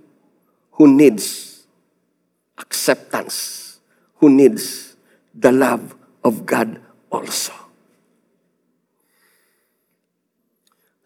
who 0.75 0.91
needs 0.91 1.63
acceptance, 2.59 3.79
who 4.19 4.27
needs 4.27 4.95
the 5.31 5.55
love 5.55 5.95
of 6.19 6.43
God 6.43 6.83
also. 7.07 7.55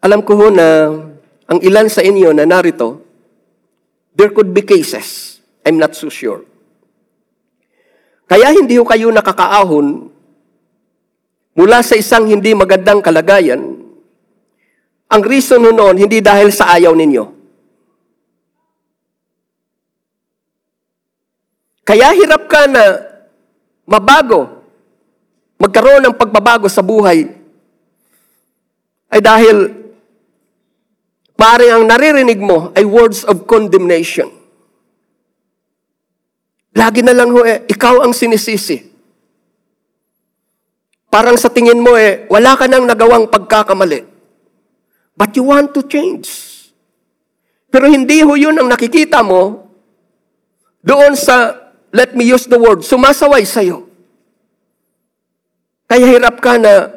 Alam 0.02 0.26
ko 0.26 0.34
ho 0.34 0.46
na 0.50 0.90
ang 1.46 1.58
ilan 1.62 1.86
sa 1.86 2.02
inyo 2.02 2.34
na 2.34 2.42
narito, 2.42 2.98
there 4.18 4.34
could 4.34 4.50
be 4.50 4.66
cases. 4.66 5.38
I'm 5.62 5.78
not 5.78 5.94
so 5.94 6.10
sure. 6.10 6.42
Kaya 8.26 8.50
hindi 8.50 8.74
ho 8.74 8.82
kayo 8.82 9.14
nakakaahon 9.14 10.10
mula 11.54 11.78
sa 11.86 11.94
isang 11.94 12.26
hindi 12.26 12.50
magandang 12.58 12.98
kalagayan. 12.98 13.62
Ang 15.14 15.22
reason 15.22 15.62
noon, 15.62 15.94
hindi 15.94 16.18
dahil 16.18 16.50
sa 16.50 16.74
ayaw 16.74 16.90
ninyo. 16.90 17.33
Kaya 21.84 22.16
hirap 22.16 22.48
ka 22.48 22.64
na 22.64 22.96
mabago, 23.84 24.64
magkaroon 25.60 26.08
ng 26.08 26.16
pagbabago 26.16 26.64
sa 26.66 26.80
buhay, 26.80 27.28
ay 29.12 29.20
dahil 29.20 29.70
pare 31.36 31.68
ang 31.68 31.84
naririnig 31.84 32.40
mo 32.40 32.72
ay 32.72 32.88
words 32.88 33.22
of 33.28 33.44
condemnation. 33.44 34.32
Lagi 36.74 37.04
na 37.04 37.14
lang 37.14 37.30
ho 37.30 37.44
eh, 37.46 37.68
ikaw 37.70 38.02
ang 38.02 38.10
sinisisi. 38.10 38.80
Parang 41.06 41.38
sa 41.38 41.46
tingin 41.46 41.78
mo 41.78 41.94
eh, 41.94 42.26
wala 42.26 42.58
ka 42.58 42.66
nang 42.66 42.82
nagawang 42.82 43.30
pagkakamali. 43.30 44.02
But 45.14 45.30
you 45.38 45.46
want 45.46 45.70
to 45.78 45.86
change. 45.86 46.26
Pero 47.70 47.86
hindi 47.86 48.26
ho 48.26 48.34
yun 48.34 48.58
ang 48.58 48.66
nakikita 48.66 49.22
mo 49.22 49.70
doon 50.82 51.14
sa 51.14 51.63
let 51.94 52.10
me 52.18 52.26
use 52.26 52.50
the 52.50 52.58
word, 52.58 52.82
sumasaway 52.82 53.46
sa'yo. 53.46 53.86
Kaya 55.86 56.10
hirap 56.10 56.42
ka 56.42 56.58
na 56.58 56.90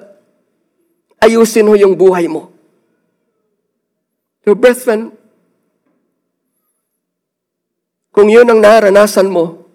ayusin 1.21 1.69
mo 1.69 1.77
yung 1.77 1.93
buhay 1.93 2.25
mo. 2.25 2.49
Your 4.41 4.57
brethren, 4.57 5.13
kung 8.09 8.25
yun 8.25 8.49
ang 8.49 8.57
naranasan 8.57 9.29
mo, 9.29 9.69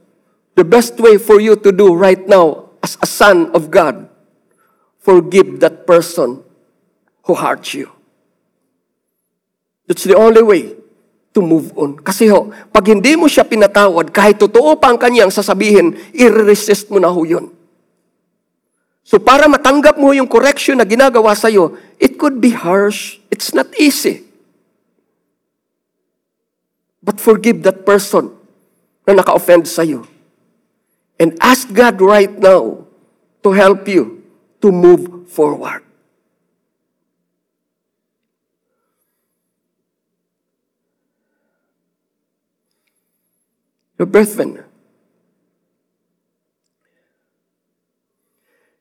the 0.59 0.67
best 0.67 0.99
way 0.99 1.23
for 1.23 1.39
you 1.39 1.55
to 1.55 1.71
do 1.71 1.95
right 1.95 2.27
now 2.27 2.75
as 2.83 2.99
a 2.99 3.07
son 3.07 3.55
of 3.55 3.71
God, 3.71 4.11
forgive 4.99 5.63
that 5.63 5.87
person 5.87 6.43
who 7.31 7.39
hurt 7.39 7.71
you. 7.79 7.95
That's 9.87 10.03
the 10.03 10.19
only 10.19 10.43
way 10.43 10.82
to 11.33 11.41
move 11.41 11.73
on. 11.75 11.97
Kasi 11.97 12.29
ho, 12.29 12.53
pag 12.71 12.85
hindi 12.89 13.17
mo 13.17 13.27
siya 13.27 13.49
pinatawad, 13.49 14.13
kahit 14.13 14.37
totoo 14.37 14.77
pa 14.77 14.93
ang 14.93 15.01
kanyang 15.01 15.33
sasabihin, 15.33 15.97
i-resist 16.13 16.93
mo 16.93 17.01
na 17.01 17.09
ho 17.09 17.25
yun. 17.25 17.49
So 19.03 19.19
para 19.19 19.51
matanggap 19.51 19.99
mo 19.99 20.15
yung 20.15 20.31
correction 20.31 20.79
na 20.79 20.87
ginagawa 20.87 21.35
sa'yo, 21.35 21.75
it 21.99 22.21
could 22.21 22.39
be 22.39 22.55
harsh. 22.55 23.19
It's 23.33 23.51
not 23.51 23.69
easy. 23.77 24.25
But 27.03 27.19
forgive 27.19 27.67
that 27.67 27.83
person 27.83 28.31
na 29.03 29.19
naka-offend 29.19 29.67
sa'yo. 29.67 30.07
And 31.19 31.35
ask 31.43 31.67
God 31.67 31.99
right 31.99 32.31
now 32.31 32.87
to 33.43 33.51
help 33.51 33.91
you 33.91 34.23
to 34.63 34.71
move 34.71 35.27
forward. 35.27 35.82
Your 44.03 44.11
brethren, 44.11 44.59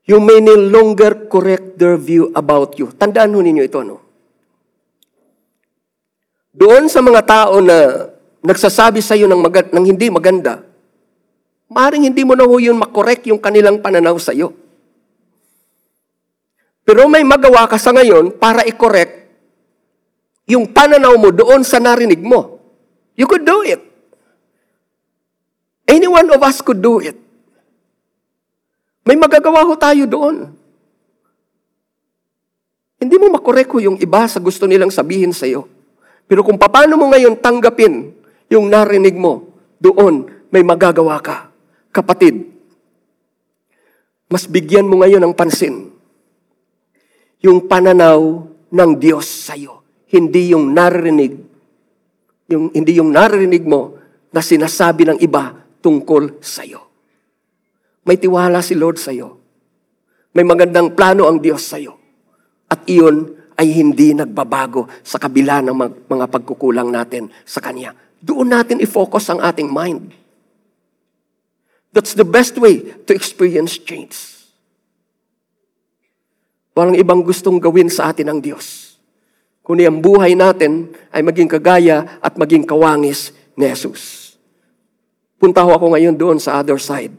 you 0.10 0.18
may 0.18 0.42
no 0.42 0.58
longer 0.58 1.30
correct 1.30 1.78
their 1.78 1.94
view 1.94 2.34
about 2.34 2.74
you. 2.82 2.90
Tandaan 2.90 3.30
ho 3.30 3.46
ninyo 3.46 3.62
ito, 3.62 3.86
no? 3.86 4.02
Doon 6.58 6.90
sa 6.90 7.06
mga 7.06 7.22
tao 7.22 7.62
na 7.62 8.10
nagsasabi 8.42 8.98
sa 8.98 9.14
iyo 9.14 9.30
ng, 9.30 9.46
mag- 9.46 9.70
ng 9.70 9.86
hindi 9.86 10.10
maganda, 10.10 10.66
maaaring 11.70 12.10
hindi 12.10 12.26
mo 12.26 12.34
na 12.34 12.50
ho 12.50 12.58
yun 12.58 12.82
makorek 12.82 13.30
yung 13.30 13.38
kanilang 13.38 13.78
pananaw 13.78 14.18
sa 14.18 14.34
iyo. 14.34 14.58
Pero 16.82 17.06
may 17.06 17.22
magawa 17.22 17.70
ka 17.70 17.78
sa 17.78 17.94
ngayon 17.94 18.42
para 18.42 18.66
i-correct 18.66 19.30
yung 20.50 20.66
pananaw 20.66 21.14
mo 21.14 21.30
doon 21.30 21.62
sa 21.62 21.78
narinig 21.78 22.26
mo. 22.26 22.58
You 23.14 23.30
could 23.30 23.46
do 23.46 23.62
it. 23.62 23.91
Any 25.92 26.08
one 26.08 26.32
of 26.32 26.40
us 26.40 26.64
could 26.64 26.80
do 26.80 27.04
it. 27.04 27.20
May 29.04 29.20
magagawa 29.20 29.68
ho 29.68 29.76
tayo 29.76 30.08
doon. 30.08 30.56
Hindi 32.96 33.16
mo 33.20 33.36
makoreko 33.36 33.84
yung 33.84 34.00
iba 34.00 34.24
sa 34.32 34.40
gusto 34.40 34.64
nilang 34.72 34.94
sabihin 34.94 35.36
sa 35.36 35.44
iyo. 35.44 35.68
Pero 36.32 36.48
kung 36.48 36.56
paano 36.56 36.96
mo 36.96 37.12
ngayon 37.12 37.36
tanggapin 37.44 38.16
yung 38.48 38.72
narinig 38.72 39.20
mo, 39.20 39.52
doon 39.84 40.32
may 40.48 40.64
magagawa 40.64 41.20
ka. 41.20 41.52
Kapatid, 41.92 42.48
mas 44.32 44.48
bigyan 44.48 44.88
mo 44.88 45.04
ngayon 45.04 45.20
ng 45.28 45.36
pansin 45.36 45.92
yung 47.44 47.68
pananaw 47.68 48.48
ng 48.72 48.92
Diyos 48.96 49.28
sa 49.28 49.60
iyo. 49.60 49.84
Hindi 50.08 50.56
yung 50.56 50.72
narinig, 50.72 51.36
yung, 52.48 52.72
hindi 52.72 52.96
yung 52.96 53.12
narinig 53.12 53.68
mo 53.68 54.00
na 54.32 54.40
sinasabi 54.40 55.04
ng 55.04 55.20
iba 55.20 55.61
tungkol 55.82 56.40
sa 56.40 56.62
iyo. 56.64 56.88
May 58.06 58.18
tiwala 58.18 58.62
si 58.62 58.78
Lord 58.78 58.98
sa 59.02 59.12
iyo. 59.14 59.38
May 60.32 60.48
magandang 60.48 60.96
plano 60.96 61.28
ang 61.28 61.42
Diyos 61.42 61.66
sa 61.66 61.82
iyo. 61.82 62.00
At 62.72 62.88
iyon 62.88 63.36
ay 63.60 63.68
hindi 63.78 64.16
nagbabago 64.16 64.88
sa 65.04 65.20
kabila 65.20 65.60
ng 65.62 66.08
mga 66.08 66.26
pagkukulang 66.32 66.90
natin 66.90 67.30
sa 67.44 67.60
Kanya. 67.60 67.94
Doon 68.22 68.54
natin 68.54 68.80
i-focus 68.80 69.34
ang 69.34 69.42
ating 69.44 69.68
mind. 69.68 70.14
That's 71.92 72.16
the 72.16 72.24
best 72.24 72.56
way 72.56 72.96
to 73.06 73.12
experience 73.12 73.76
change. 73.76 74.16
Walang 76.72 76.96
ibang 76.96 77.22
gustong 77.28 77.60
gawin 77.60 77.92
sa 77.92 78.16
atin 78.16 78.32
ng 78.32 78.40
Diyos. 78.40 78.96
Kundi 79.62 79.84
ang 79.84 80.00
buhay 80.00 80.34
natin 80.34 80.90
ay 81.12 81.20
maging 81.22 81.52
kagaya 81.52 82.18
at 82.24 82.40
maging 82.40 82.64
kawangis 82.64 83.36
ni 83.60 83.68
Jesus. 83.68 84.21
Punta 85.42 85.66
ho 85.66 85.74
ako 85.74 85.98
ngayon 85.98 86.14
doon 86.14 86.38
sa 86.38 86.62
other 86.62 86.78
side. 86.78 87.10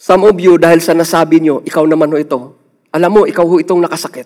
Some 0.00 0.24
of 0.24 0.32
you, 0.40 0.56
dahil 0.56 0.80
sa 0.80 0.96
nasabi 0.96 1.44
nyo, 1.44 1.60
ikaw 1.60 1.84
naman 1.84 2.08
ho 2.08 2.16
ito. 2.16 2.56
Alam 2.88 3.20
mo, 3.20 3.22
ikaw 3.28 3.44
ho 3.44 3.60
itong 3.60 3.84
nakasakit. 3.84 4.24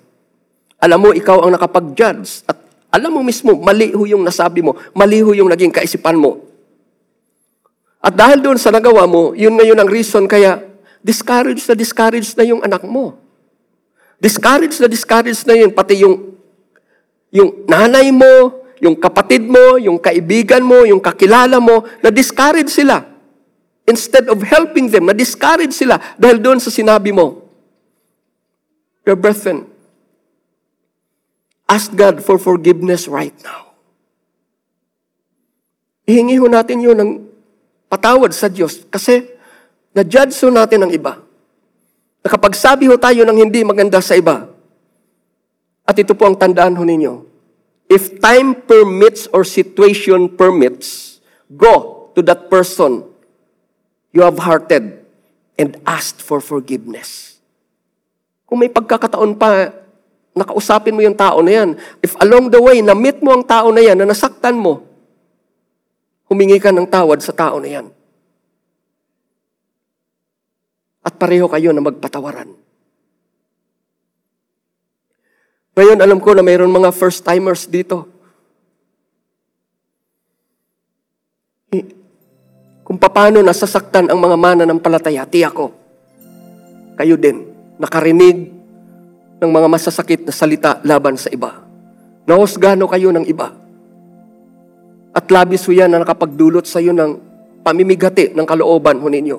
Alam 0.78 0.98
mo, 1.02 1.08
ikaw 1.10 1.42
ang 1.42 1.58
nakapag-judge. 1.58 2.46
At 2.46 2.62
alam 2.94 3.10
mo 3.10 3.26
mismo, 3.26 3.58
mali 3.58 3.90
ho 3.90 4.06
yung 4.06 4.22
nasabi 4.22 4.62
mo. 4.62 4.78
Mali 4.94 5.18
ho 5.18 5.34
yung 5.34 5.50
naging 5.50 5.74
kaisipan 5.74 6.14
mo. 6.14 6.46
At 7.98 8.14
dahil 8.14 8.38
doon 8.38 8.54
sa 8.54 8.70
nagawa 8.70 9.10
mo, 9.10 9.34
yun 9.34 9.58
ngayon 9.58 9.82
ang 9.82 9.90
reason 9.90 10.30
kaya 10.30 10.62
discouraged 11.02 11.66
na 11.66 11.74
discouraged 11.74 12.38
na 12.38 12.46
yung 12.46 12.62
anak 12.62 12.86
mo. 12.86 13.18
Discouraged 14.22 14.78
na 14.78 14.86
discouraged 14.86 15.42
na 15.42 15.58
yun, 15.58 15.74
pati 15.74 16.06
yung, 16.06 16.38
yung 17.34 17.66
nanay 17.66 18.14
mo, 18.14 18.62
yung 18.84 19.00
kapatid 19.00 19.48
mo, 19.48 19.80
yung 19.80 19.96
kaibigan 19.96 20.60
mo, 20.60 20.84
yung 20.84 21.00
kakilala 21.00 21.56
mo, 21.56 21.88
na 22.04 22.12
discouraged 22.12 22.68
sila. 22.68 23.00
Instead 23.88 24.28
of 24.28 24.44
helping 24.44 24.92
them, 24.92 25.08
na-discourage 25.08 25.72
sila 25.72 25.96
dahil 26.20 26.36
doon 26.36 26.60
sa 26.60 26.68
sinabi 26.68 27.08
mo. 27.08 27.48
Your 29.08 29.16
brethren, 29.16 29.64
ask 31.64 31.88
God 31.96 32.20
for 32.20 32.36
forgiveness 32.36 33.08
right 33.08 33.36
now. 33.40 33.72
Ihingi 36.04 36.36
ho 36.36 36.44
natin 36.48 36.84
yun 36.84 36.96
ng 36.96 37.12
patawad 37.88 38.36
sa 38.36 38.52
Diyos 38.52 38.84
kasi 38.92 39.24
na-judge 39.96 40.36
ho 40.44 40.52
natin 40.52 40.84
ang 40.84 40.92
iba. 40.92 41.24
Nakapagsabi 42.20 42.88
ho 42.88 43.00
tayo 43.00 43.24
ng 43.24 43.36
hindi 43.36 43.64
maganda 43.64 44.00
sa 44.04 44.12
iba. 44.16 44.48
At 45.84 45.96
ito 45.96 46.12
po 46.16 46.28
ang 46.28 46.36
tandaan 46.36 46.76
ho 46.76 46.84
ninyo. 46.84 47.33
If 47.88 48.18
time 48.18 48.64
permits 48.64 49.28
or 49.30 49.44
situation 49.44 50.32
permits, 50.32 51.20
go 51.52 52.08
to 52.16 52.22
that 52.24 52.48
person 52.48 53.14
you 54.14 54.22
have 54.22 54.38
hearted 54.38 55.02
and 55.58 55.74
asked 55.82 56.22
for 56.22 56.38
forgiveness. 56.38 57.42
Kung 58.46 58.62
may 58.62 58.70
pagkakataon 58.70 59.34
pa, 59.34 59.74
nakausapin 60.38 60.94
mo 60.94 61.02
yung 61.02 61.18
tao 61.18 61.42
na 61.42 61.50
yan. 61.50 61.74
If 61.98 62.14
along 62.22 62.54
the 62.54 62.62
way, 62.62 62.78
na-meet 62.78 63.18
mo 63.18 63.34
ang 63.34 63.42
tao 63.42 63.74
na 63.74 63.82
yan, 63.82 63.98
na 63.98 64.06
nasaktan 64.06 64.54
mo, 64.54 64.86
humingi 66.30 66.62
ka 66.62 66.70
ng 66.70 66.86
tawad 66.86 67.18
sa 67.18 67.34
tao 67.34 67.58
na 67.58 67.66
yan. 67.66 67.86
At 71.04 71.18
pareho 71.18 71.50
kayo 71.50 71.74
na 71.74 71.82
magpatawaran. 71.82 72.63
Ngayon, 75.74 75.98
alam 75.98 76.18
ko 76.22 76.34
na 76.34 76.46
mayroon 76.46 76.70
mga 76.70 76.94
first-timers 76.94 77.66
dito. 77.66 78.14
kung 82.84 83.00
paano 83.00 83.42
nasasaktan 83.42 84.06
ang 84.06 84.20
mga 84.22 84.36
mana 84.38 84.62
ng 84.68 84.78
palataya, 84.78 85.26
tiyak 85.26 85.50
ko, 85.50 85.72
kayo 86.94 87.18
din, 87.18 87.42
nakarinig 87.80 88.54
ng 89.42 89.50
mga 89.50 89.66
masasakit 89.66 90.22
na 90.22 90.30
salita 90.30 90.78
laban 90.86 91.18
sa 91.18 91.32
iba. 91.32 91.64
Nahusgano 92.28 92.86
kayo 92.86 93.10
ng 93.10 93.26
iba. 93.26 93.50
At 95.10 95.26
labis 95.26 95.66
ho 95.66 95.74
na 95.74 95.98
nakapagdulot 95.98 96.70
sa 96.70 96.78
iyo 96.78 96.94
ng 96.94 97.18
pamimigati 97.66 98.30
ng 98.30 98.46
kalooban 98.46 99.02
ho 99.02 99.10
ninyo. 99.10 99.38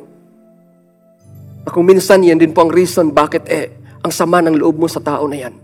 At 1.63 1.71
kung 1.71 1.88
minsan 1.88 2.27
yan 2.27 2.41
din 2.41 2.51
po 2.51 2.67
ang 2.67 2.75
reason 2.75 3.13
bakit 3.15 3.47
eh, 3.47 3.71
ang 4.03 4.11
sama 4.11 4.43
ng 4.43 4.59
loob 4.59 4.83
mo 4.83 4.91
sa 4.91 4.99
tao 4.99 5.31
na 5.31 5.38
yan. 5.47 5.55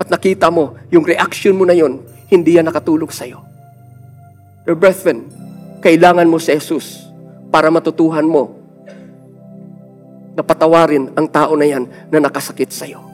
At 0.00 0.08
nakita 0.08 0.48
mo, 0.48 0.80
yung 0.88 1.04
reaction 1.04 1.52
mo 1.52 1.68
na 1.68 1.76
yon, 1.76 2.00
hindi 2.32 2.56
yan 2.56 2.64
nakatulog 2.64 3.12
sa 3.12 3.28
iyo. 3.28 3.44
Your 4.64 4.80
brethren, 4.80 5.28
kailangan 5.84 6.24
mo 6.24 6.40
si 6.40 6.56
Jesus 6.56 7.04
para 7.52 7.68
matutuhan 7.68 8.24
mo 8.24 8.56
na 10.32 10.40
patawarin 10.40 11.12
ang 11.12 11.28
tao 11.28 11.52
na 11.52 11.68
yan 11.68 11.84
na 12.08 12.16
nakasakit 12.16 12.72
sa 12.72 12.88
iyo. 12.88 13.04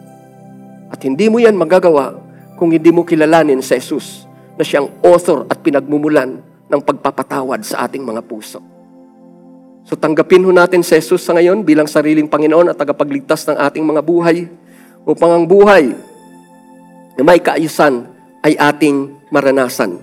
At 0.87 1.03
hindi 1.03 1.27
mo 1.27 1.43
yan 1.43 1.59
magagawa 1.59 2.23
kung 2.55 2.71
hindi 2.71 2.95
mo 2.95 3.03
kilalanin 3.03 3.59
si 3.59 3.75
Jesus 3.75 4.23
na 4.55 4.63
siyang 4.63 4.87
author 5.03 5.43
at 5.51 5.59
pinagmumulan 5.59 6.39
ng 6.71 6.81
pagpapatawad 6.87 7.67
sa 7.67 7.83
ating 7.83 8.07
mga 8.07 8.23
puso. 8.23 8.63
So 9.87 9.95
tanggapin 9.95 10.43
ho 10.43 10.51
natin 10.51 10.87
si 10.87 10.95
Jesus 10.95 11.23
sa 11.23 11.35
ngayon 11.35 11.67
bilang 11.67 11.91
sariling 11.91 12.31
Panginoon 12.31 12.71
at 12.71 12.79
tagapagligtas 12.79 13.47
ng 13.51 13.59
ating 13.59 13.83
mga 13.83 14.03
buhay 14.03 14.47
upang 15.07 15.31
ang 15.31 15.45
buhay 15.47 15.95
na 17.17 17.23
may 17.25 17.41
kaayusan 17.41 18.05
ay 18.45 18.55
ating 18.55 19.17
maranasan. 19.33 19.99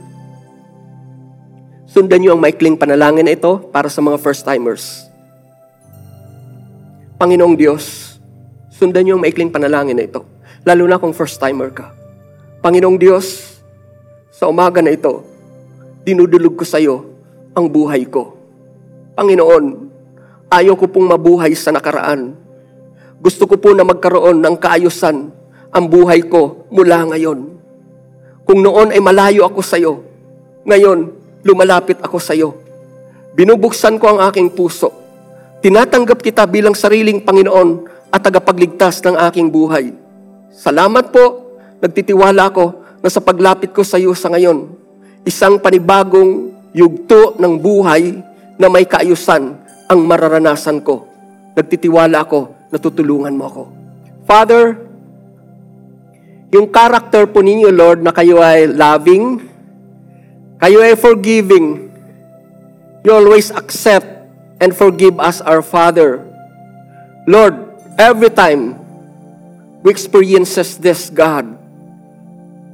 Sundan 1.85 2.25
niyo 2.25 2.33
ang 2.33 2.41
maikling 2.41 2.73
panalangin 2.73 3.29
na 3.29 3.37
ito 3.37 3.69
para 3.69 3.85
sa 3.85 4.01
mga 4.01 4.17
first-timers. 4.17 5.05
Panginoong 7.21 7.53
Diyos, 7.53 8.17
sundan 8.73 9.05
niyo 9.05 9.15
ang 9.15 9.23
maikling 9.23 9.53
panalangin 9.53 9.93
na 9.93 10.09
ito. 10.09 10.25
Lalo 10.65 10.89
na 10.89 10.97
kung 10.97 11.13
first-timer 11.13 11.69
ka. 11.69 11.93
Panginoong 12.65 12.97
Diyos, 12.97 13.59
sa 14.33 14.49
umaga 14.49 14.81
na 14.81 14.89
ito, 14.89 15.21
dinudulog 16.01 16.57
ko 16.57 16.65
sa 16.65 16.81
iyo 16.81 17.05
ang 17.53 17.69
buhay 17.69 18.09
ko. 18.09 18.33
Panginoon, 19.13 19.65
ayaw 20.49 20.73
ko 20.73 20.89
pong 20.89 21.13
mabuhay 21.13 21.53
sa 21.53 21.69
nakaraan. 21.69 22.33
Gusto 23.21 23.45
ko 23.45 23.61
po 23.61 23.71
na 23.77 23.85
magkaroon 23.85 24.41
ng 24.41 24.55
kaayusan 24.57 25.42
ang 25.73 25.85
buhay 25.89 26.29
ko 26.29 26.69
mula 26.69 27.09
ngayon. 27.09 27.39
Kung 28.45 28.59
noon 28.61 28.93
ay 28.93 29.01
malayo 29.01 29.49
ako 29.49 29.59
sa 29.65 29.81
iyo, 29.81 30.05
ngayon, 30.63 31.09
lumalapit 31.41 31.97
ako 31.99 32.21
sa 32.21 32.37
iyo. 32.37 32.53
Binubuksan 33.33 33.97
ko 33.97 34.13
ang 34.13 34.19
aking 34.29 34.53
puso. 34.53 34.93
Tinatanggap 35.65 36.21
kita 36.21 36.45
bilang 36.45 36.77
sariling 36.77 37.25
Panginoon 37.25 37.89
at 38.13 38.21
tagapagligtas 38.21 39.01
ng 39.01 39.17
aking 39.25 39.49
buhay. 39.49 39.89
Salamat 40.53 41.09
po, 41.09 41.57
nagtitiwala 41.81 42.53
ako 42.53 42.65
na 43.01 43.09
sa 43.09 43.19
paglapit 43.19 43.73
ko 43.73 43.81
sa 43.81 43.97
iyo 43.97 44.13
sa 44.13 44.29
ngayon, 44.29 44.69
isang 45.25 45.57
panibagong 45.57 46.53
yugto 46.75 47.33
ng 47.41 47.53
buhay 47.57 48.21
na 48.61 48.69
may 48.69 48.85
kaayusan 48.85 49.57
ang 49.89 49.99
mararanasan 50.05 50.85
ko. 50.85 51.09
Nagtitiwala 51.57 52.21
ako 52.21 52.69
na 52.69 52.77
tutulungan 52.77 53.33
mo 53.33 53.45
ako. 53.49 53.63
Father, 54.29 54.92
yung 56.53 56.69
character 56.69 57.25
po 57.25 57.41
ninyo, 57.41 57.73
Lord, 57.73 58.05
na 58.05 58.13
kayo 58.13 58.37
ay 58.37 58.69
loving, 58.69 59.41
kayo 60.61 60.85
ay 60.85 60.93
forgiving. 60.93 61.89
You 63.01 63.17
always 63.17 63.49
accept 63.49 64.05
and 64.61 64.69
forgive 64.69 65.17
us, 65.17 65.41
our 65.41 65.65
Father. 65.65 66.21
Lord, 67.25 67.57
every 67.97 68.29
time 68.29 68.77
we 69.81 69.89
experiences 69.89 70.77
this, 70.77 71.09
God, 71.09 71.57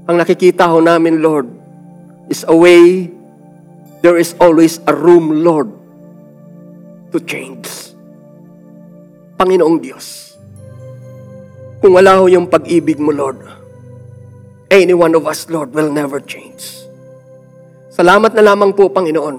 ang 0.05 0.15
nakikita 0.19 0.67
ho 0.67 0.83
namin, 0.83 1.23
Lord, 1.23 1.47
is 2.27 2.43
a 2.43 2.53
way, 2.53 3.07
there 4.03 4.19
is 4.19 4.35
always 4.43 4.83
a 4.85 4.93
room, 4.93 5.39
Lord, 5.39 5.71
to 7.15 7.17
change. 7.23 7.95
Panginoong 9.39 9.79
Diyos, 9.79 10.35
kung 11.79 11.95
wala 11.95 12.19
ho 12.19 12.27
yung 12.27 12.45
pag-ibig 12.45 12.99
mo, 12.99 13.15
Lord, 13.15 13.58
any 14.69 14.93
one 14.93 15.17
of 15.17 15.25
us, 15.25 15.49
Lord, 15.49 15.73
will 15.73 15.89
never 15.89 16.21
change. 16.21 16.85
Salamat 17.89 18.31
na 18.37 18.53
lamang 18.53 18.71
po, 18.71 18.87
Panginoon. 18.87 19.37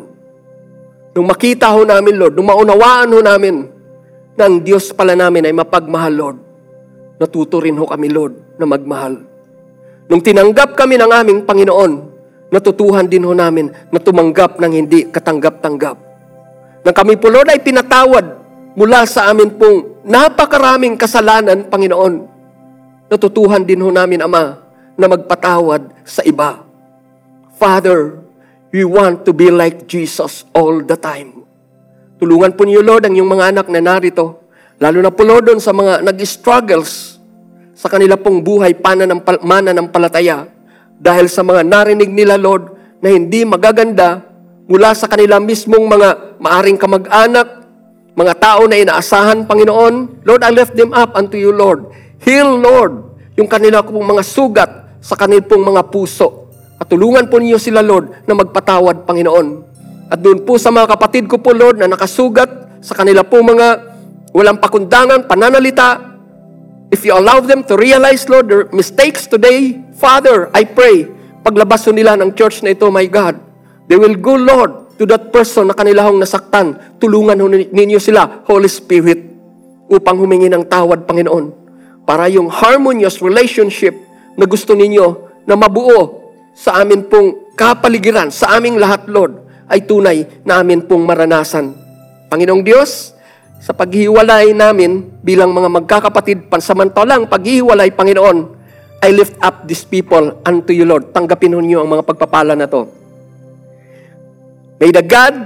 Nung 1.16 1.26
makita 1.26 1.72
ho 1.72 1.86
namin, 1.86 2.18
Lord, 2.18 2.34
nung 2.36 2.50
maunawaan 2.50 3.10
ho 3.14 3.18
namin 3.22 3.56
na 4.36 4.46
ang 4.46 4.60
Diyos 4.60 4.90
pala 4.94 5.16
namin 5.16 5.48
ay 5.48 5.54
mapagmahal, 5.54 6.12
Lord, 6.12 6.38
natuto 7.16 7.62
rin 7.62 7.78
ho 7.78 7.86
kami, 7.86 8.10
Lord, 8.10 8.58
na 8.58 8.66
magmahal. 8.66 9.14
Nung 10.10 10.22
tinanggap 10.22 10.74
kami 10.74 10.98
ng 10.98 11.10
aming 11.10 11.40
Panginoon, 11.46 11.92
natutuhan 12.50 13.06
din 13.06 13.24
ho 13.24 13.32
namin 13.32 13.70
na 13.88 13.98
tumanggap 14.02 14.58
ng 14.58 14.72
hindi 14.74 15.06
katanggap-tanggap. 15.08 15.96
Nang 16.84 16.96
kami 16.96 17.16
po, 17.16 17.30
Lord, 17.30 17.48
ay 17.48 17.62
pinatawad 17.62 18.26
mula 18.74 19.06
sa 19.06 19.30
amin 19.30 19.54
pong 19.54 20.04
napakaraming 20.04 20.98
kasalanan, 21.00 21.66
Panginoon, 21.66 22.14
natutuhan 23.08 23.64
din 23.64 23.82
ho 23.82 23.88
namin, 23.88 24.20
Ama, 24.20 24.59
na 25.00 25.08
magpatawad 25.08 26.04
sa 26.04 26.20
iba. 26.28 26.68
Father, 27.56 28.20
We 28.70 28.86
want 28.86 29.26
to 29.26 29.34
be 29.34 29.50
like 29.50 29.90
Jesus 29.90 30.46
all 30.54 30.78
the 30.78 30.94
time. 30.94 31.42
Tulungan 32.22 32.54
po 32.54 32.62
niyo, 32.62 32.86
Lord, 32.86 33.02
ang 33.02 33.18
iyong 33.18 33.26
mga 33.26 33.50
anak 33.50 33.66
na 33.66 33.82
narito. 33.82 34.46
Lalo 34.78 35.02
na 35.02 35.10
po, 35.10 35.26
Lord, 35.26 35.50
sa 35.58 35.74
mga 35.74 36.06
nag-struggles 36.06 37.18
sa 37.74 37.90
kanila 37.90 38.14
pong 38.14 38.46
buhay, 38.46 38.78
mana 39.42 39.74
ng 39.74 39.90
palataya. 39.90 40.46
Dahil 41.02 41.26
sa 41.26 41.42
mga 41.42 41.66
narinig 41.66 42.14
nila, 42.14 42.38
Lord, 42.38 42.78
na 43.02 43.10
hindi 43.10 43.42
magaganda 43.42 44.22
mula 44.70 44.94
sa 44.94 45.10
kanila 45.10 45.42
mismong 45.42 45.90
mga 45.90 46.38
maaring 46.38 46.78
kamag-anak, 46.78 47.66
mga 48.14 48.34
tao 48.38 48.70
na 48.70 48.78
inaasahan, 48.78 49.50
Panginoon. 49.50 50.22
Lord, 50.22 50.46
I 50.46 50.54
lift 50.54 50.78
them 50.78 50.94
up 50.94 51.18
unto 51.18 51.34
you, 51.34 51.50
Lord. 51.50 51.90
Heal, 52.22 52.54
Lord, 52.54 53.18
yung 53.34 53.50
kanila 53.50 53.82
pong 53.82 54.06
mga 54.06 54.22
sugat 54.22 54.70
sa 55.00 55.16
kanilang 55.16 55.48
pong 55.48 55.64
mga 55.64 55.82
puso. 55.88 56.52
At 56.80 56.88
tulungan 56.88 57.28
po 57.28 57.36
niyo 57.40 57.60
sila, 57.60 57.84
Lord, 57.84 58.24
na 58.24 58.36
magpatawad, 58.36 59.04
Panginoon. 59.04 59.48
At 60.08 60.20
doon 60.20 60.48
po 60.48 60.56
sa 60.56 60.72
mga 60.72 60.96
kapatid 60.96 61.28
ko 61.28 61.40
po, 61.40 61.52
Lord, 61.52 61.76
na 61.76 61.88
nakasugat 61.88 62.80
sa 62.80 62.96
kanila 62.96 63.20
po 63.20 63.44
mga 63.44 63.68
walang 64.32 64.56
pakundangan, 64.56 65.28
pananalita, 65.28 66.00
if 66.88 67.04
you 67.04 67.12
allow 67.12 67.38
them 67.44 67.62
to 67.64 67.76
realize, 67.76 68.24
Lord, 68.26 68.48
their 68.48 68.64
mistakes 68.72 69.28
today, 69.28 69.78
Father, 70.00 70.48
I 70.56 70.64
pray, 70.64 71.06
paglabas 71.44 71.84
nila 71.92 72.16
ng 72.16 72.32
church 72.32 72.64
na 72.64 72.72
ito, 72.72 72.88
my 72.88 73.04
God, 73.06 73.36
they 73.86 74.00
will 74.00 74.16
go, 74.16 74.34
Lord, 74.34 74.96
to 74.96 75.08
that 75.08 75.32
person 75.32 75.72
na 75.72 75.76
kanila 75.76 76.08
hong 76.08 76.20
nasaktan. 76.20 76.76
Tulungan 77.00 77.40
ninyo 77.72 77.96
sila, 77.96 78.44
Holy 78.44 78.68
Spirit, 78.68 79.32
upang 79.88 80.20
humingi 80.20 80.48
ng 80.52 80.64
tawad, 80.68 81.08
Panginoon. 81.08 81.60
Para 82.04 82.26
yung 82.26 82.50
harmonious 82.50 83.22
relationship 83.22 83.94
na 84.40 84.48
gusto 84.48 84.72
ninyo 84.72 85.06
na 85.44 85.52
mabuo 85.52 86.32
sa 86.56 86.80
amin 86.80 87.04
pong 87.04 87.52
kapaligiran, 87.52 88.32
sa 88.32 88.56
aming 88.56 88.80
lahat, 88.80 89.04
Lord, 89.04 89.44
ay 89.68 89.84
tunay 89.84 90.24
na 90.48 90.64
amin 90.64 90.88
pong 90.88 91.04
maranasan. 91.04 91.76
Panginoong 92.32 92.64
Diyos, 92.64 93.12
sa 93.60 93.76
paghiwalay 93.76 94.56
namin 94.56 95.20
bilang 95.20 95.52
mga 95.52 95.68
magkakapatid, 95.68 96.48
pansamantalang 96.48 97.28
paghiwalay, 97.28 97.92
Panginoon, 97.92 98.56
I 99.00 99.12
lift 99.12 99.36
up 99.44 99.68
these 99.68 99.84
people 99.84 100.40
unto 100.44 100.72
you, 100.72 100.88
Lord. 100.88 101.12
Tanggapin 101.12 101.56
niyo 101.60 101.84
ang 101.84 101.92
mga 101.92 102.04
pagpapala 102.04 102.56
na 102.56 102.68
to. 102.68 102.88
May 104.80 104.92
the 104.92 105.04
God 105.04 105.36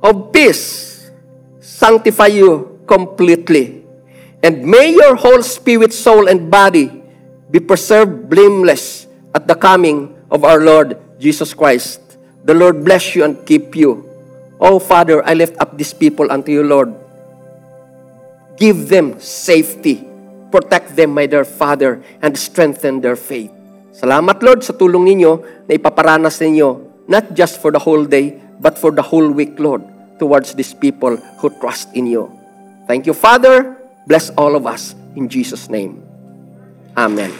of 0.00 0.32
peace 0.32 0.96
sanctify 1.60 2.32
you 2.32 2.80
completely. 2.88 3.84
And 4.40 4.64
may 4.64 4.96
your 4.96 5.16
whole 5.16 5.44
spirit, 5.44 5.92
soul, 5.92 6.28
and 6.28 6.48
body 6.48 7.05
be 7.50 7.60
preserved 7.60 8.28
blameless 8.28 9.06
at 9.34 9.46
the 9.46 9.54
coming 9.54 10.14
of 10.30 10.44
our 10.44 10.60
Lord 10.60 10.98
Jesus 11.18 11.54
Christ. 11.54 12.00
The 12.44 12.54
Lord 12.54 12.84
bless 12.84 13.14
you 13.14 13.24
and 13.24 13.38
keep 13.46 13.74
you. 13.74 14.06
Oh, 14.60 14.78
Father, 14.78 15.20
I 15.26 15.34
lift 15.34 15.58
up 15.60 15.76
these 15.76 15.92
people 15.92 16.30
unto 16.30 16.50
you, 16.50 16.62
Lord. 16.62 16.94
Give 18.56 18.88
them 18.88 19.20
safety. 19.20 20.06
Protect 20.50 20.96
them, 20.96 21.12
my 21.12 21.26
dear 21.26 21.44
Father, 21.44 22.00
and 22.22 22.32
strengthen 22.38 23.02
their 23.02 23.16
faith. 23.16 23.52
Salamat, 23.92 24.40
Lord, 24.40 24.64
sa 24.64 24.72
tulong 24.72 25.04
ninyo 25.04 25.32
na 25.68 25.72
ipaparanas 25.76 26.40
ninyo, 26.40 27.04
not 27.10 27.34
just 27.36 27.60
for 27.60 27.74
the 27.74 27.80
whole 27.80 28.04
day, 28.04 28.38
but 28.60 28.78
for 28.78 28.94
the 28.94 29.02
whole 29.02 29.28
week, 29.28 29.58
Lord, 29.58 29.82
towards 30.22 30.54
these 30.54 30.72
people 30.72 31.16
who 31.42 31.50
trust 31.60 31.92
in 31.92 32.06
you. 32.06 32.30
Thank 32.86 33.04
you, 33.04 33.12
Father. 33.12 33.76
Bless 34.06 34.30
all 34.38 34.54
of 34.54 34.64
us 34.64 34.94
in 35.18 35.28
Jesus' 35.28 35.68
name. 35.68 36.05
Amen. 36.96 37.32